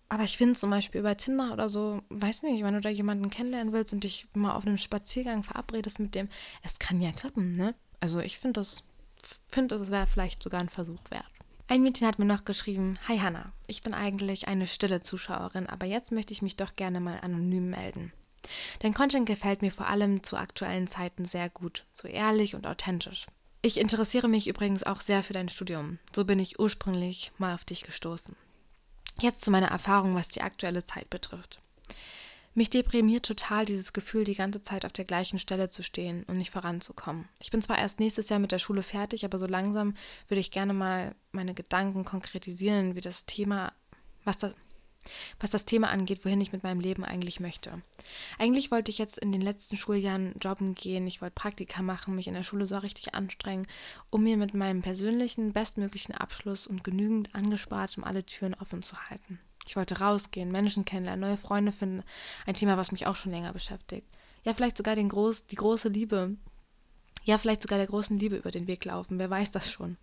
Aber 0.10 0.24
ich 0.24 0.38
finde 0.38 0.56
zum 0.56 0.70
Beispiel 0.70 1.00
über 1.00 1.16
Tinder 1.16 1.54
oder 1.54 1.70
so, 1.70 2.02
weiß 2.10 2.44
nicht, 2.44 2.64
wenn 2.64 2.74
du 2.74 2.82
da 2.82 2.90
jemanden 2.90 3.30
kennenlernen 3.30 3.72
willst 3.72 3.94
und 3.94 4.04
dich 4.04 4.28
mal 4.34 4.56
auf 4.56 4.68
einem 4.68 4.78
Spaziergang 4.78 5.42
verabredest 5.42 6.00
mit 6.00 6.16
dem, 6.16 6.28
es 6.64 6.80
kann 6.80 7.00
ja 7.00 7.14
klappen, 7.14 7.54
ne? 7.54 7.74
Also 8.02 8.20
ich 8.20 8.38
finde 8.38 8.60
das, 8.60 8.84
finde 9.48 9.78
das 9.78 9.90
wäre 9.90 10.08
vielleicht 10.08 10.44
sogar 10.44 10.60
ein 10.60 10.70
Versuch 10.70 11.00
wert. 11.10 11.24
Ein 11.68 11.84
Mädchen 11.84 12.06
hat 12.06 12.20
mir 12.20 12.26
noch 12.26 12.44
geschrieben, 12.44 13.00
Hi 13.08 13.20
Hanna, 13.20 13.54
ich 13.68 13.84
bin 13.84 13.94
eigentlich 13.94 14.50
eine 14.50 14.68
stille 14.68 15.00
Zuschauerin, 15.00 15.68
aber 15.68 15.86
jetzt 15.86 16.12
möchte 16.12 16.34
ich 16.34 16.42
mich 16.42 16.58
doch 16.58 16.76
gerne 16.76 17.00
mal 17.00 17.20
anonym 17.22 17.70
melden. 17.70 18.12
Dein 18.80 18.94
Content 18.94 19.26
gefällt 19.26 19.62
mir 19.62 19.72
vor 19.72 19.88
allem 19.88 20.24
zu 20.24 20.38
aktuellen 20.38 20.88
Zeiten 20.88 21.26
sehr 21.26 21.50
gut, 21.50 21.86
so 21.92 22.08
ehrlich 22.08 22.56
und 22.56 22.68
authentisch. 22.68 23.28
Ich 23.62 23.80
interessiere 23.80 24.28
mich 24.28 24.48
übrigens 24.48 24.84
auch 24.84 25.02
sehr 25.02 25.22
für 25.22 25.34
dein 25.34 25.50
Studium. 25.50 26.00
So 26.16 26.26
bin 26.26 26.40
ich 26.40 26.60
ursprünglich 26.60 27.32
mal 27.38 27.54
auf 27.54 27.64
dich 27.64 27.84
gestoßen. 27.84 28.36
Jetzt 29.20 29.42
zu 29.42 29.52
meiner 29.52 29.68
Erfahrung, 29.68 30.16
was 30.16 30.30
die 30.30 30.42
aktuelle 30.42 30.84
Zeit 30.84 31.10
betrifft. 31.12 31.60
Mich 32.54 32.70
deprimiert 32.70 33.26
total 33.26 33.66
dieses 33.66 33.94
Gefühl, 33.94 34.26
die 34.26 34.36
ganze 34.36 34.62
Zeit 34.62 34.84
auf 34.84 34.92
der 34.92 35.06
gleichen 35.06 35.40
Stelle 35.40 35.70
zu 35.70 35.84
stehen 35.84 36.24
und 36.24 36.38
nicht 36.38 36.52
voranzukommen. 36.52 37.30
Ich 37.42 37.50
bin 37.50 37.62
zwar 37.62 37.78
erst 37.78 38.00
nächstes 38.00 38.28
Jahr 38.28 38.40
mit 38.40 38.52
der 38.52 38.60
Schule 38.60 38.84
fertig, 38.84 39.24
aber 39.24 39.40
so 39.40 39.46
langsam 39.46 39.96
würde 40.28 40.42
ich 40.42 40.52
gerne 40.52 40.74
mal 40.74 41.16
meine 41.32 41.54
Gedanken 41.54 42.04
konkretisieren, 42.04 42.96
wie 42.96 43.02
das 43.02 43.26
Thema, 43.26 43.72
was 44.26 44.38
das, 44.40 44.54
was 45.40 45.52
das 45.52 45.66
Thema 45.66 45.90
angeht, 45.90 46.26
wohin 46.26 46.42
ich 46.42 46.52
mit 46.52 46.64
meinem 46.64 46.80
Leben 46.80 47.04
eigentlich 47.04 47.40
möchte. 47.40 47.82
Eigentlich 48.38 48.72
wollte 48.72 48.92
ich 48.92 48.98
jetzt 48.98 49.18
in 49.18 49.32
den 49.32 49.42
letzten 49.42 49.78
Schuljahren 49.78 50.36
jobben 50.42 50.76
gehen, 50.76 51.08
ich 51.08 51.22
wollte 51.22 51.36
Praktika 51.36 51.82
machen, 51.82 52.16
mich 52.16 52.28
in 52.28 52.34
der 52.34 52.44
Schule 52.44 52.66
so 52.66 52.78
richtig 52.78 53.14
anstrengen, 53.16 53.68
um 54.10 54.24
mir 54.24 54.38
mit 54.38 54.54
meinem 54.54 54.82
persönlichen 54.82 55.54
bestmöglichen 55.54 56.16
Abschluss 56.16 56.68
und 56.68 56.84
genügend 56.84 57.34
angespartem 57.34 58.04
alle 58.04 58.26
Türen 58.26 58.54
offen 58.56 58.84
zu 58.84 58.98
halten. 59.10 59.40
Ich 59.68 59.76
wollte 59.76 60.00
rausgehen, 60.00 60.52
Menschen 60.52 60.86
kennenlernen, 60.86 61.22
neue 61.22 61.38
Freunde 61.38 61.72
finden, 61.72 62.04
ein 62.46 62.56
Thema, 62.56 62.78
was 62.78 62.92
mich 62.92 63.08
auch 63.08 63.16
schon 63.16 63.32
länger 63.32 63.54
beschäftigt. 63.54 64.08
Ja, 64.44 64.54
vielleicht 64.54 64.78
sogar 64.78 64.96
den 64.96 65.10
groß, 65.10 65.46
die 65.46 65.56
große 65.56 65.90
Liebe. 65.90 66.36
Ja, 67.24 67.38
vielleicht 67.38 67.62
sogar 67.62 67.78
der 67.78 67.88
großen 67.88 68.18
Liebe 68.18 68.38
über 68.38 68.50
den 68.50 68.68
Weg 68.68 68.84
laufen, 68.86 69.20
wer 69.20 69.30
weiß 69.30 69.52
das 69.52 69.70
schon. 69.72 69.98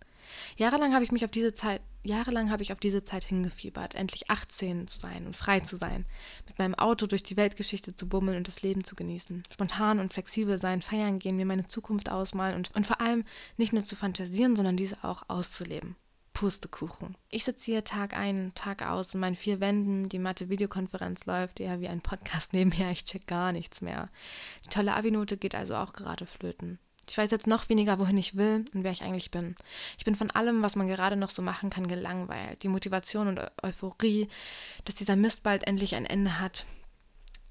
Jahrelang 0.57 0.93
habe 0.93 1.03
ich 1.03 1.11
mich 1.11 1.25
auf 1.25 1.31
diese 1.31 1.53
Zeit, 1.53 1.81
jahrelang 2.03 2.51
habe 2.51 2.63
ich 2.63 2.71
auf 2.71 2.79
diese 2.79 3.03
Zeit 3.03 3.23
hingefiebert, 3.23 3.95
endlich 3.95 4.29
18 4.29 4.87
zu 4.87 4.99
sein 4.99 5.25
und 5.25 5.35
frei 5.35 5.59
zu 5.59 5.77
sein, 5.77 6.05
mit 6.47 6.59
meinem 6.59 6.75
Auto 6.75 7.07
durch 7.07 7.23
die 7.23 7.37
Weltgeschichte 7.37 7.95
zu 7.95 8.07
bummeln 8.07 8.37
und 8.37 8.47
das 8.47 8.61
Leben 8.61 8.83
zu 8.83 8.95
genießen, 8.95 9.43
spontan 9.51 9.99
und 9.99 10.13
flexibel 10.13 10.57
sein, 10.57 10.81
feiern 10.81 11.19
gehen, 11.19 11.35
mir 11.37 11.45
meine 11.45 11.67
Zukunft 11.67 12.09
ausmalen 12.09 12.55
und, 12.55 12.75
und 12.75 12.85
vor 12.85 13.01
allem 13.01 13.25
nicht 13.57 13.73
nur 13.73 13.85
zu 13.85 13.95
fantasieren, 13.95 14.55
sondern 14.55 14.77
diese 14.77 15.03
auch 15.03 15.23
auszuleben. 15.27 15.95
Pustekuchen. 16.33 17.17
Ich 17.29 17.43
sitze 17.43 17.65
hier 17.65 17.83
Tag 17.83 18.15
ein, 18.15 18.53
Tag 18.55 18.87
aus 18.87 19.13
in 19.13 19.19
meinen 19.19 19.35
vier 19.35 19.59
Wänden, 19.59 20.07
die 20.07 20.19
matte 20.19 20.47
Videokonferenz 20.47 21.25
läuft 21.25 21.59
eher 21.59 21.81
wie 21.81 21.89
ein 21.89 21.99
Podcast 21.99 22.53
nebenher, 22.53 22.91
ich 22.91 23.03
check 23.03 23.27
gar 23.27 23.51
nichts 23.51 23.81
mehr. 23.81 24.09
Die 24.63 24.69
tolle 24.69 24.95
Abi-Note 24.95 25.35
geht 25.35 25.53
also 25.53 25.75
auch 25.75 25.91
gerade 25.91 26.25
flöten. 26.25 26.79
Ich 27.09 27.17
weiß 27.17 27.31
jetzt 27.31 27.47
noch 27.47 27.69
weniger, 27.69 27.97
wohin 27.97 28.17
ich 28.17 28.37
will 28.37 28.65
und 28.73 28.83
wer 28.83 28.91
ich 28.91 29.01
eigentlich 29.01 29.31
bin. 29.31 29.55
Ich 29.97 30.05
bin 30.05 30.15
von 30.15 30.29
allem, 30.29 30.61
was 30.61 30.75
man 30.75 30.87
gerade 30.87 31.15
noch 31.15 31.31
so 31.31 31.41
machen 31.41 31.71
kann, 31.71 31.87
gelangweilt. 31.87 32.61
Die 32.61 32.67
Motivation 32.67 33.27
und 33.27 33.41
Euphorie, 33.63 34.27
dass 34.85 34.95
dieser 34.95 35.15
Mist 35.15 35.41
bald 35.41 35.65
endlich 35.65 35.95
ein 35.95 36.05
Ende 36.05 36.39
hat, 36.39 36.65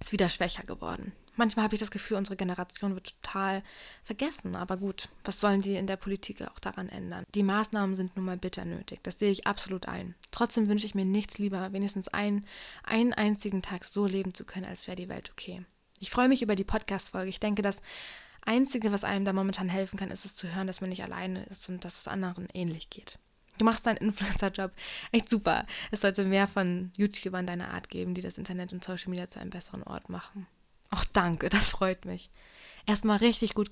ist 0.01 0.13
wieder 0.13 0.29
schwächer 0.29 0.63
geworden. 0.63 1.13
Manchmal 1.35 1.65
habe 1.65 1.75
ich 1.75 1.81
das 1.81 1.91
Gefühl, 1.91 2.17
unsere 2.17 2.37
Generation 2.37 2.95
wird 2.95 3.15
total 3.21 3.63
vergessen. 4.05 4.55
Aber 4.57 4.77
gut, 4.77 5.09
was 5.25 5.41
sollen 5.41 5.63
die 5.63 5.75
in 5.75 5.87
der 5.87 5.97
Politik 5.97 6.43
auch 6.43 6.59
daran 6.59 6.89
ändern? 6.89 7.25
Die 7.35 7.43
Maßnahmen 7.43 7.97
sind 7.97 8.17
nun 8.17 8.27
mal 8.27 8.37
bitter 8.37 8.65
nötig. 8.65 9.01
Das 9.03 9.19
sehe 9.19 9.31
ich 9.31 9.47
absolut 9.47 9.87
ein. 9.87 10.15
Trotzdem 10.31 10.69
wünsche 10.69 10.87
ich 10.87 10.95
mir 10.95 11.05
nichts 11.05 11.39
lieber, 11.39 11.73
wenigstens 11.73 12.09
einen, 12.09 12.47
einen 12.85 13.13
einzigen 13.13 13.63
Tag 13.63 13.85
so 13.85 14.07
leben 14.07 14.35
zu 14.35 14.45
können, 14.45 14.67
als 14.67 14.87
wäre 14.87 14.97
die 14.97 15.09
Welt 15.09 15.31
okay. 15.33 15.65
Ich 16.01 16.11
freue 16.11 16.29
mich 16.29 16.43
über 16.43 16.55
die 16.55 16.65
Podcast-Folge. 16.65 17.29
Ich 17.29 17.41
denke, 17.41 17.63
dass 17.63 17.81
Einzige, 18.49 18.93
was 18.93 19.05
einem 19.05 19.27
da 19.27 19.35
momentan 19.35 19.69
helfen 19.69 19.99
kann, 19.99 20.11
ist 20.11 20.25
es 20.25 20.35
zu 20.35 20.55
hören, 20.55 20.67
dass 20.67 20.81
man 20.81 20.89
nicht 20.89 21.05
alleine 21.05 21.45
ist 21.45 21.69
und 21.69 21.85
dass 21.85 22.01
es 22.01 22.09
anderen 22.09 22.49
ähnlich 22.55 22.89
geht. 22.89 23.19
Du 23.59 23.65
machst 23.65 23.87
deinen 23.87 23.97
Influencer-Job 23.99 24.73
echt 25.13 25.29
super. 25.29 25.67
Es 25.91 26.01
sollte 26.01 26.25
mehr 26.25 26.49
von 26.49 26.91
YouTubern 26.97 27.47
deiner 27.47 27.75
Art 27.75 27.91
geben, 27.91 28.15
die 28.15 28.23
das 28.23 28.39
Internet 28.39 28.73
und 28.73 28.83
Social 28.83 29.11
Media 29.11 29.29
zu 29.29 29.39
einem 29.39 29.51
besseren 29.51 29.83
Ort 29.83 30.09
machen. 30.09 30.47
Ach, 30.91 31.05
danke, 31.13 31.51
das 31.51 31.69
freut 31.69 32.07
mich. 32.07 32.31
Erstmal 32.87 33.19
richtig 33.19 33.55
gut, 33.55 33.71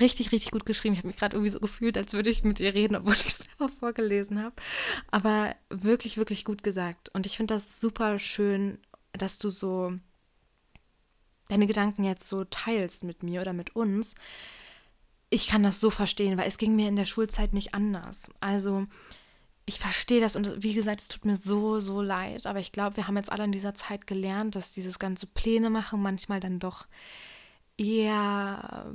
richtig, 0.00 0.32
richtig 0.32 0.50
gut 0.50 0.64
geschrieben. 0.64 0.94
Ich 0.94 1.00
habe 1.00 1.08
mich 1.08 1.18
gerade 1.18 1.36
irgendwie 1.36 1.52
so 1.52 1.60
gefühlt, 1.60 1.98
als 1.98 2.14
würde 2.14 2.30
ich 2.30 2.42
mit 2.42 2.58
dir 2.58 2.72
reden, 2.72 2.96
obwohl 2.96 3.14
ich 3.14 3.26
es 3.26 3.38
selber 3.38 3.68
vorgelesen 3.80 4.42
habe. 4.42 4.54
Aber 5.10 5.54
wirklich, 5.68 6.16
wirklich 6.16 6.46
gut 6.46 6.62
gesagt. 6.62 7.10
Und 7.10 7.26
ich 7.26 7.36
finde 7.36 7.52
das 7.52 7.78
super 7.78 8.18
schön, 8.18 8.78
dass 9.12 9.38
du 9.38 9.50
so 9.50 9.92
deine 11.50 11.66
Gedanken 11.66 12.04
jetzt 12.04 12.28
so 12.28 12.44
teilst 12.44 13.04
mit 13.04 13.22
mir 13.22 13.40
oder 13.40 13.52
mit 13.52 13.74
uns. 13.74 14.14
Ich 15.30 15.48
kann 15.48 15.62
das 15.62 15.80
so 15.80 15.90
verstehen, 15.90 16.38
weil 16.38 16.48
es 16.48 16.58
ging 16.58 16.76
mir 16.76 16.88
in 16.88 16.96
der 16.96 17.06
Schulzeit 17.06 17.52
nicht 17.52 17.74
anders. 17.74 18.30
Also 18.38 18.86
ich 19.66 19.78
verstehe 19.78 20.20
das 20.20 20.36
und 20.36 20.62
wie 20.62 20.74
gesagt, 20.74 21.00
es 21.00 21.08
tut 21.08 21.24
mir 21.24 21.36
so, 21.36 21.80
so 21.80 22.02
leid, 22.02 22.46
aber 22.46 22.60
ich 22.60 22.72
glaube, 22.72 22.96
wir 22.96 23.06
haben 23.06 23.16
jetzt 23.16 23.30
alle 23.30 23.44
in 23.44 23.52
dieser 23.52 23.74
Zeit 23.74 24.06
gelernt, 24.06 24.54
dass 24.54 24.70
dieses 24.70 24.98
ganze 24.98 25.26
Pläne 25.26 25.70
machen 25.70 26.00
manchmal 26.00 26.40
dann 26.40 26.58
doch 26.58 26.86
eher 27.76 28.92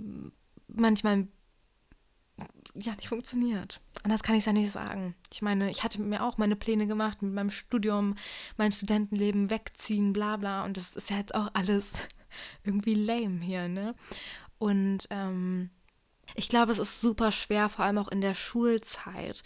manchmal 0.68 1.28
ja 2.74 2.94
nicht 2.96 3.08
funktioniert. 3.08 3.82
Anders 4.04 4.24
kann 4.24 4.36
ich 4.36 4.42
es 4.42 4.46
ja 4.46 4.54
nicht 4.54 4.72
sagen. 4.72 5.16
Ich 5.32 5.42
meine, 5.42 5.70
ich 5.70 5.84
hatte 5.84 6.02
mir 6.02 6.24
auch 6.24 6.38
meine 6.38 6.56
Pläne 6.56 6.88
gemacht 6.88 7.22
mit 7.22 7.34
meinem 7.34 7.52
Studium, 7.52 8.16
mein 8.58 8.72
Studentenleben 8.72 9.50
wegziehen, 9.50 10.14
bla 10.14 10.38
bla. 10.38 10.66
Und 10.66 10.78
das 10.78 10.96
ist 10.96 11.10
ja 11.10 11.18
jetzt 11.18 11.36
auch 11.36 11.50
alles 11.54 11.94
irgendwie 12.64 12.96
lame 12.96 13.40
hier, 13.40 13.68
ne? 13.68 13.96
Und 14.58 15.08
ähm, 15.10 15.70
ich 16.36 16.50
glaube, 16.50 16.72
es 16.72 16.80
ist 16.80 17.02
super 17.02 17.32
schwer, 17.32 17.70
vor 17.70 17.86
allem 17.86 17.98
auch 17.98 18.08
in 18.08 18.22
der 18.22 18.34
Schulzeit. 18.34 19.44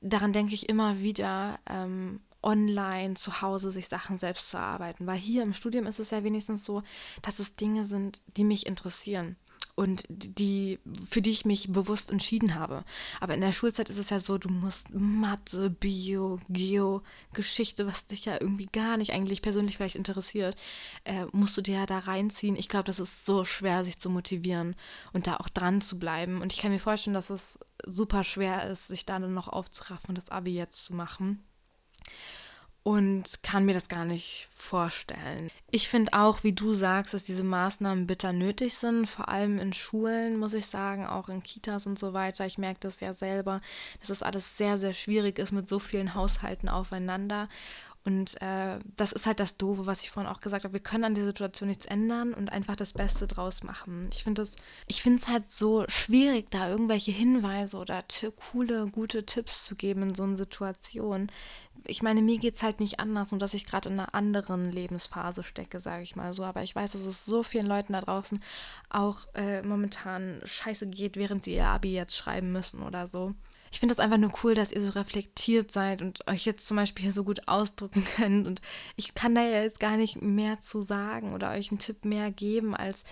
Daran 0.00 0.32
denke 0.32 0.54
ich 0.54 0.68
immer 0.68 1.00
wieder, 1.00 1.58
ähm, 1.68 2.20
online 2.42 3.14
zu 3.14 3.42
Hause 3.42 3.70
sich 3.70 3.88
Sachen 3.88 4.18
selbst 4.18 4.50
zu 4.50 4.56
erarbeiten. 4.56 5.06
Weil 5.06 5.18
hier 5.18 5.42
im 5.42 5.52
Studium 5.54 5.86
ist 5.86 5.98
es 5.98 6.10
ja 6.10 6.22
wenigstens 6.24 6.64
so, 6.64 6.82
dass 7.22 7.38
es 7.38 7.56
Dinge 7.56 7.84
sind, 7.84 8.20
die 8.36 8.44
mich 8.44 8.66
interessieren 8.66 9.36
und 9.76 10.04
die, 10.08 10.80
für 11.08 11.20
die 11.20 11.30
ich 11.30 11.44
mich 11.44 11.70
bewusst 11.70 12.10
entschieden 12.10 12.54
habe. 12.54 12.82
Aber 13.20 13.34
in 13.34 13.42
der 13.42 13.52
Schulzeit 13.52 13.90
ist 13.90 13.98
es 13.98 14.10
ja 14.10 14.18
so, 14.20 14.38
du 14.38 14.48
musst 14.48 14.88
Mathe, 14.90 15.68
Bio, 15.68 16.40
Geo, 16.48 17.02
Geschichte, 17.34 17.86
was 17.86 18.06
dich 18.06 18.24
ja 18.24 18.38
irgendwie 18.40 18.66
gar 18.66 18.96
nicht 18.96 19.12
eigentlich 19.12 19.42
persönlich 19.42 19.76
vielleicht 19.76 19.94
interessiert, 19.94 20.56
äh, 21.04 21.26
musst 21.32 21.56
du 21.58 21.60
dir 21.60 21.76
ja 21.76 21.86
da 21.86 21.98
reinziehen. 21.98 22.56
Ich 22.56 22.68
glaube, 22.68 22.84
das 22.84 22.98
ist 22.98 23.26
so 23.26 23.44
schwer, 23.44 23.84
sich 23.84 23.98
zu 23.98 24.08
motivieren 24.08 24.74
und 25.12 25.26
da 25.26 25.36
auch 25.36 25.50
dran 25.50 25.82
zu 25.82 25.98
bleiben. 25.98 26.40
Und 26.40 26.54
ich 26.54 26.60
kann 26.60 26.72
mir 26.72 26.80
vorstellen, 26.80 27.14
dass 27.14 27.28
es 27.28 27.58
super 27.84 28.24
schwer 28.24 28.66
ist, 28.70 28.88
sich 28.88 29.04
da 29.04 29.18
dann 29.18 29.34
noch 29.34 29.48
aufzuraffen 29.48 30.08
und 30.08 30.18
das 30.18 30.30
Abi 30.30 30.54
jetzt 30.54 30.86
zu 30.86 30.94
machen 30.94 31.44
und 32.86 33.42
kann 33.42 33.64
mir 33.64 33.74
das 33.74 33.88
gar 33.88 34.04
nicht 34.04 34.48
vorstellen. 34.54 35.50
Ich 35.72 35.88
finde 35.88 36.12
auch, 36.12 36.44
wie 36.44 36.52
du 36.52 36.72
sagst, 36.72 37.14
dass 37.14 37.24
diese 37.24 37.42
Maßnahmen 37.42 38.06
bitter 38.06 38.32
nötig 38.32 38.76
sind, 38.76 39.08
vor 39.08 39.28
allem 39.28 39.58
in 39.58 39.72
Schulen, 39.72 40.38
muss 40.38 40.52
ich 40.52 40.66
sagen, 40.66 41.04
auch 41.04 41.28
in 41.28 41.42
Kitas 41.42 41.88
und 41.88 41.98
so 41.98 42.12
weiter. 42.12 42.46
Ich 42.46 42.58
merke 42.58 42.78
das 42.78 43.00
ja 43.00 43.12
selber, 43.12 43.60
dass 43.98 44.10
das 44.10 44.22
alles 44.22 44.56
sehr, 44.56 44.78
sehr 44.78 44.94
schwierig 44.94 45.40
ist 45.40 45.50
mit 45.50 45.66
so 45.66 45.80
vielen 45.80 46.14
Haushalten 46.14 46.68
aufeinander. 46.68 47.48
Und 48.06 48.40
äh, 48.40 48.78
das 48.96 49.10
ist 49.10 49.26
halt 49.26 49.40
das 49.40 49.56
Doofe, 49.56 49.84
was 49.84 50.02
ich 50.02 50.12
vorhin 50.12 50.30
auch 50.30 50.40
gesagt 50.40 50.62
habe. 50.62 50.74
Wir 50.74 50.80
können 50.80 51.02
an 51.02 51.16
der 51.16 51.24
Situation 51.24 51.68
nichts 51.68 51.86
ändern 51.86 52.34
und 52.34 52.52
einfach 52.52 52.76
das 52.76 52.92
Beste 52.92 53.26
draus 53.26 53.64
machen. 53.64 54.08
Ich 54.12 54.22
finde 54.22 54.42
es 54.42 55.28
halt 55.28 55.50
so 55.50 55.84
schwierig, 55.88 56.48
da 56.52 56.70
irgendwelche 56.70 57.10
Hinweise 57.10 57.76
oder 57.76 58.04
coole, 58.52 58.86
gute 58.86 59.26
Tipps 59.26 59.64
zu 59.64 59.74
geben 59.74 60.02
in 60.04 60.14
so 60.14 60.22
einer 60.22 60.36
Situation. 60.36 61.32
Ich 61.84 62.00
meine, 62.00 62.22
mir 62.22 62.38
geht 62.38 62.54
es 62.54 62.62
halt 62.62 62.78
nicht 62.78 63.00
anders 63.00 63.32
und 63.32 63.42
dass 63.42 63.54
ich 63.54 63.66
gerade 63.66 63.88
in 63.88 63.98
einer 63.98 64.14
anderen 64.14 64.70
Lebensphase 64.70 65.42
stecke, 65.42 65.80
sage 65.80 66.04
ich 66.04 66.14
mal 66.14 66.32
so. 66.32 66.44
Aber 66.44 66.62
ich 66.62 66.76
weiß, 66.76 66.92
dass 66.92 67.02
es 67.02 67.24
so 67.24 67.42
vielen 67.42 67.66
Leuten 67.66 67.94
da 67.94 68.02
draußen 68.02 68.40
auch 68.88 69.26
äh, 69.34 69.62
momentan 69.62 70.40
scheiße 70.44 70.86
geht, 70.86 71.16
während 71.16 71.42
sie 71.42 71.54
ihr 71.54 71.66
Abi 71.66 71.92
jetzt 71.92 72.16
schreiben 72.16 72.52
müssen 72.52 72.84
oder 72.84 73.08
so 73.08 73.34
ich 73.70 73.80
finde 73.80 73.92
es 73.92 73.98
einfach 73.98 74.18
nur 74.18 74.32
cool, 74.42 74.54
dass 74.54 74.72
ihr 74.72 74.80
so 74.80 74.90
reflektiert 74.90 75.72
seid 75.72 76.02
und 76.02 76.26
euch 76.28 76.44
jetzt 76.44 76.66
zum 76.66 76.76
Beispiel 76.76 77.04
hier 77.04 77.12
so 77.12 77.24
gut 77.24 77.46
ausdrücken 77.46 78.04
könnt. 78.16 78.46
Und 78.46 78.62
ich 78.96 79.14
kann 79.14 79.34
da 79.34 79.42
jetzt 79.42 79.80
gar 79.80 79.96
nicht 79.96 80.22
mehr 80.22 80.60
zu 80.60 80.82
sagen 80.82 81.34
oder 81.34 81.50
euch 81.50 81.70
einen 81.70 81.78
Tipp 81.78 82.04
mehr 82.04 82.30
geben, 82.30 82.74
als 82.74 83.04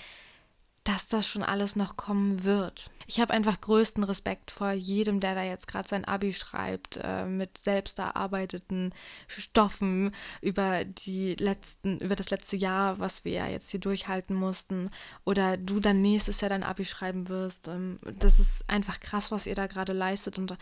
dass 0.84 1.08
das 1.08 1.26
schon 1.26 1.42
alles 1.42 1.76
noch 1.76 1.96
kommen 1.96 2.44
wird. 2.44 2.90
Ich 3.06 3.18
habe 3.18 3.32
einfach 3.32 3.60
größten 3.60 4.04
Respekt 4.04 4.50
vor 4.50 4.72
jedem, 4.72 5.18
der 5.18 5.34
da 5.34 5.42
jetzt 5.42 5.66
gerade 5.66 5.88
sein 5.88 6.04
Abi 6.04 6.34
schreibt, 6.34 6.98
äh, 7.02 7.24
mit 7.24 7.56
selbst 7.56 7.98
erarbeiteten 7.98 8.94
Stoffen 9.26 10.14
über 10.42 10.84
die 10.84 11.36
letzten, 11.36 11.98
über 12.00 12.16
das 12.16 12.28
letzte 12.28 12.56
Jahr, 12.56 12.98
was 12.98 13.24
wir 13.24 13.32
ja 13.32 13.46
jetzt 13.46 13.70
hier 13.70 13.80
durchhalten 13.80 14.36
mussten. 14.36 14.90
Oder 15.24 15.56
du 15.56 15.80
dann 15.80 16.02
nächstes 16.02 16.42
Jahr 16.42 16.50
dein 16.50 16.62
Abi 16.62 16.84
schreiben 16.84 17.28
wirst. 17.28 17.68
Ähm, 17.68 17.98
das 18.18 18.38
ist 18.38 18.68
einfach 18.68 19.00
krass, 19.00 19.30
was 19.30 19.46
ihr 19.46 19.54
da 19.54 19.66
gerade 19.66 19.94
leistet 19.94 20.38
und 20.38 20.56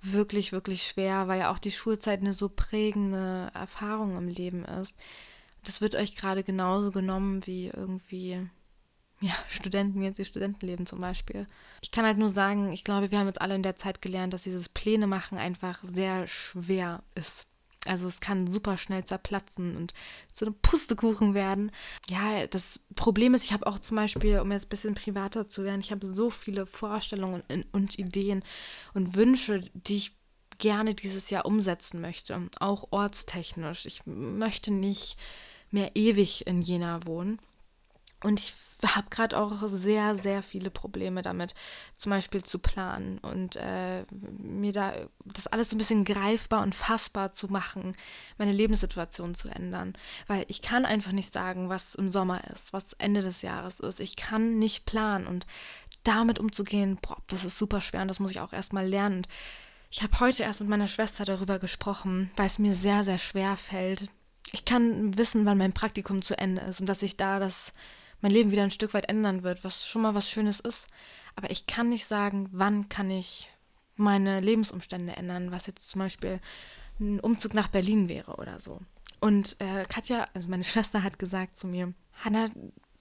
wirklich, 0.00 0.52
wirklich 0.52 0.84
schwer, 0.84 1.28
weil 1.28 1.40
ja 1.40 1.52
auch 1.52 1.58
die 1.58 1.70
Schulzeit 1.70 2.20
eine 2.20 2.34
so 2.34 2.48
prägende 2.48 3.50
Erfahrung 3.54 4.16
im 4.16 4.28
Leben 4.28 4.64
ist. 4.64 4.94
Das 5.64 5.80
wird 5.82 5.96
euch 5.96 6.14
gerade 6.14 6.44
genauso 6.44 6.92
genommen 6.92 7.46
wie 7.46 7.68
irgendwie 7.68 8.48
ja, 9.20 9.34
Studenten, 9.48 10.02
jetzt 10.02 10.18
ihr 10.18 10.24
Studentenleben 10.24 10.86
zum 10.86 11.00
Beispiel. 11.00 11.46
Ich 11.82 11.90
kann 11.90 12.04
halt 12.04 12.18
nur 12.18 12.30
sagen, 12.30 12.72
ich 12.72 12.84
glaube, 12.84 13.10
wir 13.10 13.18
haben 13.18 13.26
jetzt 13.26 13.40
alle 13.40 13.54
in 13.54 13.62
der 13.62 13.76
Zeit 13.76 14.02
gelernt, 14.02 14.32
dass 14.32 14.42
dieses 14.42 14.68
Pläne 14.68 15.06
machen 15.06 15.38
einfach 15.38 15.82
sehr 15.82 16.26
schwer 16.26 17.02
ist. 17.14 17.46
Also 17.86 18.08
es 18.08 18.20
kann 18.20 18.48
super 18.48 18.78
schnell 18.78 19.04
zerplatzen 19.04 19.76
und 19.76 19.94
zu 20.32 20.44
einem 20.44 20.54
Pustekuchen 20.60 21.34
werden. 21.34 21.70
Ja, 22.08 22.46
das 22.48 22.80
Problem 22.96 23.34
ist, 23.34 23.44
ich 23.44 23.52
habe 23.52 23.66
auch 23.66 23.78
zum 23.78 23.96
Beispiel, 23.96 24.40
um 24.40 24.50
jetzt 24.52 24.66
ein 24.66 24.70
bisschen 24.70 24.94
privater 24.94 25.48
zu 25.48 25.64
werden, 25.64 25.80
ich 25.80 25.92
habe 25.92 26.06
so 26.06 26.30
viele 26.30 26.66
Vorstellungen 26.66 27.42
und, 27.48 27.66
und 27.72 27.98
Ideen 27.98 28.42
und 28.94 29.14
Wünsche, 29.14 29.62
die 29.74 29.96
ich 29.96 30.16
gerne 30.58 30.94
dieses 30.94 31.30
Jahr 31.30 31.46
umsetzen 31.46 32.00
möchte, 32.00 32.40
auch 32.58 32.88
ortstechnisch. 32.90 33.86
Ich 33.86 34.02
möchte 34.06 34.72
nicht 34.72 35.16
mehr 35.70 35.94
ewig 35.94 36.46
in 36.46 36.62
Jena 36.62 37.06
wohnen. 37.06 37.38
Und 38.26 38.40
ich 38.40 38.54
habe 38.84 39.08
gerade 39.08 39.38
auch 39.38 39.52
sehr, 39.68 40.16
sehr 40.16 40.42
viele 40.42 40.68
Probleme 40.68 41.22
damit, 41.22 41.54
zum 41.96 42.10
Beispiel 42.10 42.42
zu 42.42 42.58
planen 42.58 43.18
und 43.18 43.54
äh, 43.54 44.04
mir 44.10 44.72
da 44.72 44.94
das 45.24 45.46
alles 45.46 45.70
so 45.70 45.76
ein 45.76 45.78
bisschen 45.78 46.04
greifbar 46.04 46.64
und 46.64 46.74
fassbar 46.74 47.32
zu 47.32 47.46
machen, 47.46 47.96
meine 48.36 48.50
Lebenssituation 48.50 49.36
zu 49.36 49.48
ändern. 49.48 49.94
Weil 50.26 50.44
ich 50.48 50.60
kann 50.60 50.84
einfach 50.84 51.12
nicht 51.12 51.32
sagen, 51.32 51.68
was 51.68 51.94
im 51.94 52.10
Sommer 52.10 52.42
ist, 52.52 52.72
was 52.72 52.94
Ende 52.94 53.22
des 53.22 53.42
Jahres 53.42 53.78
ist. 53.78 54.00
Ich 54.00 54.16
kann 54.16 54.58
nicht 54.58 54.86
planen 54.86 55.28
und 55.28 55.46
damit 56.02 56.40
umzugehen, 56.40 56.98
boah, 57.00 57.18
das 57.28 57.44
ist 57.44 57.58
super 57.58 57.80
schwer 57.80 58.02
und 58.02 58.08
das 58.08 58.18
muss 58.18 58.32
ich 58.32 58.40
auch 58.40 58.52
erstmal 58.52 58.88
lernen. 58.88 59.18
Und 59.18 59.28
ich 59.88 60.02
habe 60.02 60.18
heute 60.18 60.42
erst 60.42 60.60
mit 60.60 60.68
meiner 60.68 60.88
Schwester 60.88 61.24
darüber 61.24 61.60
gesprochen, 61.60 62.32
weil 62.34 62.46
es 62.46 62.58
mir 62.58 62.74
sehr, 62.74 63.04
sehr 63.04 63.18
schwer 63.18 63.56
fällt. 63.56 64.08
Ich 64.50 64.64
kann 64.64 65.16
wissen, 65.16 65.44
wann 65.44 65.58
mein 65.58 65.72
Praktikum 65.72 66.22
zu 66.22 66.36
Ende 66.36 66.62
ist 66.62 66.80
und 66.80 66.88
dass 66.88 67.02
ich 67.02 67.16
da 67.16 67.38
das 67.38 67.72
mein 68.20 68.32
Leben 68.32 68.50
wieder 68.50 68.62
ein 68.62 68.70
Stück 68.70 68.94
weit 68.94 69.08
ändern 69.08 69.42
wird, 69.42 69.64
was 69.64 69.86
schon 69.86 70.02
mal 70.02 70.14
was 70.14 70.30
Schönes 70.30 70.60
ist. 70.60 70.86
Aber 71.34 71.50
ich 71.50 71.66
kann 71.66 71.90
nicht 71.90 72.06
sagen, 72.06 72.48
wann 72.52 72.88
kann 72.88 73.10
ich 73.10 73.50
meine 73.96 74.40
Lebensumstände 74.40 75.16
ändern, 75.16 75.50
was 75.50 75.66
jetzt 75.66 75.88
zum 75.88 76.00
Beispiel 76.00 76.40
ein 77.00 77.20
Umzug 77.20 77.54
nach 77.54 77.68
Berlin 77.68 78.08
wäre 78.08 78.36
oder 78.36 78.60
so. 78.60 78.80
Und 79.20 79.56
äh, 79.60 79.84
Katja, 79.88 80.28
also 80.34 80.48
meine 80.48 80.64
Schwester, 80.64 81.02
hat 81.02 81.18
gesagt 81.18 81.58
zu 81.58 81.66
mir, 81.66 81.92
Hanna, 82.24 82.48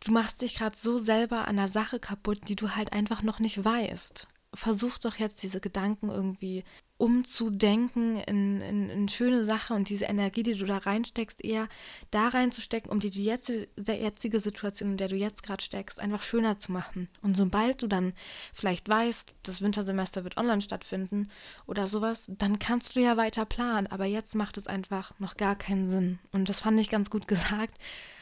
du 0.01 0.11
machst 0.11 0.41
dich 0.41 0.55
gerade 0.55 0.75
so 0.75 0.99
selber 0.99 1.47
an 1.47 1.57
der 1.57 1.67
Sache 1.69 1.99
kaputt, 1.99 2.47
die 2.47 2.55
du 2.55 2.71
halt 2.75 2.93
einfach 2.93 3.23
noch 3.23 3.39
nicht 3.39 3.63
weißt. 3.63 4.27
Versuch 4.53 4.97
doch 4.97 5.15
jetzt 5.15 5.43
diese 5.43 5.59
Gedanken 5.59 6.09
irgendwie 6.09 6.63
umzudenken 6.97 8.17
in, 8.21 8.61
in, 8.61 8.89
in 8.89 9.09
schöne 9.09 9.43
Sachen 9.43 9.75
und 9.75 9.89
diese 9.89 10.05
Energie, 10.05 10.43
die 10.43 10.53
du 10.53 10.65
da 10.65 10.77
reinsteckst, 10.77 11.43
eher 11.43 11.67
da 12.09 12.29
reinzustecken, 12.29 12.89
um 12.89 13.01
die, 13.01 13.09
die 13.09 13.25
jetzige, 13.25 13.67
jetzige 13.77 14.39
Situation, 14.39 14.91
in 14.91 14.97
der 14.97 15.09
du 15.09 15.15
jetzt 15.15 15.43
gerade 15.43 15.61
steckst, 15.61 15.99
einfach 15.99 16.21
schöner 16.21 16.57
zu 16.57 16.71
machen. 16.71 17.09
Und 17.21 17.35
sobald 17.35 17.81
du 17.81 17.87
dann 17.87 18.13
vielleicht 18.53 18.87
weißt, 18.87 19.33
das 19.43 19.61
Wintersemester 19.61 20.23
wird 20.23 20.37
online 20.37 20.61
stattfinden 20.61 21.29
oder 21.67 21.87
sowas, 21.87 22.25
dann 22.29 22.59
kannst 22.59 22.95
du 22.95 23.01
ja 23.01 23.17
weiter 23.17 23.45
planen. 23.45 23.87
Aber 23.87 24.05
jetzt 24.05 24.33
macht 24.33 24.57
es 24.57 24.67
einfach 24.67 25.19
noch 25.19 25.35
gar 25.35 25.57
keinen 25.57 25.89
Sinn. 25.89 26.19
Und 26.31 26.47
das 26.47 26.61
fand 26.61 26.79
ich 26.79 26.89
ganz 26.89 27.09
gut 27.09 27.27
gesagt, 27.27 27.77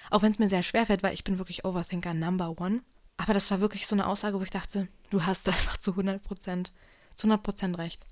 auch 0.10 0.24
wenn 0.24 0.32
es 0.32 0.40
mir 0.40 0.50
sehr 0.50 0.64
schwer 0.64 0.88
fällt, 0.88 1.04
weil 1.04 1.14
ich 1.14 1.24
bin 1.24 1.38
wirklich 1.38 1.64
Overthinker 1.64 2.16
Number 2.16 2.60
One. 2.60 2.82
Aber 3.18 3.36
das 3.36 3.52
war 3.52 3.62
wirklich 3.62 3.86
so 3.86 3.96
eine 3.96 4.08
Aussage, 4.08 4.40
wo 4.40 4.44
ich 4.44 4.50
dachte, 4.50 4.88
du 5.12 5.26
hast 5.26 5.48
einfach 5.48 5.78
zu 5.78 5.92
100 5.92 6.24
Prozent, 6.24 6.74
zu 7.16 7.28
100 7.28 7.44
Prozent 7.44 7.78
recht. 7.78 8.04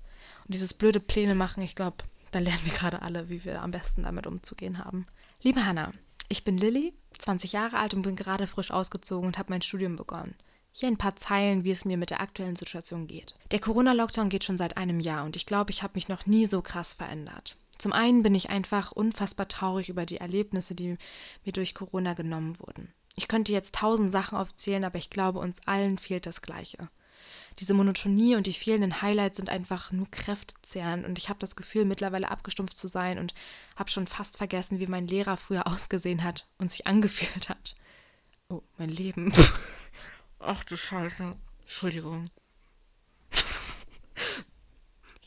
Und 0.44 0.54
dieses 0.54 0.74
blöde 0.74 1.00
Pläne 1.00 1.34
machen, 1.34 1.62
ich 1.62 1.74
glaube, 1.74 1.98
da 2.32 2.38
lernen 2.38 2.64
wir 2.64 2.72
gerade 2.72 3.02
alle, 3.02 3.28
wie 3.28 3.44
wir 3.44 3.62
am 3.62 3.70
besten 3.70 4.02
damit 4.02 4.26
umzugehen 4.26 4.78
haben. 4.78 5.06
Liebe 5.42 5.64
Hanna, 5.64 5.92
ich 6.28 6.44
bin 6.44 6.56
Lilly, 6.56 6.94
20 7.18 7.52
Jahre 7.52 7.76
alt 7.78 7.94
und 7.94 8.02
bin 8.02 8.16
gerade 8.16 8.46
frisch 8.46 8.70
ausgezogen 8.70 9.26
und 9.26 9.38
habe 9.38 9.52
mein 9.52 9.62
Studium 9.62 9.96
begonnen. 9.96 10.34
Hier 10.72 10.88
ein 10.88 10.96
paar 10.96 11.16
Zeilen, 11.16 11.64
wie 11.64 11.70
es 11.70 11.84
mir 11.84 11.98
mit 11.98 12.10
der 12.10 12.22
aktuellen 12.22 12.56
Situation 12.56 13.06
geht. 13.06 13.34
Der 13.50 13.60
Corona-Lockdown 13.60 14.30
geht 14.30 14.44
schon 14.44 14.56
seit 14.56 14.78
einem 14.78 15.00
Jahr 15.00 15.24
und 15.24 15.36
ich 15.36 15.44
glaube, 15.44 15.70
ich 15.70 15.82
habe 15.82 15.92
mich 15.94 16.08
noch 16.08 16.24
nie 16.24 16.46
so 16.46 16.62
krass 16.62 16.94
verändert. 16.94 17.56
Zum 17.76 17.92
einen 17.92 18.22
bin 18.22 18.34
ich 18.34 18.48
einfach 18.48 18.92
unfassbar 18.92 19.48
traurig 19.48 19.90
über 19.90 20.06
die 20.06 20.16
Erlebnisse, 20.16 20.74
die 20.74 20.96
mir 21.44 21.52
durch 21.52 21.74
Corona 21.74 22.14
genommen 22.14 22.58
wurden. 22.58 22.94
Ich 23.14 23.28
könnte 23.28 23.52
jetzt 23.52 23.74
tausend 23.74 24.10
Sachen 24.10 24.38
aufzählen, 24.38 24.84
aber 24.84 24.96
ich 24.96 25.10
glaube, 25.10 25.40
uns 25.40 25.60
allen 25.66 25.98
fehlt 25.98 26.24
das 26.24 26.40
Gleiche 26.40 26.88
diese 27.58 27.74
Monotonie 27.74 28.36
und 28.36 28.46
die 28.46 28.52
fehlenden 28.52 29.02
Highlights 29.02 29.36
sind 29.36 29.48
einfach 29.48 29.92
nur 29.92 30.10
kräftezehrend 30.10 31.06
und 31.06 31.18
ich 31.18 31.28
habe 31.28 31.38
das 31.38 31.56
Gefühl, 31.56 31.84
mittlerweile 31.84 32.30
abgestumpft 32.30 32.78
zu 32.78 32.88
sein 32.88 33.18
und 33.18 33.34
habe 33.76 33.90
schon 33.90 34.06
fast 34.06 34.36
vergessen, 34.36 34.80
wie 34.80 34.86
mein 34.86 35.06
Lehrer 35.06 35.36
früher 35.36 35.66
ausgesehen 35.72 36.22
hat 36.24 36.46
und 36.58 36.70
sich 36.70 36.86
angefühlt 36.86 37.48
hat. 37.48 37.74
Oh, 38.48 38.62
mein 38.78 38.90
Leben. 38.90 39.32
Ach 40.38 40.64
du 40.64 40.76
Scheiße. 40.76 41.36
Entschuldigung. 41.62 42.26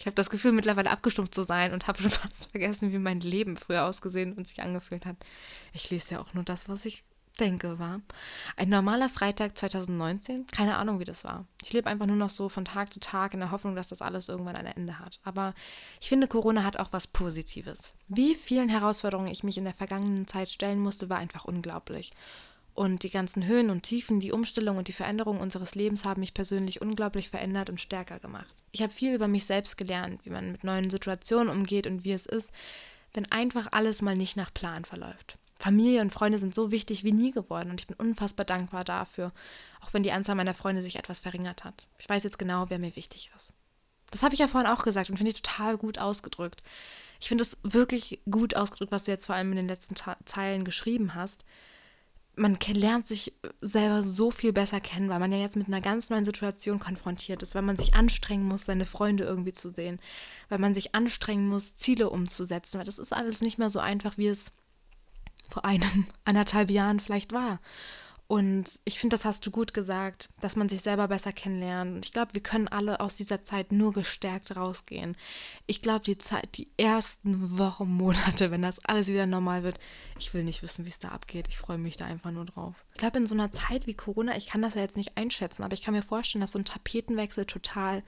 Ich 0.05 0.07
habe 0.07 0.17
das 0.17 0.29
Gefühl, 0.29 0.51
mittlerweile 0.51 0.91
abgestumpft 0.91 1.33
zu 1.33 1.45
sein 1.45 1.73
und 1.73 1.87
habe 1.87 1.99
schon 1.99 2.11
fast 2.11 2.45
vergessen, 2.51 2.91
wie 2.91 2.99
mein 2.99 3.21
Leben 3.21 3.57
früher 3.57 3.85
ausgesehen 3.85 4.33
und 4.33 4.47
sich 4.47 4.61
angefühlt 4.61 5.07
hat. 5.07 5.17
Ich 5.73 5.89
lese 5.89 6.13
ja 6.13 6.21
auch 6.21 6.35
nur 6.35 6.43
das, 6.43 6.69
was 6.69 6.85
ich 6.85 7.03
denke, 7.35 7.79
war. 7.79 8.01
Ein 8.57 8.69
normaler 8.69 9.09
Freitag 9.09 9.57
2019, 9.57 10.47
keine 10.47 10.77
Ahnung, 10.77 10.99
wie 10.99 11.05
das 11.05 11.23
war. 11.23 11.45
Ich 11.63 11.73
lebe 11.73 11.89
einfach 11.89 12.05
nur 12.05 12.15
noch 12.15 12.29
so 12.29 12.49
von 12.49 12.65
Tag 12.65 12.93
zu 12.93 12.99
Tag 12.99 13.33
in 13.33 13.39
der 13.39 13.51
Hoffnung, 13.51 13.75
dass 13.75 13.89
das 13.89 14.01
alles 14.01 14.29
irgendwann 14.29 14.55
ein 14.55 14.65
Ende 14.65 14.99
hat. 14.99 15.19
Aber 15.23 15.53
ich 16.01 16.09
finde, 16.09 16.27
Corona 16.27 16.63
hat 16.63 16.79
auch 16.79 16.89
was 16.91 17.07
Positives. 17.07 17.93
Wie 18.07 18.35
vielen 18.35 18.69
Herausforderungen 18.69 19.31
ich 19.31 19.43
mich 19.43 19.57
in 19.57 19.65
der 19.65 19.73
vergangenen 19.73 20.27
Zeit 20.27 20.49
stellen 20.49 20.79
musste, 20.79 21.09
war 21.09 21.17
einfach 21.17 21.45
unglaublich. 21.45 22.11
Und 22.73 23.03
die 23.03 23.09
ganzen 23.09 23.45
Höhen 23.45 23.69
und 23.69 23.83
Tiefen, 23.83 24.19
die 24.19 24.33
Umstellung 24.33 24.77
und 24.77 24.89
die 24.89 24.93
Veränderung 24.93 25.39
unseres 25.39 25.75
Lebens 25.75 26.03
haben 26.03 26.19
mich 26.19 26.33
persönlich 26.33 26.81
unglaublich 26.81 27.29
verändert 27.29 27.69
und 27.69 27.79
stärker 27.79 28.19
gemacht. 28.19 28.53
Ich 28.73 28.81
habe 28.81 28.91
viel 28.91 29.15
über 29.15 29.29
mich 29.29 29.45
selbst 29.45 29.77
gelernt, 29.77 30.19
wie 30.25 30.29
man 30.29 30.51
mit 30.51 30.65
neuen 30.65 30.89
Situationen 30.89 31.47
umgeht 31.47 31.87
und 31.87 32.03
wie 32.03 32.11
es 32.11 32.25
ist, 32.25 32.51
wenn 33.13 33.31
einfach 33.31 33.67
alles 33.71 34.01
mal 34.01 34.17
nicht 34.17 34.35
nach 34.35 34.53
Plan 34.53 34.83
verläuft. 34.83 35.37
Familie 35.57 36.01
und 36.01 36.11
Freunde 36.11 36.39
sind 36.39 36.53
so 36.53 36.71
wichtig 36.71 37.03
wie 37.03 37.13
nie 37.13 37.31
geworden 37.31 37.71
und 37.71 37.79
ich 37.79 37.87
bin 37.87 37.95
unfassbar 37.97 38.45
dankbar 38.45 38.83
dafür, 38.83 39.31
auch 39.81 39.93
wenn 39.93 40.03
die 40.03 40.11
Anzahl 40.11 40.35
meiner 40.35 40.53
Freunde 40.53 40.81
sich 40.81 40.97
etwas 40.97 41.19
verringert 41.19 41.63
hat. 41.63 41.87
Ich 41.97 42.09
weiß 42.09 42.23
jetzt 42.23 42.37
genau, 42.37 42.65
wer 42.69 42.79
mir 42.79 42.95
wichtig 42.95 43.31
ist. 43.35 43.53
Das 44.11 44.21
habe 44.21 44.33
ich 44.33 44.39
ja 44.39 44.47
vorhin 44.47 44.69
auch 44.69 44.83
gesagt 44.83 45.09
und 45.09 45.17
finde 45.17 45.31
ich 45.31 45.41
total 45.41 45.77
gut 45.77 45.97
ausgedrückt. 45.97 46.63
Ich 47.19 47.27
finde 47.27 47.43
es 47.43 47.57
wirklich 47.63 48.19
gut 48.29 48.55
ausgedrückt, 48.55 48.91
was 48.91 49.05
du 49.05 49.11
jetzt 49.11 49.25
vor 49.25 49.35
allem 49.35 49.51
in 49.51 49.57
den 49.57 49.67
letzten 49.67 49.95
Zeilen 50.25 50.65
geschrieben 50.65 51.15
hast. 51.15 51.45
Man 52.35 52.59
lernt 52.59 53.07
sich 53.07 53.33
selber 53.61 54.03
so 54.03 54.29
viel 54.29 54.51
besser 54.51 54.81
kennen, 54.81 55.09
weil 55.09 55.19
man 55.19 55.31
ja 55.31 55.37
jetzt 55.37 55.55
mit 55.55 55.67
einer 55.67 55.79
ganz 55.79 56.09
neuen 56.09 56.25
Situation 56.25 56.79
konfrontiert 56.79 57.41
ist, 57.41 57.55
weil 57.55 57.61
man 57.61 57.77
sich 57.77 57.93
anstrengen 57.93 58.45
muss, 58.45 58.65
seine 58.65 58.85
Freunde 58.85 59.23
irgendwie 59.23 59.53
zu 59.53 59.69
sehen, 59.69 60.01
weil 60.49 60.59
man 60.59 60.73
sich 60.73 60.93
anstrengen 60.93 61.47
muss, 61.47 61.77
Ziele 61.77 62.09
umzusetzen, 62.09 62.77
weil 62.77 62.85
das 62.85 62.99
ist 62.99 63.13
alles 63.13 63.39
nicht 63.39 63.57
mehr 63.57 63.69
so 63.69 63.79
einfach, 63.79 64.17
wie 64.17 64.27
es 64.27 64.51
vor 65.49 65.65
einem 65.65 66.05
anderthalb 66.25 66.69
Jahren 66.69 66.99
vielleicht 66.99 67.33
war. 67.33 67.59
Und 68.27 68.79
ich 68.85 68.99
finde, 68.99 69.13
das 69.13 69.23
hast 69.23 69.45
du 69.45 69.51
gut 69.51 69.75
gesagt, 69.75 70.29
dass 70.41 70.55
man 70.55 70.67
sich 70.67 70.81
selber 70.81 71.07
besser 71.07 71.31
kennenlernt. 71.31 71.95
Und 71.95 72.05
ich 72.05 72.11
glaube, 72.11 72.33
wir 72.33 72.41
können 72.41 72.67
alle 72.67 72.99
aus 72.99 73.17
dieser 73.17 73.43
Zeit 73.43 73.71
nur 73.71 73.93
gestärkt 73.93 74.55
rausgehen. 74.55 75.15
Ich 75.67 75.83
glaube, 75.83 76.03
die 76.03 76.17
Zeit, 76.17 76.57
die 76.57 76.67
ersten 76.77 77.59
Wochen, 77.59 77.87
Monate, 77.95 78.49
wenn 78.49 78.63
das 78.63 78.83
alles 78.83 79.09
wieder 79.09 79.27
normal 79.27 79.61
wird, 79.61 79.77
ich 80.17 80.33
will 80.33 80.43
nicht 80.43 80.63
wissen, 80.63 80.85
wie 80.85 80.89
es 80.89 80.97
da 80.97 81.09
abgeht. 81.09 81.47
Ich 81.49 81.59
freue 81.59 81.77
mich 81.77 81.97
da 81.97 82.05
einfach 82.05 82.31
nur 82.31 82.45
drauf. 82.45 82.73
Ich 82.93 82.99
glaube, 82.99 83.19
in 83.19 83.27
so 83.27 83.35
einer 83.35 83.51
Zeit 83.51 83.85
wie 83.85 83.93
Corona, 83.93 84.35
ich 84.35 84.47
kann 84.47 84.63
das 84.63 84.73
ja 84.73 84.81
jetzt 84.81 84.97
nicht 84.97 85.17
einschätzen, 85.17 85.61
aber 85.61 85.73
ich 85.73 85.83
kann 85.83 85.93
mir 85.93 86.01
vorstellen, 86.01 86.41
dass 86.41 86.53
so 86.53 86.59
ein 86.59 86.65
Tapetenwechsel 86.65 87.45
total 87.45 88.01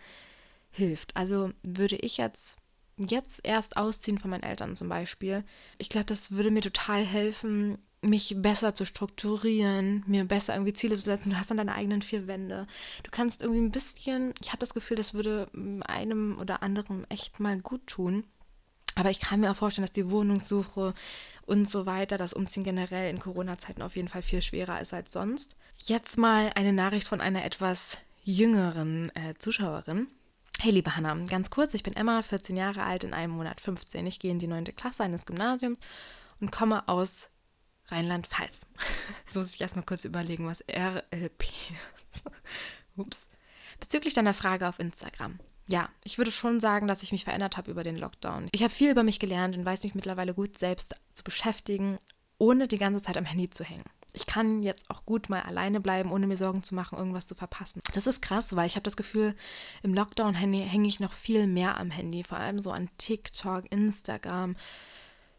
hilft. 0.72 1.16
Also 1.16 1.52
würde 1.62 1.96
ich 1.98 2.18
jetzt 2.18 2.58
jetzt 2.98 3.42
erst 3.44 3.78
ausziehen 3.78 4.18
von 4.18 4.32
meinen 4.32 4.44
Eltern 4.44 4.76
zum 4.76 4.90
Beispiel. 4.90 5.44
Ich 5.78 5.90
glaube, 5.90 6.06
das 6.06 6.32
würde 6.32 6.52
mir 6.52 6.62
total 6.62 7.04
helfen, 7.04 7.78
mich 8.02 8.36
besser 8.38 8.74
zu 8.74 8.86
strukturieren, 8.86 10.04
mir 10.08 10.26
besser 10.26 10.54
irgendwie 10.54 10.74
Ziele 10.74 10.96
zu 10.96 11.04
setzen. 11.04 11.32
Du 11.32 11.38
hast 11.38 11.50
dann 11.50 11.58
deine 11.58 11.74
eigenen 11.74 12.02
vier 12.02 12.28
Wände. 12.28 12.68
Du 13.04 13.12
kannst 13.12 13.42
irgendwie 13.42 13.62
ein 13.62 13.72
bisschen, 13.72 14.34
ich 14.42 14.50
habe 14.50 14.60
das 14.60 14.74
Gefühl, 14.74 14.98
das 14.98 15.14
würde 15.14 15.48
einem 15.88 16.38
oder 16.40 16.64
anderem 16.64 17.06
echt 17.10 17.40
mal 17.40 17.60
gut 17.60 17.86
tun. 17.88 18.24
Aber 18.96 19.12
ich 19.12 19.20
kann 19.20 19.42
mir 19.42 19.52
auch 19.52 19.58
vorstellen, 19.58 19.86
dass 19.86 19.94
die 19.94 20.10
Wohnungssuche 20.10 20.96
und 21.46 21.70
so 21.70 21.86
weiter, 21.86 22.18
das 22.18 22.34
Umziehen 22.34 22.64
generell 22.64 23.12
in 23.12 23.20
Corona-Zeiten 23.20 23.84
auf 23.84 23.96
jeden 23.96 24.08
Fall 24.08 24.24
viel 24.24 24.42
schwerer 24.42 24.82
ist 24.82 24.94
als 24.94 25.14
sonst. 25.14 25.56
Jetzt 25.78 26.18
mal 26.18 26.52
eine 26.56 26.74
Nachricht 26.74 27.08
von 27.08 27.22
einer 27.22 27.46
etwas 27.46 28.00
jüngeren 28.24 29.12
äh, 29.16 29.36
Zuschauerin. 29.38 30.08
Hey 30.60 30.72
liebe 30.72 30.96
Hanna, 30.96 31.14
ganz 31.26 31.52
kurz, 31.52 31.76
ich 31.76 31.84
bin 31.84 31.96
Emma, 31.96 32.24
14 32.24 32.58
Jahre 32.58 32.82
alt, 32.82 33.04
in 33.04 33.14
einem 33.14 33.34
Monat 33.34 33.62
15. 33.62 34.08
Ich 34.08 34.18
gehe 34.18 34.32
in 34.32 34.40
die 34.40 34.48
9. 34.48 34.64
Klasse 34.76 35.04
eines 35.04 35.28
Gymnasiums 35.28 35.78
und 36.40 36.52
komme 36.52 36.88
aus 36.88 37.30
Rheinland-Pfalz. 37.90 38.66
Jetzt 39.26 39.36
muss 39.36 39.54
ich 39.54 39.62
erstmal 39.62 39.86
kurz 39.86 40.04
überlegen, 40.04 40.48
was 40.48 40.64
RLP 40.68 41.44
ist. 42.10 42.24
Ups. 42.96 43.28
Bezüglich 43.80 44.16
deiner 44.16 44.34
Frage 44.34 44.68
auf 44.68 44.80
Instagram. 44.80 45.38
Ja, 45.70 45.90
ich 46.04 46.18
würde 46.18 46.32
schon 46.32 46.60
sagen, 46.60 46.88
dass 46.88 47.04
ich 47.04 47.12
mich 47.12 47.26
verändert 47.26 47.56
habe 47.58 47.70
über 47.70 47.84
den 47.84 47.98
Lockdown. 47.98 48.48
Ich 48.52 48.64
habe 48.64 48.74
viel 48.74 48.90
über 48.90 49.04
mich 49.04 49.20
gelernt 49.20 49.56
und 49.56 49.64
weiß 49.64 49.84
mich 49.84 49.94
mittlerweile 49.94 50.34
gut 50.34 50.58
selbst 50.58 50.96
zu 51.14 51.24
beschäftigen, 51.24 52.00
ohne 52.40 52.68
die 52.68 52.80
ganze 52.80 53.04
Zeit 53.04 53.18
am 53.18 53.26
Handy 53.26 53.52
zu 53.52 53.64
hängen 53.64 53.86
ich 54.18 54.26
kann 54.26 54.64
jetzt 54.64 54.90
auch 54.90 55.06
gut 55.06 55.30
mal 55.30 55.44
alleine 55.44 55.80
bleiben, 55.80 56.12
ohne 56.12 56.26
mir 56.26 56.38
Sorgen 56.38 56.64
zu 56.64 56.74
machen, 56.74 56.98
irgendwas 56.98 57.28
zu 57.28 57.36
verpassen. 57.36 57.82
Das 57.94 58.08
ist 58.08 58.20
krass, 58.20 58.56
weil 58.56 58.66
ich 58.66 58.76
habe 58.76 58.84
das 58.84 58.98
Gefühl, 58.98 59.36
im 59.84 59.94
Lockdown 59.94 60.34
hänge 60.34 60.88
ich 60.88 61.00
noch 61.00 61.14
viel 61.14 61.46
mehr 61.46 61.78
am 61.78 61.92
Handy, 61.92 62.24
vor 62.24 62.40
allem 62.40 62.60
so 62.60 62.72
an 62.72 62.90
TikTok, 62.98 63.72
Instagram, 63.72 64.56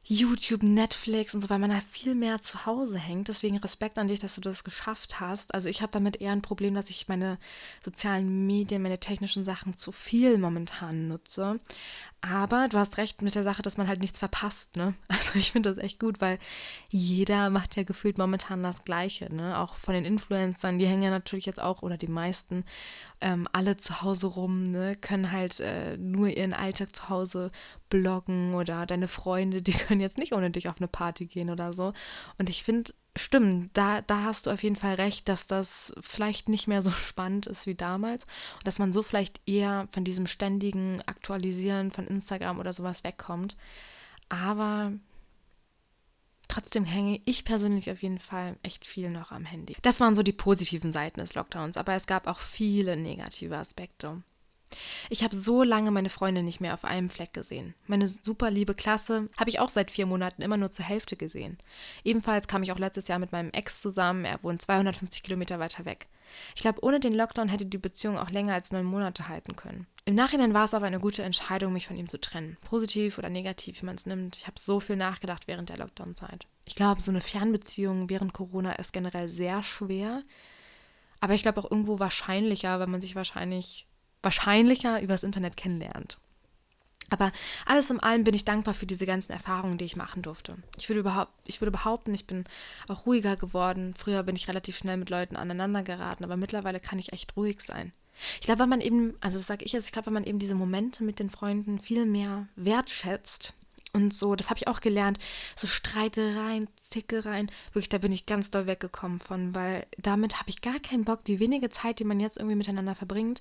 YouTube, 0.05 0.63
Netflix 0.63 1.35
und 1.35 1.41
so, 1.43 1.51
weil 1.51 1.59
man 1.59 1.71
da 1.71 1.81
viel 1.81 2.15
mehr 2.15 2.41
zu 2.41 2.65
Hause 2.65 2.99
hängt. 2.99 3.29
Deswegen 3.29 3.59
Respekt 3.59 3.99
an 3.99 4.09
dich, 4.09 4.21
dass 4.21 4.37
du 4.37 4.41
das 4.41 4.63
geschafft 4.65 5.21
hast. 5.21 5.53
Also 5.55 5.69
ich 5.69 5.83
habe 5.83 5.93
damit 5.93 6.21
eher 6.21 6.33
ein 6.33 6.41
Problem, 6.41 6.75
dass 6.75 6.89
ich 6.89 7.09
meine 7.09 7.37
sozialen 7.85 8.47
Medien, 8.47 8.81
meine 8.81 9.01
technischen 9.01 9.45
Sachen 9.45 9.77
zu 9.77 9.93
viel 9.93 10.39
momentan 10.39 11.09
nutze. 11.09 11.61
Aber 12.21 12.67
du 12.69 12.79
hast 12.79 12.97
recht 12.99 13.23
mit 13.23 13.37
der 13.37 13.45
Sache, 13.45 13.63
dass 13.63 13.77
man 13.77 13.87
halt 13.87 14.01
nichts 14.01 14.19
verpasst, 14.19 14.77
ne? 14.77 14.95
Also 15.09 15.39
ich 15.39 15.53
finde 15.53 15.69
das 15.69 15.79
echt 15.79 16.01
gut, 16.01 16.21
weil 16.21 16.39
jeder 16.89 17.49
macht 17.49 17.77
ja 17.77 17.85
gefühlt 17.85 18.19
momentan 18.19 18.63
das 18.63 18.83
Gleiche, 18.85 19.33
ne? 19.33 19.59
Auch 19.59 19.77
von 19.77 19.95
den 19.95 20.05
Influencern, 20.05 20.79
die 20.79 20.87
hängen 20.87 21.03
ja 21.03 21.11
natürlich 21.11 21.47
jetzt 21.47 21.63
auch, 21.63 21.83
oder 21.83 21.97
die 21.97 22.09
meisten, 22.09 22.65
ähm, 23.21 23.47
alle 23.53 23.77
zu 23.77 24.03
Hause 24.03 24.27
rum, 24.29 24.71
ne? 24.71 24.97
Können 24.97 25.31
halt 25.31 25.61
äh, 25.61 25.97
nur 25.97 26.29
ihren 26.29 26.55
Alltag 26.55 26.95
zu 26.97 27.09
Hause 27.09 27.53
bloggen 27.89 28.55
oder 28.55 28.85
deine 28.87 29.09
Freunde, 29.09 29.63
die 29.63 29.73
können 29.73 30.01
jetzt 30.01 30.19
nicht 30.19 30.33
ohne 30.33 30.51
dich 30.51 30.69
auf 30.69 30.79
eine 30.79 30.89
Party 30.89 31.27
gehen 31.27 31.51
oder 31.51 31.73
so. 31.73 31.93
Und 32.39 32.51
ich 32.51 32.65
finde, 32.65 32.93
stimmt, 33.19 33.77
da, 33.77 34.01
da 34.03 34.25
hast 34.25 34.47
du 34.47 34.51
auf 34.51 34.63
jeden 34.63 34.77
Fall 34.77 34.95
recht, 34.95 35.29
dass 35.29 35.47
das 35.47 35.93
vielleicht 36.01 36.49
nicht 36.49 36.67
mehr 36.67 36.83
so 36.83 36.91
spannend 37.09 37.47
ist 37.47 37.67
wie 37.67 37.75
damals 37.75 38.25
und 38.59 38.67
dass 38.67 38.79
man 38.79 38.93
so 38.93 39.03
vielleicht 39.03 39.41
eher 39.47 39.89
von 39.93 40.05
diesem 40.05 40.27
ständigen 40.27 41.03
Aktualisieren 41.07 41.91
von 41.91 42.07
Instagram 42.07 42.59
oder 42.59 42.73
sowas 42.73 43.05
wegkommt. 43.05 43.57
Aber 44.29 44.93
trotzdem 46.49 46.85
hänge 46.85 47.21
ich 47.25 47.45
persönlich 47.45 47.91
auf 47.91 48.03
jeden 48.03 48.19
Fall 48.19 48.57
echt 48.63 48.87
viel 48.87 49.11
noch 49.11 49.33
am 49.33 49.45
Handy. 49.45 49.77
Das 49.83 50.01
waren 50.01 50.17
so 50.17 50.23
die 50.23 50.33
positiven 50.33 50.93
Seiten 50.93 51.21
des 51.21 51.35
Lockdowns, 51.35 51.77
aber 51.77 51.95
es 51.95 52.07
gab 52.07 52.27
auch 52.27 52.41
viele 52.41 52.97
negative 52.97 53.57
Aspekte. 53.57 54.23
Ich 55.11 55.25
habe 55.25 55.35
so 55.35 55.63
lange 55.63 55.91
meine 55.91 56.11
Freunde 56.11 56.43
nicht 56.43 56.61
mehr 56.61 56.75
auf 56.75 56.85
einem 56.85 57.11
Fleck 57.11 57.33
gesehen. 57.33 57.75
Meine 57.87 58.09
super 58.09 58.51
liebe 58.51 58.75
Klasse 58.75 59.29
habe 59.37 59.51
ich 59.51 59.61
auch 59.61 59.69
seit 59.69 59.91
vier 59.91 60.07
Monaten 60.07 60.43
immer 60.43 60.57
nur 60.57 60.71
zur 60.71 60.85
Hälfte 60.85 61.17
gesehen. 61.17 61.59
Ebenfalls 62.05 62.49
kam 62.49 62.63
ich 62.63 62.73
auch 62.73 62.79
letztes 62.79 63.09
Jahr 63.09 63.19
mit 63.19 63.33
meinem 63.33 63.51
Ex 63.51 63.81
zusammen. 63.81 64.25
Er 64.25 64.43
wohnt 64.43 64.63
250 64.63 65.23
Kilometer 65.23 65.59
weiter 65.59 65.85
weg. 65.85 66.09
Ich 66.55 66.61
glaube, 66.61 66.85
ohne 66.85 67.01
den 67.01 67.15
Lockdown 67.15 67.49
hätte 67.49 67.67
die 67.67 67.79
Beziehung 67.79 68.19
auch 68.19 68.31
länger 68.31 68.55
als 68.55 68.71
neun 68.71 68.85
Monate 68.85 69.29
halten 69.29 69.57
können. 69.57 69.87
Im 70.05 70.15
Nachhinein 70.15 70.55
war 70.55 70.65
es 70.65 70.75
aber 70.75 70.87
eine 70.87 71.01
gute 71.01 71.23
Entscheidung, 71.23 71.73
mich 71.73 71.87
von 71.87 71.97
ihm 71.97 72.09
zu 72.09 72.21
trennen. 72.21 72.57
Positiv 72.63 73.19
oder 73.19 73.29
negativ, 73.29 73.83
wie 73.83 73.87
man 73.87 73.97
es 73.97 74.07
nimmt. 74.07 74.37
Ich 74.37 74.47
habe 74.47 74.59
so 74.59 74.81
viel 74.81 74.97
nachgedacht 74.97 75.47
während 75.47 75.69
der 75.69 75.79
Lockdown-Zeit. 75.79 76.47
Ich 76.65 76.75
glaube, 76.75 77.01
so 77.01 77.11
eine 77.11 77.21
Fernbeziehung 77.21 78.09
während 78.11 78.33
Corona 78.33 78.73
ist 78.73 78.93
generell 78.93 79.29
sehr 79.29 79.63
schwer. 79.63 80.23
Aber 81.21 81.35
ich 81.35 81.43
glaube 81.43 81.61
auch 81.61 81.71
irgendwo 81.71 81.99
wahrscheinlicher, 81.99 82.79
weil 82.81 82.87
man 82.87 83.01
sich 83.01 83.17
wahrscheinlich 83.17 83.87
wahrscheinlicher 84.23 85.01
übers 85.01 85.23
Internet 85.23 85.57
kennenlernt. 85.57 86.19
Aber 87.11 87.33
alles 87.65 87.91
in 87.91 88.01
allem 88.01 88.25
bin 88.25 88.35
ich 88.35 88.45
dankbar 88.45 88.75
für 88.75 88.87
diese 88.87 89.07
ganzen 89.07 89.33
Erfahrungen, 89.33 89.79
die 89.79 89.87
ich 89.87 89.97
machen 89.97 90.23
durfte. 90.23 90.57
Ich 90.77 90.89
würde, 90.89 91.01
überhaupt, 91.01 91.33
ich 91.47 91.61
würde 91.61 91.71
behaupten, 91.71 92.13
ich 92.13 92.27
bin 92.27 92.45
auch 92.87 93.07
ruhiger 93.07 93.37
geworden. 93.37 93.95
Früher 93.97 94.23
bin 94.23 94.37
ich 94.37 94.49
relativ 94.49 94.77
schnell 94.77 94.99
mit 94.99 95.09
Leuten 95.09 95.37
aneinander 95.37 95.83
geraten, 95.83 96.25
aber 96.25 96.37
mittlerweile 96.37 96.81
kann 96.81 96.99
ich 96.99 97.13
echt 97.13 97.37
ruhig 97.37 97.63
sein. 97.63 97.93
Ich 98.41 98.47
glaube, 98.47 98.61
wenn 98.61 98.69
man 98.69 98.81
eben, 98.81 99.15
also 99.21 99.39
das 99.39 99.47
sage 99.47 99.65
ich 99.65 99.73
jetzt, 99.73 99.87
ich 99.87 99.93
glaube, 99.93 100.07
wenn 100.07 100.15
man 100.15 100.25
eben 100.25 100.39
diese 100.39 100.55
Momente 100.55 101.05
mit 101.05 101.19
den 101.19 101.31
Freunden 101.31 101.79
viel 101.79 102.05
mehr 102.05 102.49
wertschätzt 102.57 103.55
und 103.93 104.13
so, 104.13 104.35
das 104.35 104.51
habe 104.51 104.59
ich 104.59 104.69
auch 104.69 104.81
gelernt, 104.81 105.19
so 105.55 105.67
Streitereien, 105.67 106.69
Zickereien, 106.91 107.51
wirklich, 107.69 107.89
da 107.89 107.99
bin 107.99 108.13
ich 108.13 108.27
ganz 108.27 108.51
doll 108.51 108.67
weggekommen 108.67 109.21
von, 109.21 109.55
weil 109.55 109.87
damit 109.99 110.41
habe 110.41 110.51
ich 110.51 110.61
gar 110.61 110.81
keinen 110.81 111.05
Bock, 111.05 111.25
die 111.25 111.41
wenige 111.41 111.71
Zeit, 111.71 112.01
die 112.01 112.05
man 112.05 112.21
jetzt 112.21 112.37
irgendwie 112.37 112.57
miteinander 112.57 112.97
verbringt, 112.97 113.41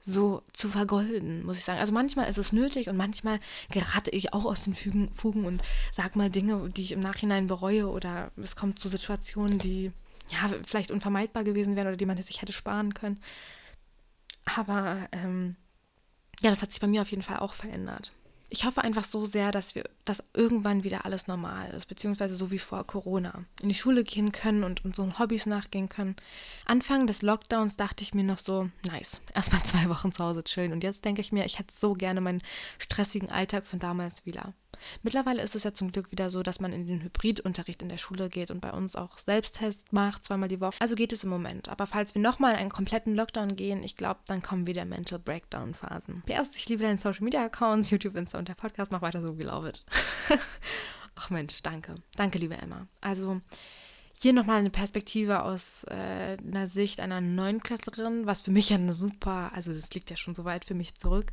so 0.00 0.42
zu 0.52 0.68
vergolden, 0.68 1.44
muss 1.44 1.58
ich 1.58 1.64
sagen. 1.64 1.78
Also 1.78 1.92
manchmal 1.92 2.28
ist 2.28 2.38
es 2.38 2.52
nötig 2.52 2.88
und 2.88 2.96
manchmal 2.96 3.38
gerate 3.70 4.10
ich 4.10 4.32
auch 4.32 4.44
aus 4.44 4.62
den 4.62 4.74
Fugen, 4.74 5.12
Fugen 5.12 5.44
und 5.44 5.62
sage 5.92 6.18
mal 6.18 6.30
Dinge, 6.30 6.70
die 6.70 6.82
ich 6.82 6.92
im 6.92 7.00
Nachhinein 7.00 7.46
bereue 7.46 7.88
oder 7.88 8.32
es 8.36 8.56
kommt 8.56 8.78
zu 8.78 8.88
Situationen, 8.88 9.58
die 9.58 9.92
ja 10.30 10.50
vielleicht 10.64 10.90
unvermeidbar 10.90 11.44
gewesen 11.44 11.76
wären 11.76 11.88
oder 11.88 11.96
die 11.96 12.06
man 12.06 12.20
sich 12.20 12.40
hätte 12.40 12.52
sparen 12.52 12.94
können. 12.94 13.20
Aber 14.44 15.08
ähm, 15.12 15.56
ja, 16.40 16.50
das 16.50 16.62
hat 16.62 16.72
sich 16.72 16.80
bei 16.80 16.86
mir 16.86 17.02
auf 17.02 17.10
jeden 17.10 17.22
Fall 17.22 17.38
auch 17.38 17.54
verändert. 17.54 18.12
Ich 18.52 18.64
hoffe 18.64 18.82
einfach 18.82 19.04
so 19.04 19.26
sehr, 19.26 19.52
dass 19.52 19.74
wir, 19.74 19.84
dass 20.04 20.22
irgendwann 20.34 20.82
wieder 20.84 21.06
alles 21.06 21.28
normal 21.28 21.70
ist, 21.70 21.86
beziehungsweise 21.86 22.34
so 22.34 22.50
wie 22.50 22.58
vor 22.58 22.84
Corona. 22.84 23.44
In 23.62 23.68
die 23.68 23.74
Schule 23.74 24.02
gehen 24.02 24.32
können 24.32 24.64
und 24.64 24.84
unseren 24.84 25.18
Hobbys 25.18 25.46
nachgehen 25.46 25.88
können. 25.88 26.16
Anfang 26.66 27.06
des 27.06 27.22
Lockdowns 27.22 27.76
dachte 27.76 28.02
ich 28.02 28.12
mir 28.12 28.24
noch 28.24 28.38
so, 28.38 28.68
nice, 28.84 29.20
erstmal 29.34 29.62
zwei 29.64 29.88
Wochen 29.88 30.10
zu 30.12 30.24
Hause 30.24 30.42
chillen. 30.42 30.72
Und 30.72 30.82
jetzt 30.82 31.04
denke 31.04 31.20
ich 31.20 31.30
mir, 31.30 31.46
ich 31.46 31.58
hätte 31.58 31.72
so 31.74 31.94
gerne 31.94 32.20
meinen 32.20 32.42
stressigen 32.78 33.30
Alltag 33.30 33.66
von 33.66 33.78
damals 33.78 34.26
wieder. 34.26 34.52
Mittlerweile 35.02 35.42
ist 35.42 35.54
es 35.54 35.64
ja 35.64 35.72
zum 35.72 35.92
Glück 35.92 36.10
wieder 36.10 36.30
so, 36.30 36.42
dass 36.42 36.60
man 36.60 36.72
in 36.72 36.86
den 36.86 37.02
Hybridunterricht 37.02 37.82
in 37.82 37.88
der 37.88 37.98
Schule 37.98 38.28
geht 38.28 38.50
und 38.50 38.60
bei 38.60 38.72
uns 38.72 38.96
auch 38.96 39.18
Selbsttest 39.18 39.92
macht, 39.92 40.24
zweimal 40.24 40.48
die 40.48 40.60
Woche. 40.60 40.76
Also 40.80 40.94
geht 40.94 41.12
es 41.12 41.24
im 41.24 41.30
Moment. 41.30 41.68
Aber 41.68 41.86
falls 41.86 42.14
wir 42.14 42.22
nochmal 42.22 42.52
in 42.54 42.58
einen 42.58 42.70
kompletten 42.70 43.14
Lockdown 43.14 43.56
gehen, 43.56 43.82
ich 43.82 43.96
glaube, 43.96 44.20
dann 44.26 44.42
kommen 44.42 44.66
wieder 44.66 44.84
Mental 44.84 45.18
Breakdown-Phasen. 45.18 46.22
PS, 46.26 46.56
ich 46.56 46.68
liebe 46.68 46.82
deine 46.82 46.98
Social 46.98 47.24
Media 47.24 47.44
Accounts, 47.44 47.90
YouTube, 47.90 48.16
Insta 48.16 48.38
und 48.38 48.48
der 48.48 48.54
Podcast. 48.54 48.92
Mach 48.92 49.02
weiter 49.02 49.22
so, 49.22 49.38
wie 49.38 49.44
it. 49.68 49.84
Ach 51.14 51.30
Mensch, 51.30 51.62
danke. 51.62 51.96
Danke, 52.16 52.38
liebe 52.38 52.56
Emma. 52.56 52.86
Also 53.00 53.40
hier 54.22 54.32
nochmal 54.34 54.58
eine 54.58 54.70
Perspektive 54.70 55.42
aus 55.42 55.84
äh, 55.84 56.36
einer 56.46 56.68
Sicht 56.68 57.00
einer 57.00 57.20
Neunklässlerin, 57.20 58.26
was 58.26 58.42
für 58.42 58.50
mich 58.50 58.68
ja 58.68 58.76
eine 58.76 58.92
super, 58.92 59.52
also 59.54 59.72
das 59.72 59.92
liegt 59.94 60.10
ja 60.10 60.16
schon 60.16 60.34
so 60.34 60.44
weit 60.44 60.66
für 60.66 60.74
mich 60.74 60.94
zurück, 60.94 61.32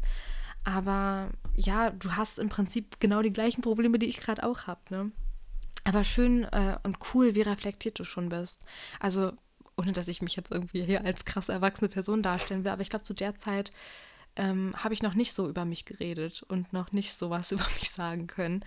aber 0.63 1.29
ja, 1.55 1.91
du 1.91 2.15
hast 2.15 2.39
im 2.39 2.49
Prinzip 2.49 2.99
genau 2.99 3.21
die 3.21 3.33
gleichen 3.33 3.61
Probleme, 3.61 3.99
die 3.99 4.07
ich 4.07 4.17
gerade 4.17 4.43
auch 4.43 4.67
habe. 4.67 4.81
Ne? 4.89 5.11
Aber 5.83 6.03
schön 6.03 6.43
äh, 6.43 6.77
und 6.83 6.97
cool, 7.13 7.35
wie 7.35 7.41
reflektiert 7.41 7.97
du 7.99 8.03
schon 8.03 8.29
bist. 8.29 8.61
Also, 8.99 9.31
ohne 9.77 9.93
dass 9.93 10.07
ich 10.07 10.21
mich 10.21 10.35
jetzt 10.35 10.51
irgendwie 10.51 10.83
hier 10.83 11.05
als 11.05 11.23
krass 11.23 11.49
erwachsene 11.49 11.89
Person 11.89 12.21
darstellen 12.21 12.63
will, 12.63 12.71
aber 12.71 12.81
ich 12.81 12.89
glaube, 12.89 13.05
zu 13.05 13.13
der 13.13 13.35
Zeit 13.35 13.71
ähm, 14.37 14.73
habe 14.77 14.93
ich 14.93 15.03
noch 15.03 15.13
nicht 15.13 15.33
so 15.33 15.47
über 15.47 15.65
mich 15.65 15.85
geredet 15.85 16.43
und 16.47 16.71
noch 16.71 16.91
nicht 16.91 17.17
so 17.17 17.29
was 17.29 17.51
über 17.51 17.65
mich 17.79 17.89
sagen 17.89 18.27
können. 18.27 18.63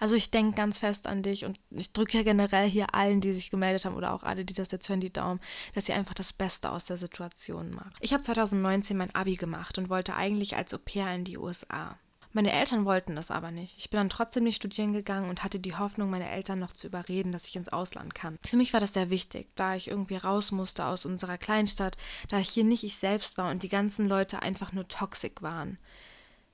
Also 0.00 0.14
ich 0.14 0.30
denke 0.30 0.56
ganz 0.56 0.78
fest 0.78 1.06
an 1.06 1.22
dich 1.22 1.44
und 1.44 1.60
ich 1.70 1.92
drücke 1.92 2.18
ja 2.18 2.24
generell 2.24 2.68
hier 2.68 2.94
allen, 2.94 3.20
die 3.20 3.32
sich 3.32 3.50
gemeldet 3.50 3.84
haben 3.84 3.96
oder 3.96 4.12
auch 4.12 4.22
alle, 4.22 4.44
die 4.44 4.54
das 4.54 4.70
jetzt 4.70 4.88
hören, 4.88 5.00
die 5.00 5.12
Daumen, 5.12 5.40
dass 5.74 5.88
ihr 5.88 5.94
einfach 5.94 6.14
das 6.14 6.32
Beste 6.32 6.70
aus 6.70 6.84
der 6.84 6.96
Situation 6.96 7.74
macht. 7.74 7.96
Ich 8.00 8.12
habe 8.12 8.22
2019 8.22 8.96
mein 8.96 9.14
Abi 9.14 9.36
gemacht 9.36 9.78
und 9.78 9.88
wollte 9.88 10.16
eigentlich 10.16 10.56
als 10.56 10.74
Au 10.74 10.78
pair 10.78 11.14
in 11.14 11.24
die 11.24 11.38
USA. 11.38 11.98
Meine 12.34 12.52
Eltern 12.52 12.86
wollten 12.86 13.14
das 13.14 13.30
aber 13.30 13.50
nicht. 13.50 13.76
Ich 13.76 13.90
bin 13.90 13.98
dann 13.98 14.08
trotzdem 14.08 14.44
nicht 14.44 14.56
studieren 14.56 14.94
gegangen 14.94 15.28
und 15.28 15.44
hatte 15.44 15.60
die 15.60 15.76
Hoffnung, 15.76 16.08
meine 16.08 16.30
Eltern 16.30 16.58
noch 16.58 16.72
zu 16.72 16.86
überreden, 16.86 17.30
dass 17.30 17.46
ich 17.46 17.56
ins 17.56 17.68
Ausland 17.68 18.14
kann. 18.14 18.38
Für 18.42 18.56
mich 18.56 18.72
war 18.72 18.80
das 18.80 18.94
sehr 18.94 19.10
wichtig, 19.10 19.48
da 19.54 19.74
ich 19.74 19.88
irgendwie 19.88 20.16
raus 20.16 20.50
musste 20.50 20.86
aus 20.86 21.04
unserer 21.04 21.36
Kleinstadt, 21.36 21.98
da 22.28 22.38
ich 22.38 22.48
hier 22.48 22.64
nicht 22.64 22.84
ich 22.84 22.96
selbst 22.96 23.36
war 23.36 23.50
und 23.50 23.62
die 23.62 23.68
ganzen 23.68 24.08
Leute 24.08 24.40
einfach 24.40 24.72
nur 24.72 24.88
toxisch 24.88 25.32
waren. 25.40 25.78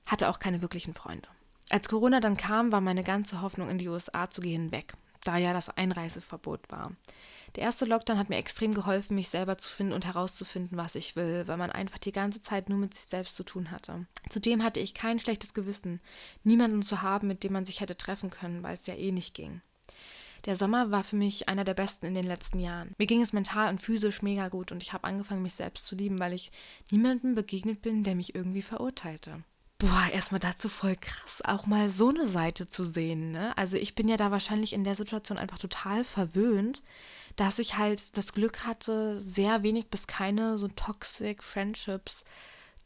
Hatte 0.05 0.29
auch 0.29 0.39
keine 0.39 0.61
wirklichen 0.61 0.93
Freunde. 0.93 1.29
Als 1.69 1.87
Corona 1.87 2.19
dann 2.19 2.35
kam, 2.35 2.71
war 2.71 2.81
meine 2.81 3.03
ganze 3.03 3.41
Hoffnung, 3.41 3.69
in 3.69 3.77
die 3.77 3.87
USA 3.87 4.29
zu 4.29 4.41
gehen, 4.41 4.71
weg, 4.71 4.93
da 5.23 5.37
ja 5.37 5.53
das 5.53 5.69
Einreiseverbot 5.69 6.71
war. 6.71 6.91
Der 7.55 7.63
erste 7.63 7.85
Lockdown 7.85 8.17
hat 8.17 8.29
mir 8.29 8.37
extrem 8.37 8.73
geholfen, 8.73 9.15
mich 9.15 9.29
selber 9.29 9.57
zu 9.57 9.69
finden 9.69 9.93
und 9.93 10.05
herauszufinden, 10.05 10.77
was 10.77 10.95
ich 10.95 11.15
will, 11.15 11.47
weil 11.47 11.57
man 11.57 11.71
einfach 11.71 11.97
die 11.97 12.11
ganze 12.11 12.41
Zeit 12.41 12.69
nur 12.69 12.77
mit 12.77 12.93
sich 12.93 13.05
selbst 13.05 13.35
zu 13.35 13.43
tun 13.43 13.71
hatte. 13.71 14.05
Zudem 14.29 14.63
hatte 14.63 14.79
ich 14.79 14.93
kein 14.93 15.19
schlechtes 15.19 15.53
Gewissen, 15.53 15.99
niemanden 16.43 16.81
zu 16.81 17.01
haben, 17.01 17.27
mit 17.27 17.43
dem 17.43 17.53
man 17.53 17.65
sich 17.65 17.81
hätte 17.81 17.97
treffen 17.97 18.29
können, 18.29 18.63
weil 18.63 18.75
es 18.75 18.85
ja 18.85 18.95
eh 18.95 19.11
nicht 19.11 19.33
ging. 19.33 19.61
Der 20.45 20.55
Sommer 20.55 20.89
war 20.91 21.03
für 21.03 21.17
mich 21.17 21.49
einer 21.49 21.65
der 21.65 21.73
besten 21.73 22.05
in 22.05 22.13
den 22.13 22.25
letzten 22.25 22.59
Jahren. 22.59 22.93
Mir 22.97 23.07
ging 23.07 23.21
es 23.21 23.33
mental 23.33 23.69
und 23.69 23.81
physisch 23.81 24.21
mega 24.21 24.47
gut 24.47 24.71
und 24.71 24.81
ich 24.81 24.93
habe 24.93 25.03
angefangen, 25.03 25.41
mich 25.41 25.55
selbst 25.55 25.85
zu 25.85 25.95
lieben, 25.95 26.19
weil 26.19 26.33
ich 26.33 26.51
niemandem 26.91 27.35
begegnet 27.35 27.81
bin, 27.81 28.03
der 28.03 28.15
mich 28.15 28.35
irgendwie 28.35 28.61
verurteilte. 28.61 29.43
Boah, 29.79 30.09
erstmal 30.11 30.41
dazu 30.41 30.67
voll 30.67 30.97
krass, 30.97 31.41
auch 31.41 31.65
mal 31.65 31.89
so 31.89 32.09
eine 32.09 32.27
Seite 32.27 32.67
zu 32.67 32.83
sehen. 32.83 33.31
Ne? 33.31 33.57
Also 33.57 33.77
ich 33.77 33.95
bin 33.95 34.09
ja 34.09 34.17
da 34.17 34.29
wahrscheinlich 34.29 34.73
in 34.73 34.83
der 34.83 34.95
Situation 34.95 35.37
einfach 35.37 35.57
total 35.57 36.03
verwöhnt, 36.03 36.83
dass 37.37 37.59
ich 37.59 37.77
halt 37.77 38.17
das 38.17 38.33
Glück 38.33 38.65
hatte, 38.65 39.21
sehr 39.21 39.63
wenig 39.63 39.87
bis 39.89 40.05
keine 40.05 40.57
so 40.57 40.67
toxic 40.67 41.41
Friendships 41.41 42.25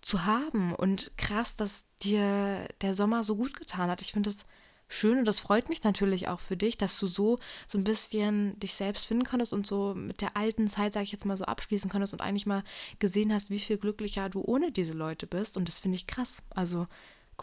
zu 0.01 0.25
haben. 0.25 0.75
Und 0.75 1.17
krass, 1.17 1.55
dass 1.55 1.85
dir 2.03 2.67
der 2.81 2.93
Sommer 2.93 3.23
so 3.23 3.37
gut 3.37 3.55
getan 3.55 3.89
hat. 3.89 4.01
Ich 4.01 4.11
finde 4.11 4.29
das 4.29 4.45
schön 4.87 5.19
und 5.19 5.25
das 5.25 5.39
freut 5.39 5.69
mich 5.69 5.83
natürlich 5.83 6.27
auch 6.27 6.39
für 6.39 6.57
dich, 6.57 6.77
dass 6.77 6.97
du 6.99 7.07
so 7.07 7.39
so 7.67 7.77
ein 7.77 7.83
bisschen 7.83 8.59
dich 8.59 8.73
selbst 8.73 9.05
finden 9.05 9.25
konntest 9.25 9.53
und 9.53 9.67
so 9.67 9.93
mit 9.93 10.21
der 10.21 10.37
alten 10.37 10.67
Zeit, 10.67 10.93
sage 10.93 11.05
ich 11.05 11.11
jetzt 11.11 11.25
mal, 11.25 11.37
so 11.37 11.45
abschließen 11.45 11.89
konntest 11.89 12.13
und 12.13 12.21
eigentlich 12.21 12.45
mal 12.45 12.63
gesehen 12.99 13.33
hast, 13.33 13.49
wie 13.49 13.59
viel 13.59 13.77
glücklicher 13.77 14.29
du 14.29 14.41
ohne 14.41 14.71
diese 14.71 14.93
Leute 14.93 15.27
bist. 15.27 15.57
Und 15.57 15.67
das 15.67 15.79
finde 15.79 15.95
ich 15.95 16.07
krass. 16.07 16.37
Also 16.49 16.87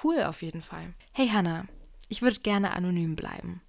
cool 0.05 0.22
auf 0.22 0.43
jeden 0.43 0.62
Fall. 0.62 0.95
Hey 1.12 1.28
Hannah, 1.28 1.66
ich 2.09 2.22
würde 2.22 2.41
gerne 2.41 2.72
anonym 2.72 3.16
bleiben. 3.16 3.62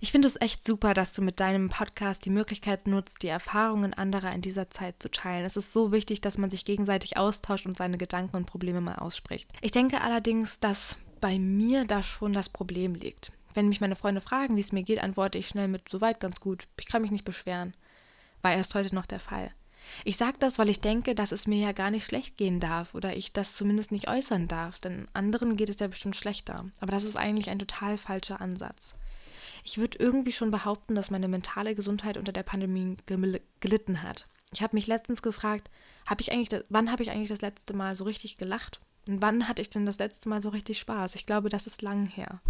Ich 0.00 0.12
finde 0.12 0.28
es 0.28 0.40
echt 0.40 0.64
super, 0.64 0.94
dass 0.94 1.12
du 1.14 1.22
mit 1.22 1.40
deinem 1.40 1.68
Podcast 1.68 2.24
die 2.24 2.30
Möglichkeit 2.30 2.86
nutzt, 2.86 3.22
die 3.22 3.28
Erfahrungen 3.28 3.94
anderer 3.94 4.32
in 4.32 4.42
dieser 4.42 4.70
Zeit 4.70 4.96
zu 5.02 5.10
teilen. 5.10 5.44
Es 5.44 5.56
ist 5.56 5.72
so 5.72 5.92
wichtig, 5.92 6.20
dass 6.20 6.38
man 6.38 6.50
sich 6.50 6.64
gegenseitig 6.64 7.16
austauscht 7.16 7.66
und 7.66 7.76
seine 7.76 7.98
Gedanken 7.98 8.36
und 8.36 8.46
Probleme 8.46 8.80
mal 8.80 8.96
ausspricht. 8.96 9.50
Ich 9.62 9.72
denke 9.72 10.00
allerdings, 10.00 10.60
dass 10.60 10.96
bei 11.24 11.38
mir 11.38 11.86
da 11.86 12.02
schon 12.02 12.34
das 12.34 12.50
Problem 12.50 12.94
liegt. 12.94 13.32
Wenn 13.54 13.70
mich 13.70 13.80
meine 13.80 13.96
Freunde 13.96 14.20
fragen, 14.20 14.56
wie 14.56 14.60
es 14.60 14.72
mir 14.72 14.82
geht, 14.82 15.02
antworte 15.02 15.38
ich 15.38 15.48
schnell 15.48 15.68
mit 15.68 15.88
soweit 15.88 16.20
ganz 16.20 16.38
gut. 16.38 16.68
Ich 16.78 16.84
kann 16.84 17.00
mich 17.00 17.10
nicht 17.10 17.24
beschweren. 17.24 17.74
War 18.42 18.52
erst 18.52 18.74
heute 18.74 18.94
noch 18.94 19.06
der 19.06 19.20
Fall. 19.20 19.50
Ich 20.04 20.18
sage 20.18 20.36
das, 20.38 20.58
weil 20.58 20.68
ich 20.68 20.82
denke, 20.82 21.14
dass 21.14 21.32
es 21.32 21.46
mir 21.46 21.58
ja 21.58 21.72
gar 21.72 21.90
nicht 21.90 22.04
schlecht 22.04 22.36
gehen 22.36 22.60
darf 22.60 22.94
oder 22.94 23.16
ich 23.16 23.32
das 23.32 23.56
zumindest 23.56 23.90
nicht 23.90 24.06
äußern 24.06 24.48
darf, 24.48 24.78
denn 24.80 25.06
anderen 25.14 25.56
geht 25.56 25.70
es 25.70 25.78
ja 25.78 25.86
bestimmt 25.86 26.14
schlechter. 26.14 26.66
Aber 26.80 26.92
das 26.92 27.04
ist 27.04 27.16
eigentlich 27.16 27.48
ein 27.48 27.58
total 27.58 27.96
falscher 27.96 28.42
Ansatz. 28.42 28.92
Ich 29.64 29.78
würde 29.78 29.96
irgendwie 29.98 30.32
schon 30.32 30.50
behaupten, 30.50 30.94
dass 30.94 31.10
meine 31.10 31.28
mentale 31.28 31.74
Gesundheit 31.74 32.18
unter 32.18 32.32
der 32.32 32.42
Pandemie 32.42 32.98
gelitten 33.60 34.02
hat. 34.02 34.28
Ich 34.52 34.60
habe 34.60 34.76
mich 34.76 34.86
letztens 34.88 35.22
gefragt, 35.22 35.70
hab 36.06 36.20
ich 36.20 36.32
eigentlich, 36.32 36.62
wann 36.68 36.92
habe 36.92 37.02
ich 37.02 37.10
eigentlich 37.10 37.30
das 37.30 37.40
letzte 37.40 37.72
Mal 37.72 37.96
so 37.96 38.04
richtig 38.04 38.36
gelacht? 38.36 38.82
Und 39.06 39.22
wann 39.22 39.48
hatte 39.48 39.62
ich 39.62 39.70
denn 39.70 39.86
das 39.86 39.98
letzte 39.98 40.28
Mal 40.28 40.42
so 40.42 40.48
richtig 40.48 40.78
Spaß? 40.78 41.14
Ich 41.14 41.26
glaube, 41.26 41.48
das 41.48 41.66
ist 41.66 41.82
lang 41.82 42.06
her. 42.06 42.40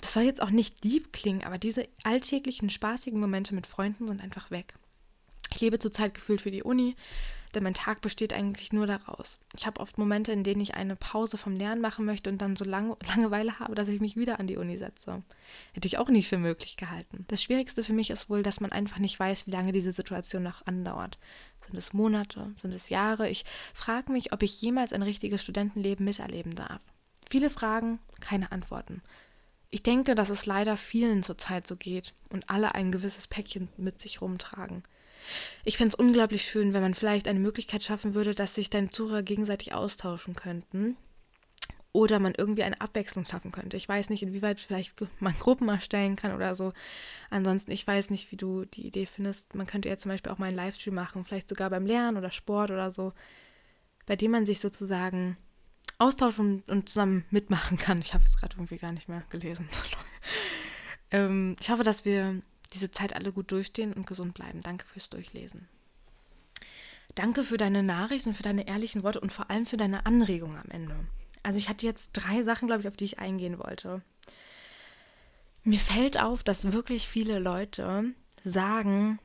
Das 0.00 0.12
soll 0.12 0.24
jetzt 0.24 0.42
auch 0.42 0.50
nicht 0.50 0.84
deep 0.84 1.12
klingen, 1.12 1.44
aber 1.44 1.58
diese 1.58 1.88
alltäglichen, 2.02 2.70
spaßigen 2.70 3.18
Momente 3.18 3.54
mit 3.54 3.66
Freunden 3.66 4.06
sind 4.06 4.22
einfach 4.22 4.50
weg. 4.50 4.74
Ich 5.52 5.60
lebe 5.60 5.78
zurzeit 5.78 6.14
gefühlt 6.14 6.42
für 6.42 6.50
die 6.50 6.62
Uni, 6.62 6.94
denn 7.54 7.62
mein 7.62 7.74
Tag 7.74 8.00
besteht 8.00 8.32
eigentlich 8.32 8.72
nur 8.72 8.86
daraus. 8.86 9.38
Ich 9.56 9.66
habe 9.66 9.80
oft 9.80 9.98
Momente, 9.98 10.32
in 10.32 10.44
denen 10.44 10.60
ich 10.60 10.74
eine 10.74 10.96
Pause 10.96 11.38
vom 11.38 11.56
Lernen 11.56 11.80
machen 11.80 12.04
möchte 12.04 12.30
und 12.30 12.38
dann 12.42 12.56
so 12.56 12.64
Lang 12.64 12.96
Langeweile 13.06 13.58
habe, 13.58 13.74
dass 13.74 13.88
ich 13.88 14.00
mich 14.00 14.16
wieder 14.16 14.40
an 14.40 14.46
die 14.46 14.56
Uni 14.56 14.76
setze. 14.76 15.22
Hätte 15.72 15.86
ich 15.86 15.98
auch 15.98 16.08
nicht 16.08 16.28
für 16.28 16.38
möglich 16.38 16.76
gehalten. 16.76 17.24
Das 17.28 17.42
Schwierigste 17.42 17.84
für 17.84 17.92
mich 17.92 18.10
ist 18.10 18.28
wohl, 18.28 18.42
dass 18.42 18.60
man 18.60 18.72
einfach 18.72 18.98
nicht 18.98 19.18
weiß, 19.18 19.46
wie 19.46 19.52
lange 19.52 19.72
diese 19.72 19.92
Situation 19.92 20.42
noch 20.42 20.66
andauert. 20.66 21.18
Sind 21.66 21.78
es 21.78 21.92
Monate? 21.92 22.54
Sind 22.60 22.74
es 22.74 22.88
Jahre? 22.88 23.28
Ich 23.28 23.44
frage 23.72 24.12
mich, 24.12 24.32
ob 24.32 24.42
ich 24.42 24.60
jemals 24.60 24.92
ein 24.92 25.02
richtiges 25.02 25.42
Studentenleben 25.42 26.04
miterleben 26.04 26.54
darf. 26.54 26.80
Viele 27.30 27.50
Fragen, 27.50 27.98
keine 28.20 28.52
Antworten. 28.52 29.02
Ich 29.70 29.82
denke, 29.82 30.14
dass 30.14 30.28
es 30.28 30.46
leider 30.46 30.76
vielen 30.76 31.24
zurzeit 31.24 31.66
so 31.66 31.74
geht 31.74 32.14
und 32.30 32.48
alle 32.48 32.76
ein 32.76 32.92
gewisses 32.92 33.26
Päckchen 33.26 33.68
mit 33.76 34.00
sich 34.00 34.20
rumtragen. 34.20 34.84
Ich 35.64 35.76
fände 35.76 35.94
es 35.94 35.98
unglaublich 35.98 36.44
schön, 36.44 36.72
wenn 36.72 36.82
man 36.82 36.94
vielleicht 36.94 37.28
eine 37.28 37.40
Möglichkeit 37.40 37.82
schaffen 37.82 38.14
würde, 38.14 38.34
dass 38.34 38.54
sich 38.54 38.70
deine 38.70 38.90
Zuhörer 38.90 39.22
gegenseitig 39.22 39.72
austauschen 39.72 40.34
könnten. 40.34 40.96
Oder 41.92 42.18
man 42.18 42.34
irgendwie 42.36 42.64
eine 42.64 42.80
Abwechslung 42.80 43.24
schaffen 43.24 43.52
könnte. 43.52 43.76
Ich 43.76 43.88
weiß 43.88 44.10
nicht, 44.10 44.24
inwieweit 44.24 44.58
vielleicht 44.58 44.96
man 45.20 45.38
Gruppen 45.38 45.68
erstellen 45.68 46.16
kann 46.16 46.34
oder 46.34 46.54
so. 46.54 46.72
Ansonsten, 47.30 47.70
ich 47.70 47.86
weiß 47.86 48.10
nicht, 48.10 48.32
wie 48.32 48.36
du 48.36 48.64
die 48.64 48.86
Idee 48.86 49.06
findest. 49.06 49.54
Man 49.54 49.66
könnte 49.66 49.88
ja 49.88 49.96
zum 49.96 50.10
Beispiel 50.10 50.32
auch 50.32 50.38
mal 50.38 50.46
einen 50.46 50.56
Livestream 50.56 50.94
machen, 50.94 51.24
vielleicht 51.24 51.48
sogar 51.48 51.70
beim 51.70 51.86
Lernen 51.86 52.16
oder 52.16 52.30
Sport 52.30 52.70
oder 52.70 52.90
so, 52.90 53.12
bei 54.06 54.16
dem 54.16 54.32
man 54.32 54.44
sich 54.44 54.58
sozusagen 54.58 55.36
austauschen 55.98 56.62
und 56.66 56.88
zusammen 56.88 57.24
mitmachen 57.30 57.78
kann. 57.78 58.00
Ich 58.00 58.14
habe 58.14 58.24
es 58.24 58.36
gerade 58.36 58.56
irgendwie 58.56 58.78
gar 58.78 58.92
nicht 58.92 59.08
mehr 59.08 59.22
gelesen. 59.30 59.68
ähm, 61.10 61.56
ich 61.60 61.70
hoffe, 61.70 61.84
dass 61.84 62.04
wir 62.04 62.42
diese 62.74 62.90
Zeit 62.90 63.14
alle 63.14 63.32
gut 63.32 63.50
durchstehen 63.52 63.92
und 63.92 64.06
gesund 64.06 64.34
bleiben. 64.34 64.60
Danke 64.62 64.86
fürs 64.86 65.10
Durchlesen. 65.10 65.68
Danke 67.14 67.44
für 67.44 67.56
deine 67.56 67.82
Nachrichten 67.82 68.34
für 68.34 68.42
deine 68.42 68.66
ehrlichen 68.66 69.02
Worte 69.02 69.20
und 69.20 69.32
vor 69.32 69.50
allem 69.50 69.66
für 69.66 69.76
deine 69.76 70.04
Anregung 70.04 70.56
am 70.56 70.70
Ende. 70.70 70.96
Also 71.42 71.58
ich 71.58 71.68
hatte 71.68 71.86
jetzt 71.86 72.10
drei 72.12 72.42
Sachen, 72.42 72.66
glaube 72.66 72.80
ich, 72.80 72.88
auf 72.88 72.96
die 72.96 73.04
ich 73.04 73.18
eingehen 73.18 73.58
wollte. 73.58 74.02
Mir 75.62 75.78
fällt 75.78 76.20
auf, 76.20 76.42
dass 76.42 76.72
wirklich 76.72 77.08
viele 77.08 77.38
Leute 77.38 78.12
sagen, 78.42 79.18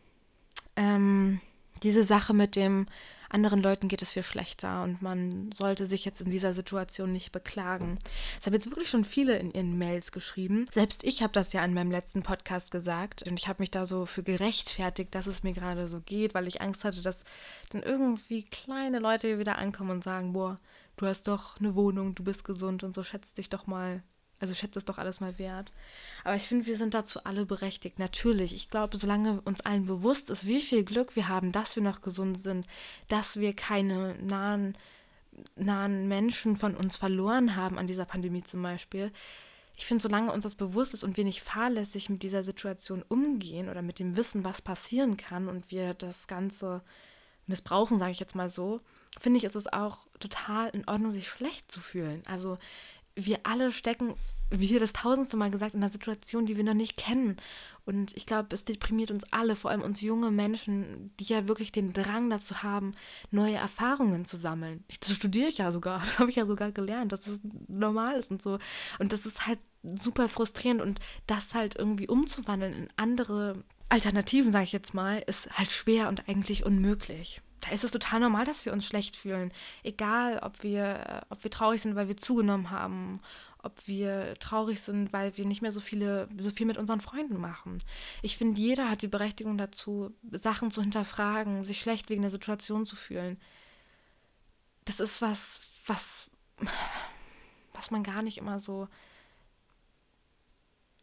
ähm, 0.75 1.41
diese 1.81 2.03
Sache 2.03 2.33
mit 2.33 2.55
dem 2.55 2.85
anderen 3.29 3.61
Leuten 3.61 3.87
geht 3.87 4.01
es 4.01 4.11
viel 4.11 4.23
schlechter 4.23 4.83
und 4.83 5.01
man 5.01 5.51
sollte 5.51 5.85
sich 5.85 6.05
jetzt 6.05 6.21
in 6.21 6.29
dieser 6.29 6.53
Situation 6.53 7.11
nicht 7.11 7.31
beklagen. 7.31 7.97
Das 8.37 8.45
haben 8.45 8.53
jetzt 8.53 8.69
wirklich 8.69 8.89
schon 8.89 9.03
viele 9.03 9.37
in 9.37 9.51
ihren 9.51 9.77
Mails 9.77 10.11
geschrieben. 10.11 10.65
Selbst 10.71 11.03
ich 11.03 11.21
habe 11.21 11.33
das 11.33 11.53
ja 11.53 11.63
in 11.63 11.73
meinem 11.73 11.91
letzten 11.91 12.23
Podcast 12.23 12.71
gesagt 12.71 13.23
und 13.23 13.39
ich 13.39 13.47
habe 13.47 13.61
mich 13.61 13.71
da 13.71 13.85
so 13.85 14.05
für 14.05 14.23
gerechtfertigt, 14.23 15.13
dass 15.13 15.27
es 15.27 15.43
mir 15.43 15.53
gerade 15.53 15.87
so 15.87 16.01
geht, 16.01 16.33
weil 16.33 16.47
ich 16.47 16.61
Angst 16.61 16.83
hatte, 16.83 17.01
dass 17.01 17.23
dann 17.69 17.83
irgendwie 17.83 18.43
kleine 18.43 18.99
Leute 18.99 19.39
wieder 19.39 19.57
ankommen 19.57 19.91
und 19.91 20.03
sagen, 20.03 20.33
boah, 20.33 20.59
du 20.97 21.05
hast 21.05 21.27
doch 21.27 21.59
eine 21.59 21.75
Wohnung, 21.75 22.15
du 22.15 22.23
bist 22.23 22.43
gesund 22.43 22.83
und 22.83 22.95
so 22.95 23.03
schätzt 23.03 23.37
dich 23.37 23.49
doch 23.49 23.67
mal 23.67 24.03
also 24.39 24.53
schätze 24.53 24.79
es 24.79 24.85
doch 24.85 24.97
alles 24.97 25.19
mal 25.19 25.37
wert. 25.37 25.71
Aber 26.23 26.35
ich 26.35 26.43
finde, 26.43 26.65
wir 26.65 26.77
sind 26.77 26.93
dazu 26.93 27.23
alle 27.23 27.45
berechtigt. 27.45 27.99
Natürlich, 27.99 28.53
ich 28.53 28.69
glaube, 28.69 28.97
solange 28.97 29.41
uns 29.41 29.61
allen 29.61 29.85
bewusst 29.85 30.29
ist, 30.29 30.47
wie 30.47 30.61
viel 30.61 30.83
Glück 30.83 31.15
wir 31.15 31.27
haben, 31.27 31.51
dass 31.51 31.75
wir 31.75 31.83
noch 31.83 32.01
gesund 32.01 32.39
sind, 32.39 32.65
dass 33.07 33.39
wir 33.39 33.53
keine 33.53 34.15
nahen, 34.15 34.77
nahen 35.55 36.07
Menschen 36.07 36.55
von 36.55 36.75
uns 36.75 36.97
verloren 36.97 37.55
haben 37.55 37.77
an 37.77 37.87
dieser 37.87 38.05
Pandemie 38.05 38.43
zum 38.43 38.61
Beispiel. 38.61 39.11
Ich 39.77 39.85
finde, 39.85 40.01
solange 40.01 40.31
uns 40.33 40.43
das 40.43 40.55
bewusst 40.55 40.93
ist 40.93 41.03
und 41.03 41.15
wir 41.15 41.23
nicht 41.23 41.41
fahrlässig 41.41 42.09
mit 42.09 42.23
dieser 42.23 42.43
Situation 42.43 43.03
umgehen 43.07 43.69
oder 43.69 43.81
mit 43.81 43.99
dem 43.99 44.17
Wissen, 44.17 44.43
was 44.43 44.61
passieren 44.61 45.15
kann 45.15 45.47
und 45.47 45.71
wir 45.71 45.93
das 45.93 46.27
Ganze 46.27 46.81
missbrauchen, 47.47 47.97
sage 47.97 48.11
ich 48.11 48.19
jetzt 48.19 48.35
mal 48.35 48.49
so, 48.49 48.81
finde 49.19 49.37
ich, 49.37 49.43
ist 49.43 49.55
es 49.55 49.71
auch 49.71 50.05
total 50.19 50.69
in 50.69 50.87
Ordnung, 50.87 51.11
sich 51.11 51.27
schlecht 51.27 51.71
zu 51.71 51.79
fühlen. 51.79 52.23
Also 52.27 52.57
wir 53.25 53.39
alle 53.43 53.71
stecken, 53.71 54.15
wie 54.51 54.65
hier 54.65 54.79
das 54.79 54.93
tausendste 54.93 55.37
Mal 55.37 55.51
gesagt, 55.51 55.75
in 55.75 55.83
einer 55.83 55.91
Situation, 55.91 56.45
die 56.45 56.57
wir 56.57 56.63
noch 56.63 56.73
nicht 56.73 56.97
kennen. 56.97 57.37
Und 57.85 58.15
ich 58.17 58.25
glaube, 58.25 58.53
es 58.53 58.65
deprimiert 58.65 59.11
uns 59.11 59.31
alle, 59.31 59.55
vor 59.55 59.71
allem 59.71 59.81
uns 59.81 60.01
junge 60.01 60.31
Menschen, 60.31 61.13
die 61.19 61.25
ja 61.25 61.47
wirklich 61.47 61.71
den 61.71 61.93
Drang 61.93 62.29
dazu 62.29 62.63
haben, 62.63 62.93
neue 63.31 63.55
Erfahrungen 63.55 64.25
zu 64.25 64.37
sammeln. 64.37 64.83
Das 65.01 65.13
studiere 65.13 65.49
ich 65.49 65.59
ja 65.59 65.71
sogar, 65.71 65.99
das 66.05 66.19
habe 66.19 66.29
ich 66.29 66.35
ja 66.35 66.45
sogar 66.45 66.71
gelernt, 66.71 67.11
dass 67.11 67.21
das 67.21 67.39
normal 67.67 68.17
ist 68.17 68.31
und 68.31 68.41
so. 68.41 68.57
Und 68.97 69.13
das 69.13 69.25
ist 69.25 69.45
halt 69.45 69.59
super 69.83 70.27
frustrierend 70.27 70.81
und 70.81 70.99
das 71.27 71.53
halt 71.53 71.75
irgendwie 71.75 72.07
umzuwandeln 72.07 72.73
in 72.73 72.87
andere 72.95 73.63
Alternativen, 73.87 74.51
sage 74.51 74.65
ich 74.65 74.71
jetzt 74.71 74.93
mal, 74.93 75.23
ist 75.25 75.49
halt 75.57 75.71
schwer 75.71 76.09
und 76.09 76.27
eigentlich 76.27 76.65
unmöglich 76.65 77.41
da 77.61 77.71
ist 77.71 77.83
es 77.83 77.91
total 77.91 78.19
normal, 78.19 78.45
dass 78.45 78.65
wir 78.65 78.73
uns 78.73 78.85
schlecht 78.85 79.17
fühlen. 79.17 79.51
Egal, 79.83 80.39
ob 80.39 80.63
wir, 80.63 81.23
ob 81.29 81.43
wir 81.43 81.51
traurig 81.51 81.81
sind, 81.81 81.95
weil 81.95 82.07
wir 82.07 82.17
zugenommen 82.17 82.69
haben, 82.69 83.19
ob 83.61 83.87
wir 83.87 84.35
traurig 84.39 84.79
sind, 84.81 85.11
weil 85.11 85.35
wir 85.37 85.45
nicht 85.45 85.61
mehr 85.61 85.71
so 85.71 85.81
viele, 85.81 86.27
so 86.37 86.49
viel 86.49 86.65
mit 86.65 86.77
unseren 86.77 87.01
Freunden 87.01 87.39
machen. 87.39 87.83
Ich 88.21 88.37
finde, 88.37 88.59
jeder 88.61 88.89
hat 88.89 89.01
die 89.01 89.07
Berechtigung 89.07 89.57
dazu, 89.57 90.13
Sachen 90.31 90.71
zu 90.71 90.81
hinterfragen, 90.81 91.65
sich 91.65 91.79
schlecht 91.79 92.09
wegen 92.09 92.21
der 92.21 92.31
Situation 92.31 92.85
zu 92.85 92.95
fühlen. 92.95 93.39
Das 94.85 94.99
ist 94.99 95.21
was, 95.21 95.61
was, 95.85 96.29
was 97.73 97.91
man 97.91 98.03
gar 98.03 98.21
nicht 98.21 98.37
immer 98.37 98.59
so 98.59 98.87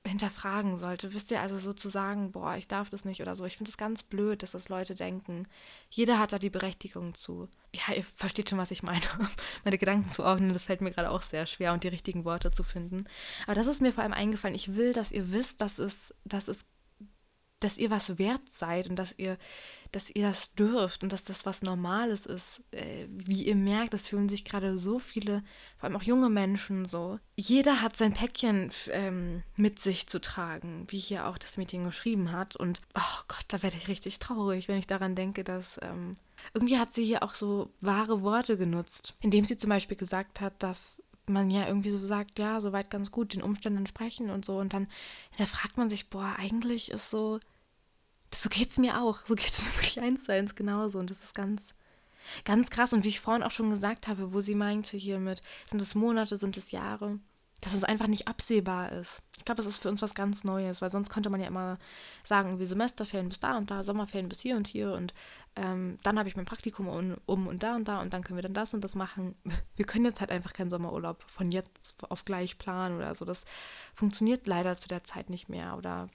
hinterfragen 0.06 0.78
sollte. 0.78 1.12
Wisst 1.12 1.30
ihr, 1.30 1.40
also 1.40 1.58
sozusagen, 1.58 2.32
boah, 2.32 2.56
ich 2.56 2.68
darf 2.68 2.90
das 2.90 3.04
nicht 3.04 3.22
oder 3.22 3.36
so. 3.36 3.44
Ich 3.44 3.56
finde 3.56 3.70
es 3.70 3.76
ganz 3.76 4.02
blöd, 4.02 4.42
dass 4.42 4.52
das 4.52 4.68
Leute 4.68 4.94
denken. 4.94 5.46
Jeder 5.90 6.18
hat 6.18 6.32
da 6.32 6.38
die 6.38 6.50
Berechtigung 6.50 7.14
zu. 7.14 7.48
Ja, 7.74 7.94
ihr 7.94 8.04
versteht 8.16 8.50
schon, 8.50 8.58
was 8.58 8.70
ich 8.70 8.82
meine. 8.82 9.02
Meine 9.64 9.78
Gedanken 9.78 10.10
zu 10.10 10.24
ordnen, 10.24 10.52
das 10.52 10.64
fällt 10.64 10.80
mir 10.80 10.90
gerade 10.90 11.10
auch 11.10 11.22
sehr 11.22 11.46
schwer 11.46 11.72
und 11.72 11.84
die 11.84 11.88
richtigen 11.88 12.24
Worte 12.24 12.50
zu 12.50 12.62
finden. 12.62 13.04
Aber 13.46 13.54
das 13.54 13.66
ist 13.66 13.82
mir 13.82 13.92
vor 13.92 14.02
allem 14.02 14.12
eingefallen. 14.12 14.54
Ich 14.54 14.76
will, 14.76 14.92
dass 14.92 15.12
ihr 15.12 15.32
wisst, 15.32 15.60
dass 15.60 15.78
es, 15.78 16.14
dass 16.24 16.48
es 16.48 16.64
dass 17.60 17.78
ihr 17.78 17.90
was 17.90 18.18
wert 18.18 18.42
seid 18.50 18.88
und 18.88 18.96
dass 18.96 19.14
ihr, 19.16 19.38
dass 19.92 20.10
ihr 20.10 20.28
das 20.28 20.54
dürft 20.54 21.02
und 21.02 21.12
dass 21.12 21.24
das 21.24 21.46
was 21.46 21.62
Normales 21.62 22.26
ist. 22.26 22.64
Äh, 22.70 23.06
wie 23.08 23.44
ihr 23.44 23.56
merkt, 23.56 23.94
es 23.94 24.08
fühlen 24.08 24.28
sich 24.28 24.44
gerade 24.44 24.76
so 24.76 24.98
viele, 24.98 25.42
vor 25.76 25.84
allem 25.84 25.96
auch 25.96 26.02
junge 26.02 26.28
Menschen 26.28 26.84
so. 26.84 27.18
Jeder 27.36 27.80
hat 27.80 27.96
sein 27.96 28.12
Päckchen 28.12 28.70
ähm, 28.90 29.42
mit 29.56 29.78
sich 29.78 30.06
zu 30.06 30.20
tragen, 30.20 30.86
wie 30.88 30.98
hier 30.98 31.26
auch 31.26 31.38
das 31.38 31.56
Mädchen 31.56 31.84
geschrieben 31.84 32.32
hat. 32.32 32.56
Und 32.56 32.82
oh 32.94 33.22
Gott, 33.28 33.44
da 33.48 33.62
werde 33.62 33.76
ich 33.76 33.88
richtig 33.88 34.18
traurig, 34.18 34.68
wenn 34.68 34.78
ich 34.78 34.86
daran 34.86 35.14
denke, 35.14 35.42
dass 35.42 35.78
ähm, 35.82 36.16
irgendwie 36.54 36.78
hat 36.78 36.92
sie 36.92 37.04
hier 37.04 37.22
auch 37.22 37.34
so 37.34 37.72
wahre 37.80 38.22
Worte 38.22 38.56
genutzt, 38.56 39.14
indem 39.20 39.44
sie 39.44 39.56
zum 39.56 39.70
Beispiel 39.70 39.96
gesagt 39.96 40.40
hat, 40.40 40.62
dass 40.62 41.02
man 41.28 41.50
ja 41.50 41.66
irgendwie 41.66 41.90
so 41.90 41.98
sagt, 41.98 42.38
ja, 42.38 42.60
soweit 42.60 42.90
ganz 42.90 43.10
gut, 43.10 43.34
den 43.34 43.42
Umständen 43.42 43.78
entsprechen 43.78 44.30
und 44.30 44.44
so. 44.44 44.58
Und 44.58 44.72
dann 44.72 44.88
da 45.38 45.46
fragt 45.46 45.76
man 45.76 45.88
sich, 45.88 46.10
boah, 46.10 46.34
eigentlich 46.38 46.90
ist 46.90 47.10
so, 47.10 47.40
so 48.34 48.48
geht 48.48 48.70
es 48.70 48.78
mir 48.78 49.00
auch. 49.00 49.20
So 49.26 49.34
geht 49.34 49.50
es 49.50 49.62
mir 49.64 49.74
wirklich 49.76 50.00
eins 50.00 50.24
zu 50.24 50.32
eins 50.32 50.54
genauso. 50.54 50.98
Und 50.98 51.10
das 51.10 51.22
ist 51.22 51.34
ganz, 51.34 51.74
ganz 52.44 52.70
krass. 52.70 52.92
Und 52.92 53.04
wie 53.04 53.08
ich 53.08 53.20
vorhin 53.20 53.42
auch 53.42 53.50
schon 53.50 53.70
gesagt 53.70 54.08
habe, 54.08 54.32
wo 54.32 54.40
sie 54.40 54.54
meinte 54.54 54.96
hier 54.96 55.20
sind 55.70 55.80
es 55.80 55.94
Monate, 55.94 56.36
sind 56.36 56.56
es 56.56 56.70
Jahre, 56.70 57.18
dass 57.60 57.72
es 57.72 57.84
einfach 57.84 58.06
nicht 58.06 58.28
absehbar 58.28 58.92
ist. 58.92 59.22
Ich 59.36 59.44
glaube, 59.44 59.62
das 59.62 59.66
ist 59.66 59.78
für 59.78 59.88
uns 59.88 60.02
was 60.02 60.14
ganz 60.14 60.44
Neues, 60.44 60.82
weil 60.82 60.90
sonst 60.90 61.08
könnte 61.08 61.30
man 61.30 61.40
ja 61.40 61.46
immer 61.46 61.78
sagen, 62.22 62.58
wie 62.58 62.66
Semesterferien 62.66 63.28
bis 63.28 63.40
da 63.40 63.56
und 63.56 63.70
da, 63.70 63.82
Sommerferien 63.82 64.28
bis 64.28 64.40
hier 64.40 64.56
und 64.56 64.66
hier 64.66 64.92
und 64.92 65.14
ähm, 65.56 65.98
dann 66.02 66.18
habe 66.18 66.28
ich 66.28 66.36
mein 66.36 66.44
Praktikum 66.44 66.86
um, 66.86 67.16
um, 67.24 67.46
und 67.46 67.62
da 67.62 67.74
und 67.74 67.88
da 67.88 68.00
und 68.00 68.12
dann 68.12 68.22
können 68.22 68.36
wir 68.36 68.42
dann 68.42 68.54
das 68.54 68.74
und 68.74 68.84
das 68.84 68.94
machen. 68.94 69.34
Wir 69.76 69.86
können 69.86 70.04
jetzt 70.04 70.20
halt 70.20 70.30
einfach 70.30 70.52
keinen 70.52 70.70
Sommerurlaub 70.70 71.24
von 71.28 71.50
jetzt 71.50 72.10
auf 72.10 72.26
gleich 72.26 72.58
planen 72.58 72.96
oder 72.96 73.14
so. 73.14 73.24
Das 73.24 73.44
funktioniert 73.94 74.46
leider 74.46 74.76
zu 74.76 74.88
der 74.88 75.04
Zeit 75.04 75.30
nicht 75.30 75.48
mehr 75.48 75.76
oder 75.78 76.08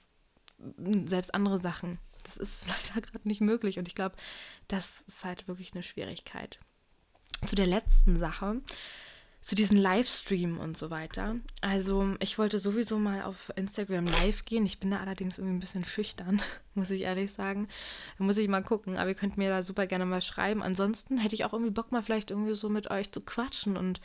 selbst 1.06 1.34
andere 1.34 1.58
Sachen. 1.58 1.98
Das 2.22 2.36
ist 2.36 2.66
leider 2.94 3.04
gerade 3.04 3.26
nicht 3.26 3.40
möglich 3.40 3.80
und 3.80 3.88
ich 3.88 3.96
glaube, 3.96 4.14
das 4.68 5.02
ist 5.02 5.24
halt 5.24 5.48
wirklich 5.48 5.72
eine 5.74 5.82
Schwierigkeit. 5.82 6.60
Zu 7.44 7.56
der 7.56 7.66
letzten 7.66 8.16
Sache 8.16 8.62
zu 9.42 9.56
diesen 9.56 9.76
Livestream 9.76 10.58
und 10.58 10.76
so 10.76 10.90
weiter. 10.90 11.34
Also 11.60 12.14
ich 12.20 12.38
wollte 12.38 12.60
sowieso 12.60 12.98
mal 12.98 13.22
auf 13.22 13.52
Instagram 13.56 14.06
live 14.06 14.44
gehen. 14.44 14.64
Ich 14.64 14.78
bin 14.78 14.92
da 14.92 15.00
allerdings 15.00 15.36
irgendwie 15.36 15.56
ein 15.56 15.60
bisschen 15.60 15.84
schüchtern, 15.84 16.40
muss 16.74 16.90
ich 16.90 17.02
ehrlich 17.02 17.32
sagen. 17.32 17.68
Da 18.18 18.24
muss 18.24 18.36
ich 18.36 18.46
mal 18.46 18.62
gucken, 18.62 18.96
aber 18.96 19.10
ihr 19.10 19.16
könnt 19.16 19.36
mir 19.36 19.50
da 19.50 19.62
super 19.62 19.88
gerne 19.88 20.06
mal 20.06 20.20
schreiben. 20.20 20.62
Ansonsten 20.62 21.18
hätte 21.18 21.34
ich 21.34 21.44
auch 21.44 21.52
irgendwie 21.52 21.72
Bock 21.72 21.90
mal 21.90 22.02
vielleicht 22.02 22.30
irgendwie 22.30 22.54
so 22.54 22.68
mit 22.68 22.90
euch 22.90 23.10
zu 23.10 23.20
quatschen 23.20 23.76
und 23.76 24.00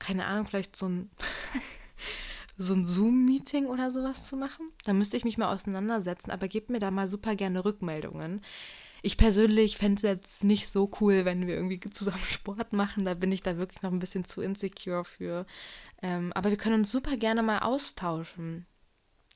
keine 0.00 0.26
Ahnung, 0.26 0.46
vielleicht 0.46 0.74
so 0.74 0.88
ein 0.88 1.10
so 2.58 2.74
ein 2.74 2.84
Zoom-Meeting 2.84 3.66
oder 3.66 3.92
sowas 3.92 4.26
zu 4.26 4.36
machen. 4.36 4.70
Da 4.84 4.92
müsste 4.92 5.16
ich 5.16 5.24
mich 5.24 5.38
mal 5.38 5.52
auseinandersetzen, 5.54 6.32
aber 6.32 6.48
gebt 6.48 6.68
mir 6.68 6.80
da 6.80 6.90
mal 6.90 7.06
super 7.06 7.36
gerne 7.36 7.64
Rückmeldungen. 7.64 8.42
Ich 9.02 9.16
persönlich 9.16 9.78
fände 9.78 9.96
es 9.96 10.02
jetzt 10.02 10.44
nicht 10.44 10.68
so 10.68 10.90
cool, 11.00 11.24
wenn 11.24 11.46
wir 11.46 11.54
irgendwie 11.54 11.80
zusammen 11.90 12.18
Sport 12.30 12.72
machen. 12.72 13.04
Da 13.04 13.14
bin 13.14 13.32
ich 13.32 13.42
da 13.42 13.56
wirklich 13.56 13.82
noch 13.82 13.92
ein 13.92 13.98
bisschen 13.98 14.24
zu 14.24 14.42
insecure 14.42 15.04
für. 15.04 15.46
Ähm, 16.02 16.32
aber 16.34 16.50
wir 16.50 16.56
können 16.56 16.80
uns 16.80 16.90
super 16.90 17.16
gerne 17.16 17.42
mal 17.42 17.60
austauschen. 17.60 18.66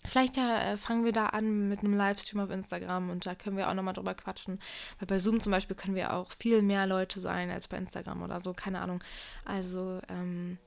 Vielleicht 0.07 0.37
ja, 0.37 0.59
äh, 0.59 0.77
fangen 0.77 1.07
wir 1.07 1.13
da 1.13 1.27
an 1.27 1.69
mit 1.69 1.81
einem 1.81 1.97
Livestream 1.97 2.41
auf 2.41 2.51
Instagram 2.51 3.09
und 3.09 3.25
da 3.25 3.35
können 3.35 3.57
wir 3.57 3.71
auch 3.71 3.75
nochmal 3.75 3.95
drüber 3.95 4.15
quatschen. 4.15 4.61
Weil 4.99 5.07
bei 5.07 5.19
Zoom 5.19 5.41
zum 5.41 5.51
Beispiel 5.51 5.77
können 5.77 5.95
wir 5.95 6.13
auch 6.13 6.31
viel 6.33 6.61
mehr 6.61 6.87
Leute 6.87 7.21
sein 7.21 7.51
als 7.51 7.69
bei 7.69 7.79
Instagram 7.79 8.23
oder 8.23 8.41
so, 8.43 8.53
keine 8.53 8.81
Ahnung. 8.81 9.03
Also 9.47 10.01
ähm, 10.11 10.59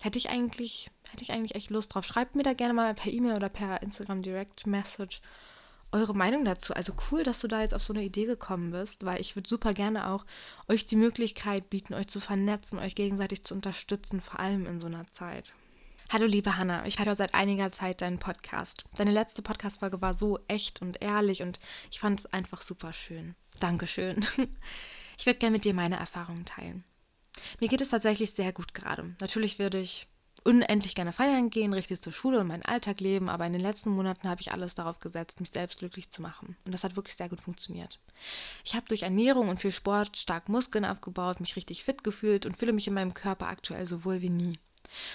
hätte 0.00 0.16
ich 0.16 0.30
eigentlich, 0.30 0.90
hätte 1.10 1.22
ich 1.22 1.32
eigentlich 1.32 1.54
echt 1.54 1.68
Lust 1.68 1.94
drauf. 1.94 2.06
Schreibt 2.06 2.34
mir 2.34 2.44
da 2.44 2.54
gerne 2.54 2.72
mal 2.72 2.94
per 2.94 3.12
E-Mail 3.12 3.36
oder 3.36 3.50
per 3.50 3.82
Instagram 3.82 4.22
Direct 4.22 4.66
Message 4.66 5.20
eure 5.92 6.14
Meinung 6.14 6.44
dazu. 6.44 6.74
Also 6.74 6.94
cool, 7.10 7.22
dass 7.22 7.40
du 7.40 7.48
da 7.48 7.60
jetzt 7.60 7.74
auf 7.74 7.82
so 7.82 7.92
eine 7.92 8.02
Idee 8.02 8.24
gekommen 8.24 8.72
bist, 8.72 9.04
weil 9.04 9.20
ich 9.20 9.36
würde 9.36 9.48
super 9.48 9.74
gerne 9.74 10.10
auch 10.10 10.24
euch 10.68 10.86
die 10.86 10.96
Möglichkeit 10.96 11.70
bieten, 11.70 11.94
euch 11.94 12.08
zu 12.08 12.20
vernetzen, 12.20 12.78
euch 12.78 12.94
gegenseitig 12.94 13.44
zu 13.44 13.54
unterstützen, 13.54 14.20
vor 14.20 14.40
allem 14.40 14.66
in 14.66 14.80
so 14.80 14.86
einer 14.86 15.06
Zeit. 15.12 15.52
Hallo 16.10 16.26
liebe 16.26 16.56
Hanna, 16.56 16.84
ich 16.86 16.98
höre 16.98 17.14
seit 17.14 17.34
einiger 17.34 17.72
Zeit 17.72 18.02
deinen 18.02 18.18
Podcast. 18.18 18.84
Deine 18.96 19.12
letzte 19.12 19.40
Podcast-Folge 19.40 20.02
war 20.02 20.12
so 20.12 20.38
echt 20.48 20.82
und 20.82 21.00
ehrlich 21.00 21.42
und 21.42 21.58
ich 21.90 22.00
fand 22.00 22.20
es 22.20 22.26
einfach 22.26 22.60
super 22.62 22.92
schön. 22.92 23.34
Dankeschön. 23.60 24.26
Ich 25.18 25.26
würde 25.26 25.38
gerne 25.38 25.52
mit 25.52 25.64
dir 25.64 25.74
meine 25.74 25.98
Erfahrungen 25.98 26.46
teilen. 26.46 26.82
Mir 27.60 27.68
geht 27.68 27.80
es 27.80 27.90
tatsächlich 27.90 28.32
sehr 28.32 28.52
gut 28.52 28.74
gerade. 28.74 29.14
Natürlich 29.20 29.60
würde 29.60 29.78
ich 29.78 30.08
unendlich 30.44 30.94
gerne 30.94 31.12
feiern 31.12 31.50
gehen, 31.50 31.72
richtig 31.72 32.02
zur 32.02 32.12
Schule 32.12 32.40
und 32.40 32.46
meinen 32.46 32.64
Alltag 32.64 33.00
leben, 33.00 33.28
aber 33.28 33.46
in 33.46 33.52
den 33.52 33.62
letzten 33.62 33.90
Monaten 33.90 34.28
habe 34.28 34.40
ich 34.40 34.52
alles 34.52 34.74
darauf 34.74 35.00
gesetzt, 35.00 35.40
mich 35.40 35.50
selbst 35.50 35.78
glücklich 35.78 36.10
zu 36.10 36.22
machen. 36.22 36.56
Und 36.64 36.72
das 36.72 36.84
hat 36.84 36.96
wirklich 36.96 37.16
sehr 37.16 37.28
gut 37.28 37.40
funktioniert. 37.40 37.98
Ich 38.64 38.74
habe 38.74 38.86
durch 38.88 39.02
Ernährung 39.02 39.48
und 39.48 39.60
viel 39.60 39.72
Sport 39.72 40.16
stark 40.16 40.48
Muskeln 40.48 40.84
aufgebaut, 40.84 41.40
mich 41.40 41.56
richtig 41.56 41.84
fit 41.84 42.04
gefühlt 42.04 42.46
und 42.46 42.56
fühle 42.56 42.72
mich 42.72 42.86
in 42.86 42.94
meinem 42.94 43.14
Körper 43.14 43.48
aktuell 43.48 43.86
so 43.86 44.04
wohl 44.04 44.22
wie 44.22 44.30
nie. 44.30 44.58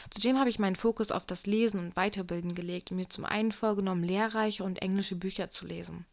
Zudem 0.10 0.40
habe 0.40 0.50
ich 0.50 0.60
meinen 0.60 0.76
Fokus 0.76 1.12
auf 1.12 1.26
das 1.26 1.46
Lesen 1.46 1.80
und 1.80 1.96
Weiterbilden 1.96 2.56
gelegt 2.56 2.92
und 2.92 2.98
mir 2.98 3.10
zum 3.10 3.26
einen 3.26 3.52
vorgenommen, 3.52 4.04
lehrreiche 4.04 4.64
und 4.64 4.82
englische 4.82 5.16
Bücher 5.16 5.50
zu 5.50 5.66
lesen. 5.66 6.06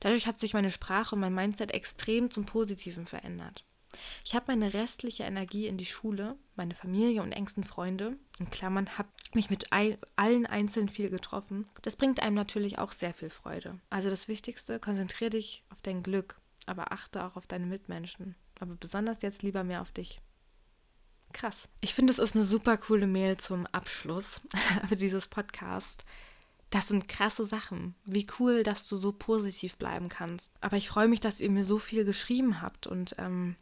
Dadurch 0.00 0.26
hat 0.26 0.38
sich 0.38 0.54
meine 0.54 0.70
Sprache 0.70 1.14
und 1.14 1.20
mein 1.20 1.34
Mindset 1.34 1.72
extrem 1.72 2.30
zum 2.30 2.46
Positiven 2.46 3.06
verändert. 3.06 3.64
Ich 4.24 4.34
habe 4.34 4.46
meine 4.48 4.74
restliche 4.74 5.24
Energie 5.24 5.66
in 5.66 5.78
die 5.78 5.86
Schule, 5.86 6.36
meine 6.56 6.74
Familie 6.74 7.22
und 7.22 7.32
engsten 7.32 7.64
Freunde, 7.64 8.16
in 8.38 8.50
Klammern, 8.50 8.98
habe 8.98 9.08
mich 9.34 9.50
mit 9.50 9.72
allen 9.72 10.46
einzeln 10.46 10.88
viel 10.88 11.10
getroffen. 11.10 11.68
Das 11.82 11.96
bringt 11.96 12.20
einem 12.20 12.36
natürlich 12.36 12.78
auch 12.78 12.92
sehr 12.92 13.14
viel 13.14 13.30
Freude. 13.30 13.78
Also 13.90 14.10
das 14.10 14.28
Wichtigste, 14.28 14.78
konzentriere 14.78 15.30
dich 15.30 15.64
auf 15.70 15.80
dein 15.82 16.02
Glück, 16.02 16.40
aber 16.66 16.92
achte 16.92 17.24
auch 17.24 17.36
auf 17.36 17.46
deine 17.46 17.66
Mitmenschen. 17.66 18.34
aber 18.60 18.74
besonders 18.74 19.22
jetzt 19.22 19.42
lieber 19.42 19.64
mehr 19.64 19.82
auf 19.82 19.92
dich. 19.92 20.20
Krass. 21.32 21.68
Ich 21.80 21.94
finde, 21.94 22.12
es 22.12 22.18
ist 22.18 22.34
eine 22.34 22.44
super 22.44 22.76
coole 22.76 23.06
Mail 23.06 23.36
zum 23.36 23.66
Abschluss 23.66 24.40
für 24.88 24.96
dieses 24.96 25.28
Podcast. 25.28 26.04
Das 26.70 26.88
sind 26.88 27.08
krasse 27.08 27.46
Sachen. 27.46 27.94
Wie 28.04 28.26
cool, 28.38 28.62
dass 28.62 28.86
du 28.88 28.96
so 28.96 29.12
positiv 29.12 29.76
bleiben 29.76 30.08
kannst. 30.08 30.52
Aber 30.60 30.76
ich 30.76 30.88
freue 30.88 31.08
mich, 31.08 31.20
dass 31.20 31.40
ihr 31.40 31.50
mir 31.50 31.64
so 31.64 31.78
viel 31.78 32.04
geschrieben 32.04 32.60
habt 32.60 32.86
und 32.86 33.14
ähm, 33.18 33.56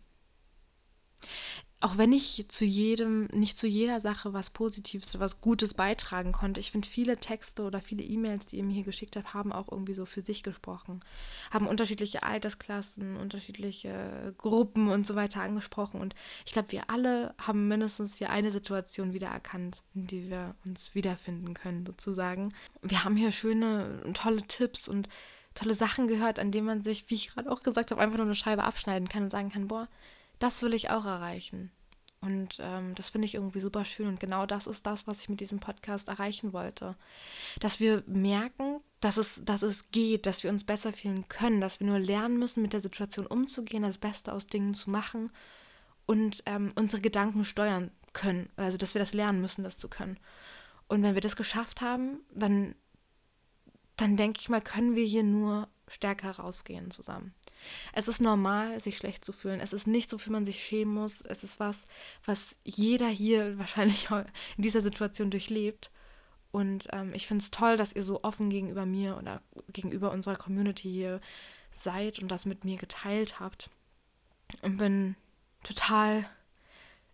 auch 1.81 1.99
wenn 1.99 2.13
ich 2.13 2.47
zu 2.49 2.65
jedem, 2.65 3.27
nicht 3.27 3.59
zu 3.59 3.67
jeder 3.67 4.01
Sache 4.01 4.33
was 4.33 4.49
Positives 4.49 5.21
was 5.21 5.43
Gutes 5.43 5.75
beitragen 5.75 6.33
konnte, 6.33 6.59
ich 6.59 6.71
finde 6.71 6.89
viele 6.89 7.19
Texte 7.19 7.63
oder 7.63 7.83
viele 7.83 8.03
E-Mails, 8.03 8.47
die 8.47 8.57
ihr 8.57 8.65
mir 8.65 8.73
hier 8.73 8.85
geschickt 8.85 9.15
habt, 9.15 9.35
haben 9.35 9.53
auch 9.53 9.71
irgendwie 9.71 9.93
so 9.93 10.07
für 10.07 10.23
sich 10.23 10.43
gesprochen. 10.43 11.05
Haben 11.51 11.67
unterschiedliche 11.67 12.23
Altersklassen, 12.23 13.17
unterschiedliche 13.19 14.35
Gruppen 14.39 14.89
und 14.89 15.07
so 15.07 15.17
weiter 15.17 15.43
angesprochen. 15.43 16.01
Und 16.01 16.15
ich 16.47 16.53
glaube, 16.53 16.73
wir 16.73 16.89
alle 16.89 17.35
haben 17.39 17.69
mindestens 17.69 18.17
hier 18.17 18.31
eine 18.31 18.51
Situation 18.51 19.13
wiedererkannt, 19.13 19.83
in 19.95 20.07
die 20.07 20.31
wir 20.31 20.55
uns 20.65 20.95
wiederfinden 20.95 21.53
können, 21.53 21.85
sozusagen. 21.85 22.55
Wir 22.81 23.05
haben 23.05 23.17
hier 23.17 23.33
schöne 23.33 24.01
und 24.05 24.17
tolle 24.17 24.43
Tipps 24.43 24.89
und 24.89 25.11
tolle 25.55 25.75
Sachen 25.75 26.09
gehört, 26.09 26.39
an 26.39 26.53
denen 26.53 26.67
man 26.67 26.83
sich, 26.83 27.11
wie 27.11 27.15
ich 27.15 27.29
gerade 27.29 27.51
auch 27.53 27.63
gesagt 27.63 27.91
habe, 27.91 28.01
einfach 28.01 28.17
nur 28.17 28.27
eine 28.27 28.35
Scheibe 28.35 28.65
abschneiden 28.65 29.09
kann 29.09 29.25
und 29.25 29.31
sagen 29.31 29.53
kann, 29.53 29.69
boah, 29.69 29.89
das 30.39 30.63
will 30.63 30.75
ich 30.75 30.91
auch 30.91 31.05
erreichen. 31.05 31.71
Und 32.21 32.59
ähm, 32.61 32.95
das 32.95 33.11
finde 33.11 33.27
ich 33.27 33.35
irgendwie 33.35 33.61
super 33.61 33.85
schön. 33.85 34.09
Und 34.09 34.21
genau 34.21 34.47
das 34.47 34.67
ist 34.67 34.87
das, 34.87 35.07
was 35.07 35.21
ich 35.21 35.29
mit 35.29 35.41
diesem 35.41 35.61
Podcast 35.61 36.09
erreichen 36.09 36.53
wollte. 36.53 36.97
Dass 37.61 37.79
wir 37.79 38.03
merken, 38.07 38.81
dass 39.01 39.17
es, 39.17 39.45
dass 39.45 39.63
es 39.63 39.93
geht, 39.93 40.27
dass 40.27 40.43
wir 40.43 40.51
uns 40.51 40.65
besser 40.65 40.93
fühlen 40.93 41.29
können, 41.29 41.61
dass 41.61 41.79
wir 41.79 41.87
nur 41.87 41.99
lernen 41.99 42.39
müssen, 42.39 42.63
mit 42.63 42.73
der 42.73 42.81
Situation 42.81 43.27
umzugehen, 43.27 43.83
das 43.83 43.99
Beste 43.99 44.33
aus 44.33 44.47
Dingen 44.47 44.75
zu 44.75 44.91
machen 44.91 45.31
und 46.07 46.43
ähm, 46.47 46.71
unsere 46.75 47.03
Gedanken 47.03 47.45
steuern 47.45 47.91
können. 48.13 48.49
Also, 48.57 48.79
dass 48.79 48.95
wir 48.95 49.01
das 49.01 49.15
lernen 49.15 49.41
müssen, 49.41 49.63
das 49.63 49.79
zu 49.79 49.89
können. 49.89 50.19
Und 50.89 51.03
wenn 51.03 51.15
wir 51.15 51.21
das 51.21 51.37
geschafft 51.37 51.81
haben, 51.81 52.21
dann, 52.35 52.75
dann 53.97 54.17
denke 54.17 54.41
ich 54.41 54.49
mal, 54.49 54.63
können 54.63 54.97
wir 54.97 55.05
hier 55.05 55.23
nur 55.23 55.69
stärker 55.89 56.33
rausgehen 56.33 56.91
zusammen. 56.91 57.35
Es 57.93 58.09
ist 58.09 58.21
normal, 58.21 58.81
sich 58.81 58.97
schlecht 58.97 59.25
zu 59.25 59.33
fühlen. 59.33 59.61
Es 59.61 59.73
ist 59.73 59.87
nichts, 59.87 60.13
wofür 60.13 60.33
man 60.33 60.47
sich 60.47 60.65
schämen 60.65 60.95
muss. 60.95 61.21
Es 61.23 61.45
ist 61.45 61.61
was, 61.61 61.85
was 62.25 62.57
jeder 62.65 63.09
hier 63.09 63.59
wahrscheinlich 63.59 64.09
in 64.11 64.63
dieser 64.63 64.83
Situation 64.83 65.31
durchlebt. 65.31 65.91
Und 66.53 66.89
ähm, 66.93 67.13
ich 67.15 67.27
finde 67.27 67.43
es 67.43 67.51
toll, 67.51 67.77
dass 67.77 67.93
ihr 67.93 68.03
so 68.03 68.25
offen 68.25 68.49
gegenüber 68.49 68.87
mir 68.87 69.19
oder 69.19 69.43
gegenüber 69.73 70.11
unserer 70.11 70.37
Community 70.37 70.91
hier 70.91 71.21
seid 71.73 72.19
und 72.19 72.29
das 72.29 72.47
mit 72.47 72.65
mir 72.65 72.79
geteilt 72.79 73.41
habt. 73.41 73.69
Und 74.63 74.79
bin 74.79 75.17
total, 75.63 76.27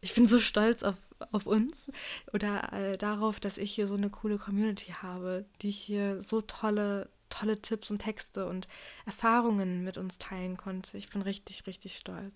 ich 0.01 0.15
bin 0.15 0.27
so 0.29 0.39
stolz 0.39 0.83
auf, 0.83 0.97
auf 1.33 1.47
uns 1.47 1.91
oder 2.33 2.73
äh, 2.73 2.99
darauf, 2.99 3.41
dass 3.41 3.59
ich 3.59 3.75
hier 3.75 3.89
so 3.89 3.95
eine 3.95 4.11
coole 4.11 4.39
Community 4.39 4.93
habe, 4.93 5.45
die 5.63 5.71
hier 5.71 6.23
so 6.23 6.43
tolle 6.43 7.09
tolle 7.33 7.61
Tipps 7.61 7.91
und 7.91 8.01
Texte 8.01 8.47
und 8.47 8.69
Erfahrungen 9.07 9.83
mit 9.85 9.99
uns 9.99 10.19
teilen 10.19 10.57
konnte. 10.57 10.97
Ich 10.99 11.11
bin 11.11 11.23
richtig, 11.23 11.67
richtig 11.67 11.99
stolz. 11.99 12.35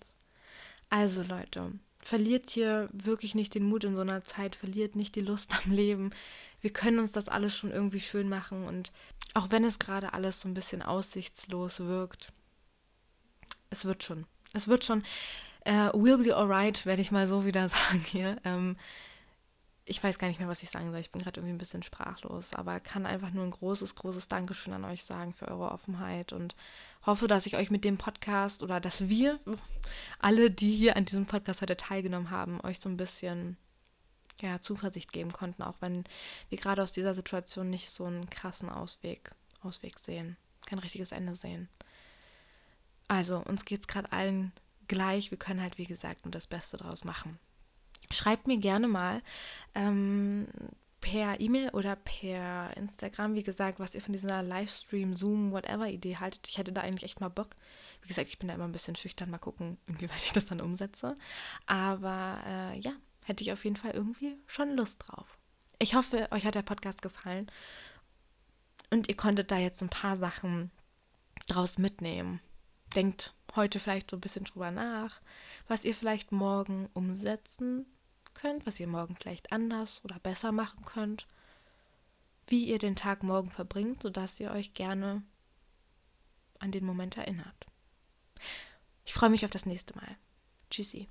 Also 0.89 1.21
Leute, 1.23 1.71
verliert 2.03 2.49
hier 2.49 2.89
wirklich 2.93 3.35
nicht 3.35 3.55
den 3.55 3.63
Mut 3.63 3.83
in 3.83 3.95
so 3.95 4.01
einer 4.01 4.23
Zeit, 4.23 4.55
verliert 4.55 4.95
nicht 4.95 5.15
die 5.15 5.21
Lust 5.21 5.53
am 5.65 5.71
Leben. 5.71 6.11
Wir 6.61 6.71
können 6.71 6.99
uns 6.99 7.11
das 7.11 7.29
alles 7.29 7.55
schon 7.55 7.71
irgendwie 7.71 7.99
schön 7.99 8.29
machen 8.29 8.65
und 8.65 8.91
auch 9.33 9.51
wenn 9.51 9.63
es 9.63 9.79
gerade 9.79 10.13
alles 10.13 10.41
so 10.41 10.47
ein 10.47 10.53
bisschen 10.53 10.81
aussichtslos 10.81 11.81
wirkt, 11.81 12.33
es 13.69 13.85
wird 13.85 14.03
schon. 14.03 14.25
Es 14.53 14.67
wird 14.67 14.85
schon. 14.85 15.03
Uh, 15.67 15.91
we'll 15.91 16.23
be 16.23 16.35
alright, 16.35 16.85
werde 16.85 17.01
ich 17.01 17.11
mal 17.11 17.27
so 17.27 17.45
wieder 17.45 17.67
sagen 17.69 18.03
hier. 18.07 18.37
Ähm, 18.45 18.77
ich 19.87 20.03
weiß 20.03 20.19
gar 20.19 20.27
nicht 20.27 20.39
mehr, 20.39 20.49
was 20.49 20.63
ich 20.63 20.69
sagen 20.69 20.91
soll. 20.91 20.99
Ich 20.99 21.11
bin 21.11 21.21
gerade 21.21 21.39
irgendwie 21.39 21.55
ein 21.55 21.57
bisschen 21.57 21.81
sprachlos, 21.81 22.53
aber 22.53 22.79
kann 22.81 23.05
einfach 23.05 23.31
nur 23.31 23.45
ein 23.45 23.51
großes, 23.51 23.95
großes 23.95 24.27
Dankeschön 24.27 24.73
an 24.73 24.83
euch 24.83 25.03
sagen 25.03 25.33
für 25.33 25.47
eure 25.47 25.71
Offenheit 25.71 26.33
und 26.33 26.55
hoffe, 27.05 27.27
dass 27.27 27.45
ich 27.45 27.55
euch 27.55 27.71
mit 27.71 27.85
dem 27.85 27.97
Podcast 27.97 28.63
oder 28.63 28.81
dass 28.81 29.07
wir 29.07 29.39
alle, 30.19 30.51
die 30.51 30.75
hier 30.75 30.97
an 30.97 31.05
diesem 31.05 31.25
Podcast 31.25 31.61
heute 31.61 31.77
teilgenommen 31.77 32.31
haben, 32.31 32.59
euch 32.61 32.79
so 32.79 32.89
ein 32.89 32.97
bisschen 32.97 33.55
ja, 34.41 34.59
Zuversicht 34.61 35.13
geben 35.13 35.31
konnten, 35.31 35.63
auch 35.63 35.77
wenn 35.79 36.03
wir 36.49 36.57
gerade 36.57 36.83
aus 36.83 36.91
dieser 36.91 37.15
Situation 37.15 37.69
nicht 37.69 37.89
so 37.89 38.05
einen 38.05 38.29
krassen 38.29 38.69
Ausweg, 38.69 39.31
Ausweg 39.61 39.99
sehen, 39.99 40.35
kein 40.65 40.79
richtiges 40.79 41.13
Ende 41.13 41.35
sehen. 41.35 41.69
Also, 43.07 43.39
uns 43.39 43.63
geht 43.63 43.81
es 43.81 43.87
gerade 43.87 44.11
allen 44.11 44.51
gleich. 44.89 45.31
Wir 45.31 45.39
können 45.39 45.61
halt, 45.61 45.77
wie 45.77 45.85
gesagt, 45.85 46.25
nur 46.25 46.31
das 46.33 46.45
Beste 46.45 46.75
draus 46.75 47.05
machen. 47.05 47.39
Schreibt 48.11 48.47
mir 48.47 48.57
gerne 48.57 48.87
mal 48.87 49.21
ähm, 49.75 50.47
per 51.01 51.39
E-Mail 51.39 51.69
oder 51.69 51.95
per 51.95 52.75
Instagram, 52.75 53.35
wie 53.35 53.43
gesagt, 53.43 53.79
was 53.79 53.95
ihr 53.95 54.01
von 54.01 54.13
dieser 54.13 54.41
Livestream, 54.41 55.15
Zoom, 55.15 55.51
whatever 55.51 55.87
Idee 55.87 56.17
haltet. 56.17 56.47
Ich 56.47 56.57
hätte 56.57 56.71
da 56.71 56.81
eigentlich 56.81 57.03
echt 57.03 57.21
mal 57.21 57.29
Bock. 57.29 57.49
Wie 58.01 58.07
gesagt, 58.07 58.27
ich 58.27 58.39
bin 58.39 58.47
da 58.47 58.55
immer 58.55 58.65
ein 58.65 58.71
bisschen 58.71 58.95
schüchtern, 58.95 59.29
mal 59.29 59.37
gucken, 59.37 59.77
inwieweit 59.85 60.23
ich 60.23 60.33
das 60.33 60.47
dann 60.47 60.61
umsetze. 60.61 61.17
Aber 61.65 62.39
äh, 62.45 62.79
ja, 62.79 62.91
hätte 63.23 63.43
ich 63.43 63.51
auf 63.51 63.63
jeden 63.63 63.75
Fall 63.75 63.91
irgendwie 63.91 64.37
schon 64.47 64.75
Lust 64.75 65.03
drauf. 65.07 65.37
Ich 65.79 65.95
hoffe, 65.95 66.27
euch 66.31 66.45
hat 66.45 66.55
der 66.55 66.63
Podcast 66.63 67.01
gefallen 67.01 67.47
und 68.89 69.07
ihr 69.07 69.15
konntet 69.15 69.51
da 69.51 69.57
jetzt 69.57 69.81
ein 69.81 69.89
paar 69.89 70.17
Sachen 70.17 70.71
draus 71.47 71.77
mitnehmen. 71.77 72.41
Denkt 72.95 73.35
heute 73.55 73.79
vielleicht 73.79 74.11
so 74.11 74.17
ein 74.17 74.21
bisschen 74.21 74.45
drüber 74.45 74.71
nach, 74.71 75.21
was 75.67 75.83
ihr 75.83 75.93
vielleicht 75.93 76.31
morgen 76.31 76.89
umsetzen 76.93 77.85
könnt, 78.37 78.65
was 78.65 78.79
ihr 78.79 78.87
morgen 78.87 79.15
vielleicht 79.15 79.51
anders 79.51 80.01
oder 80.05 80.19
besser 80.19 80.51
machen 80.51 80.85
könnt, 80.85 81.27
wie 82.47 82.65
ihr 82.65 82.77
den 82.77 82.95
Tag 82.95 83.23
morgen 83.23 83.49
verbringt, 83.49 84.03
sodass 84.03 84.39
ihr 84.39 84.51
euch 84.51 84.73
gerne 84.73 85.23
an 86.59 86.71
den 86.71 86.85
Moment 86.85 87.17
erinnert. 87.17 87.65
Ich 89.05 89.13
freue 89.13 89.29
mich 89.29 89.43
auf 89.43 89.51
das 89.51 89.65
nächste 89.65 89.95
Mal. 89.95 90.17
Tschüssi. 90.69 91.09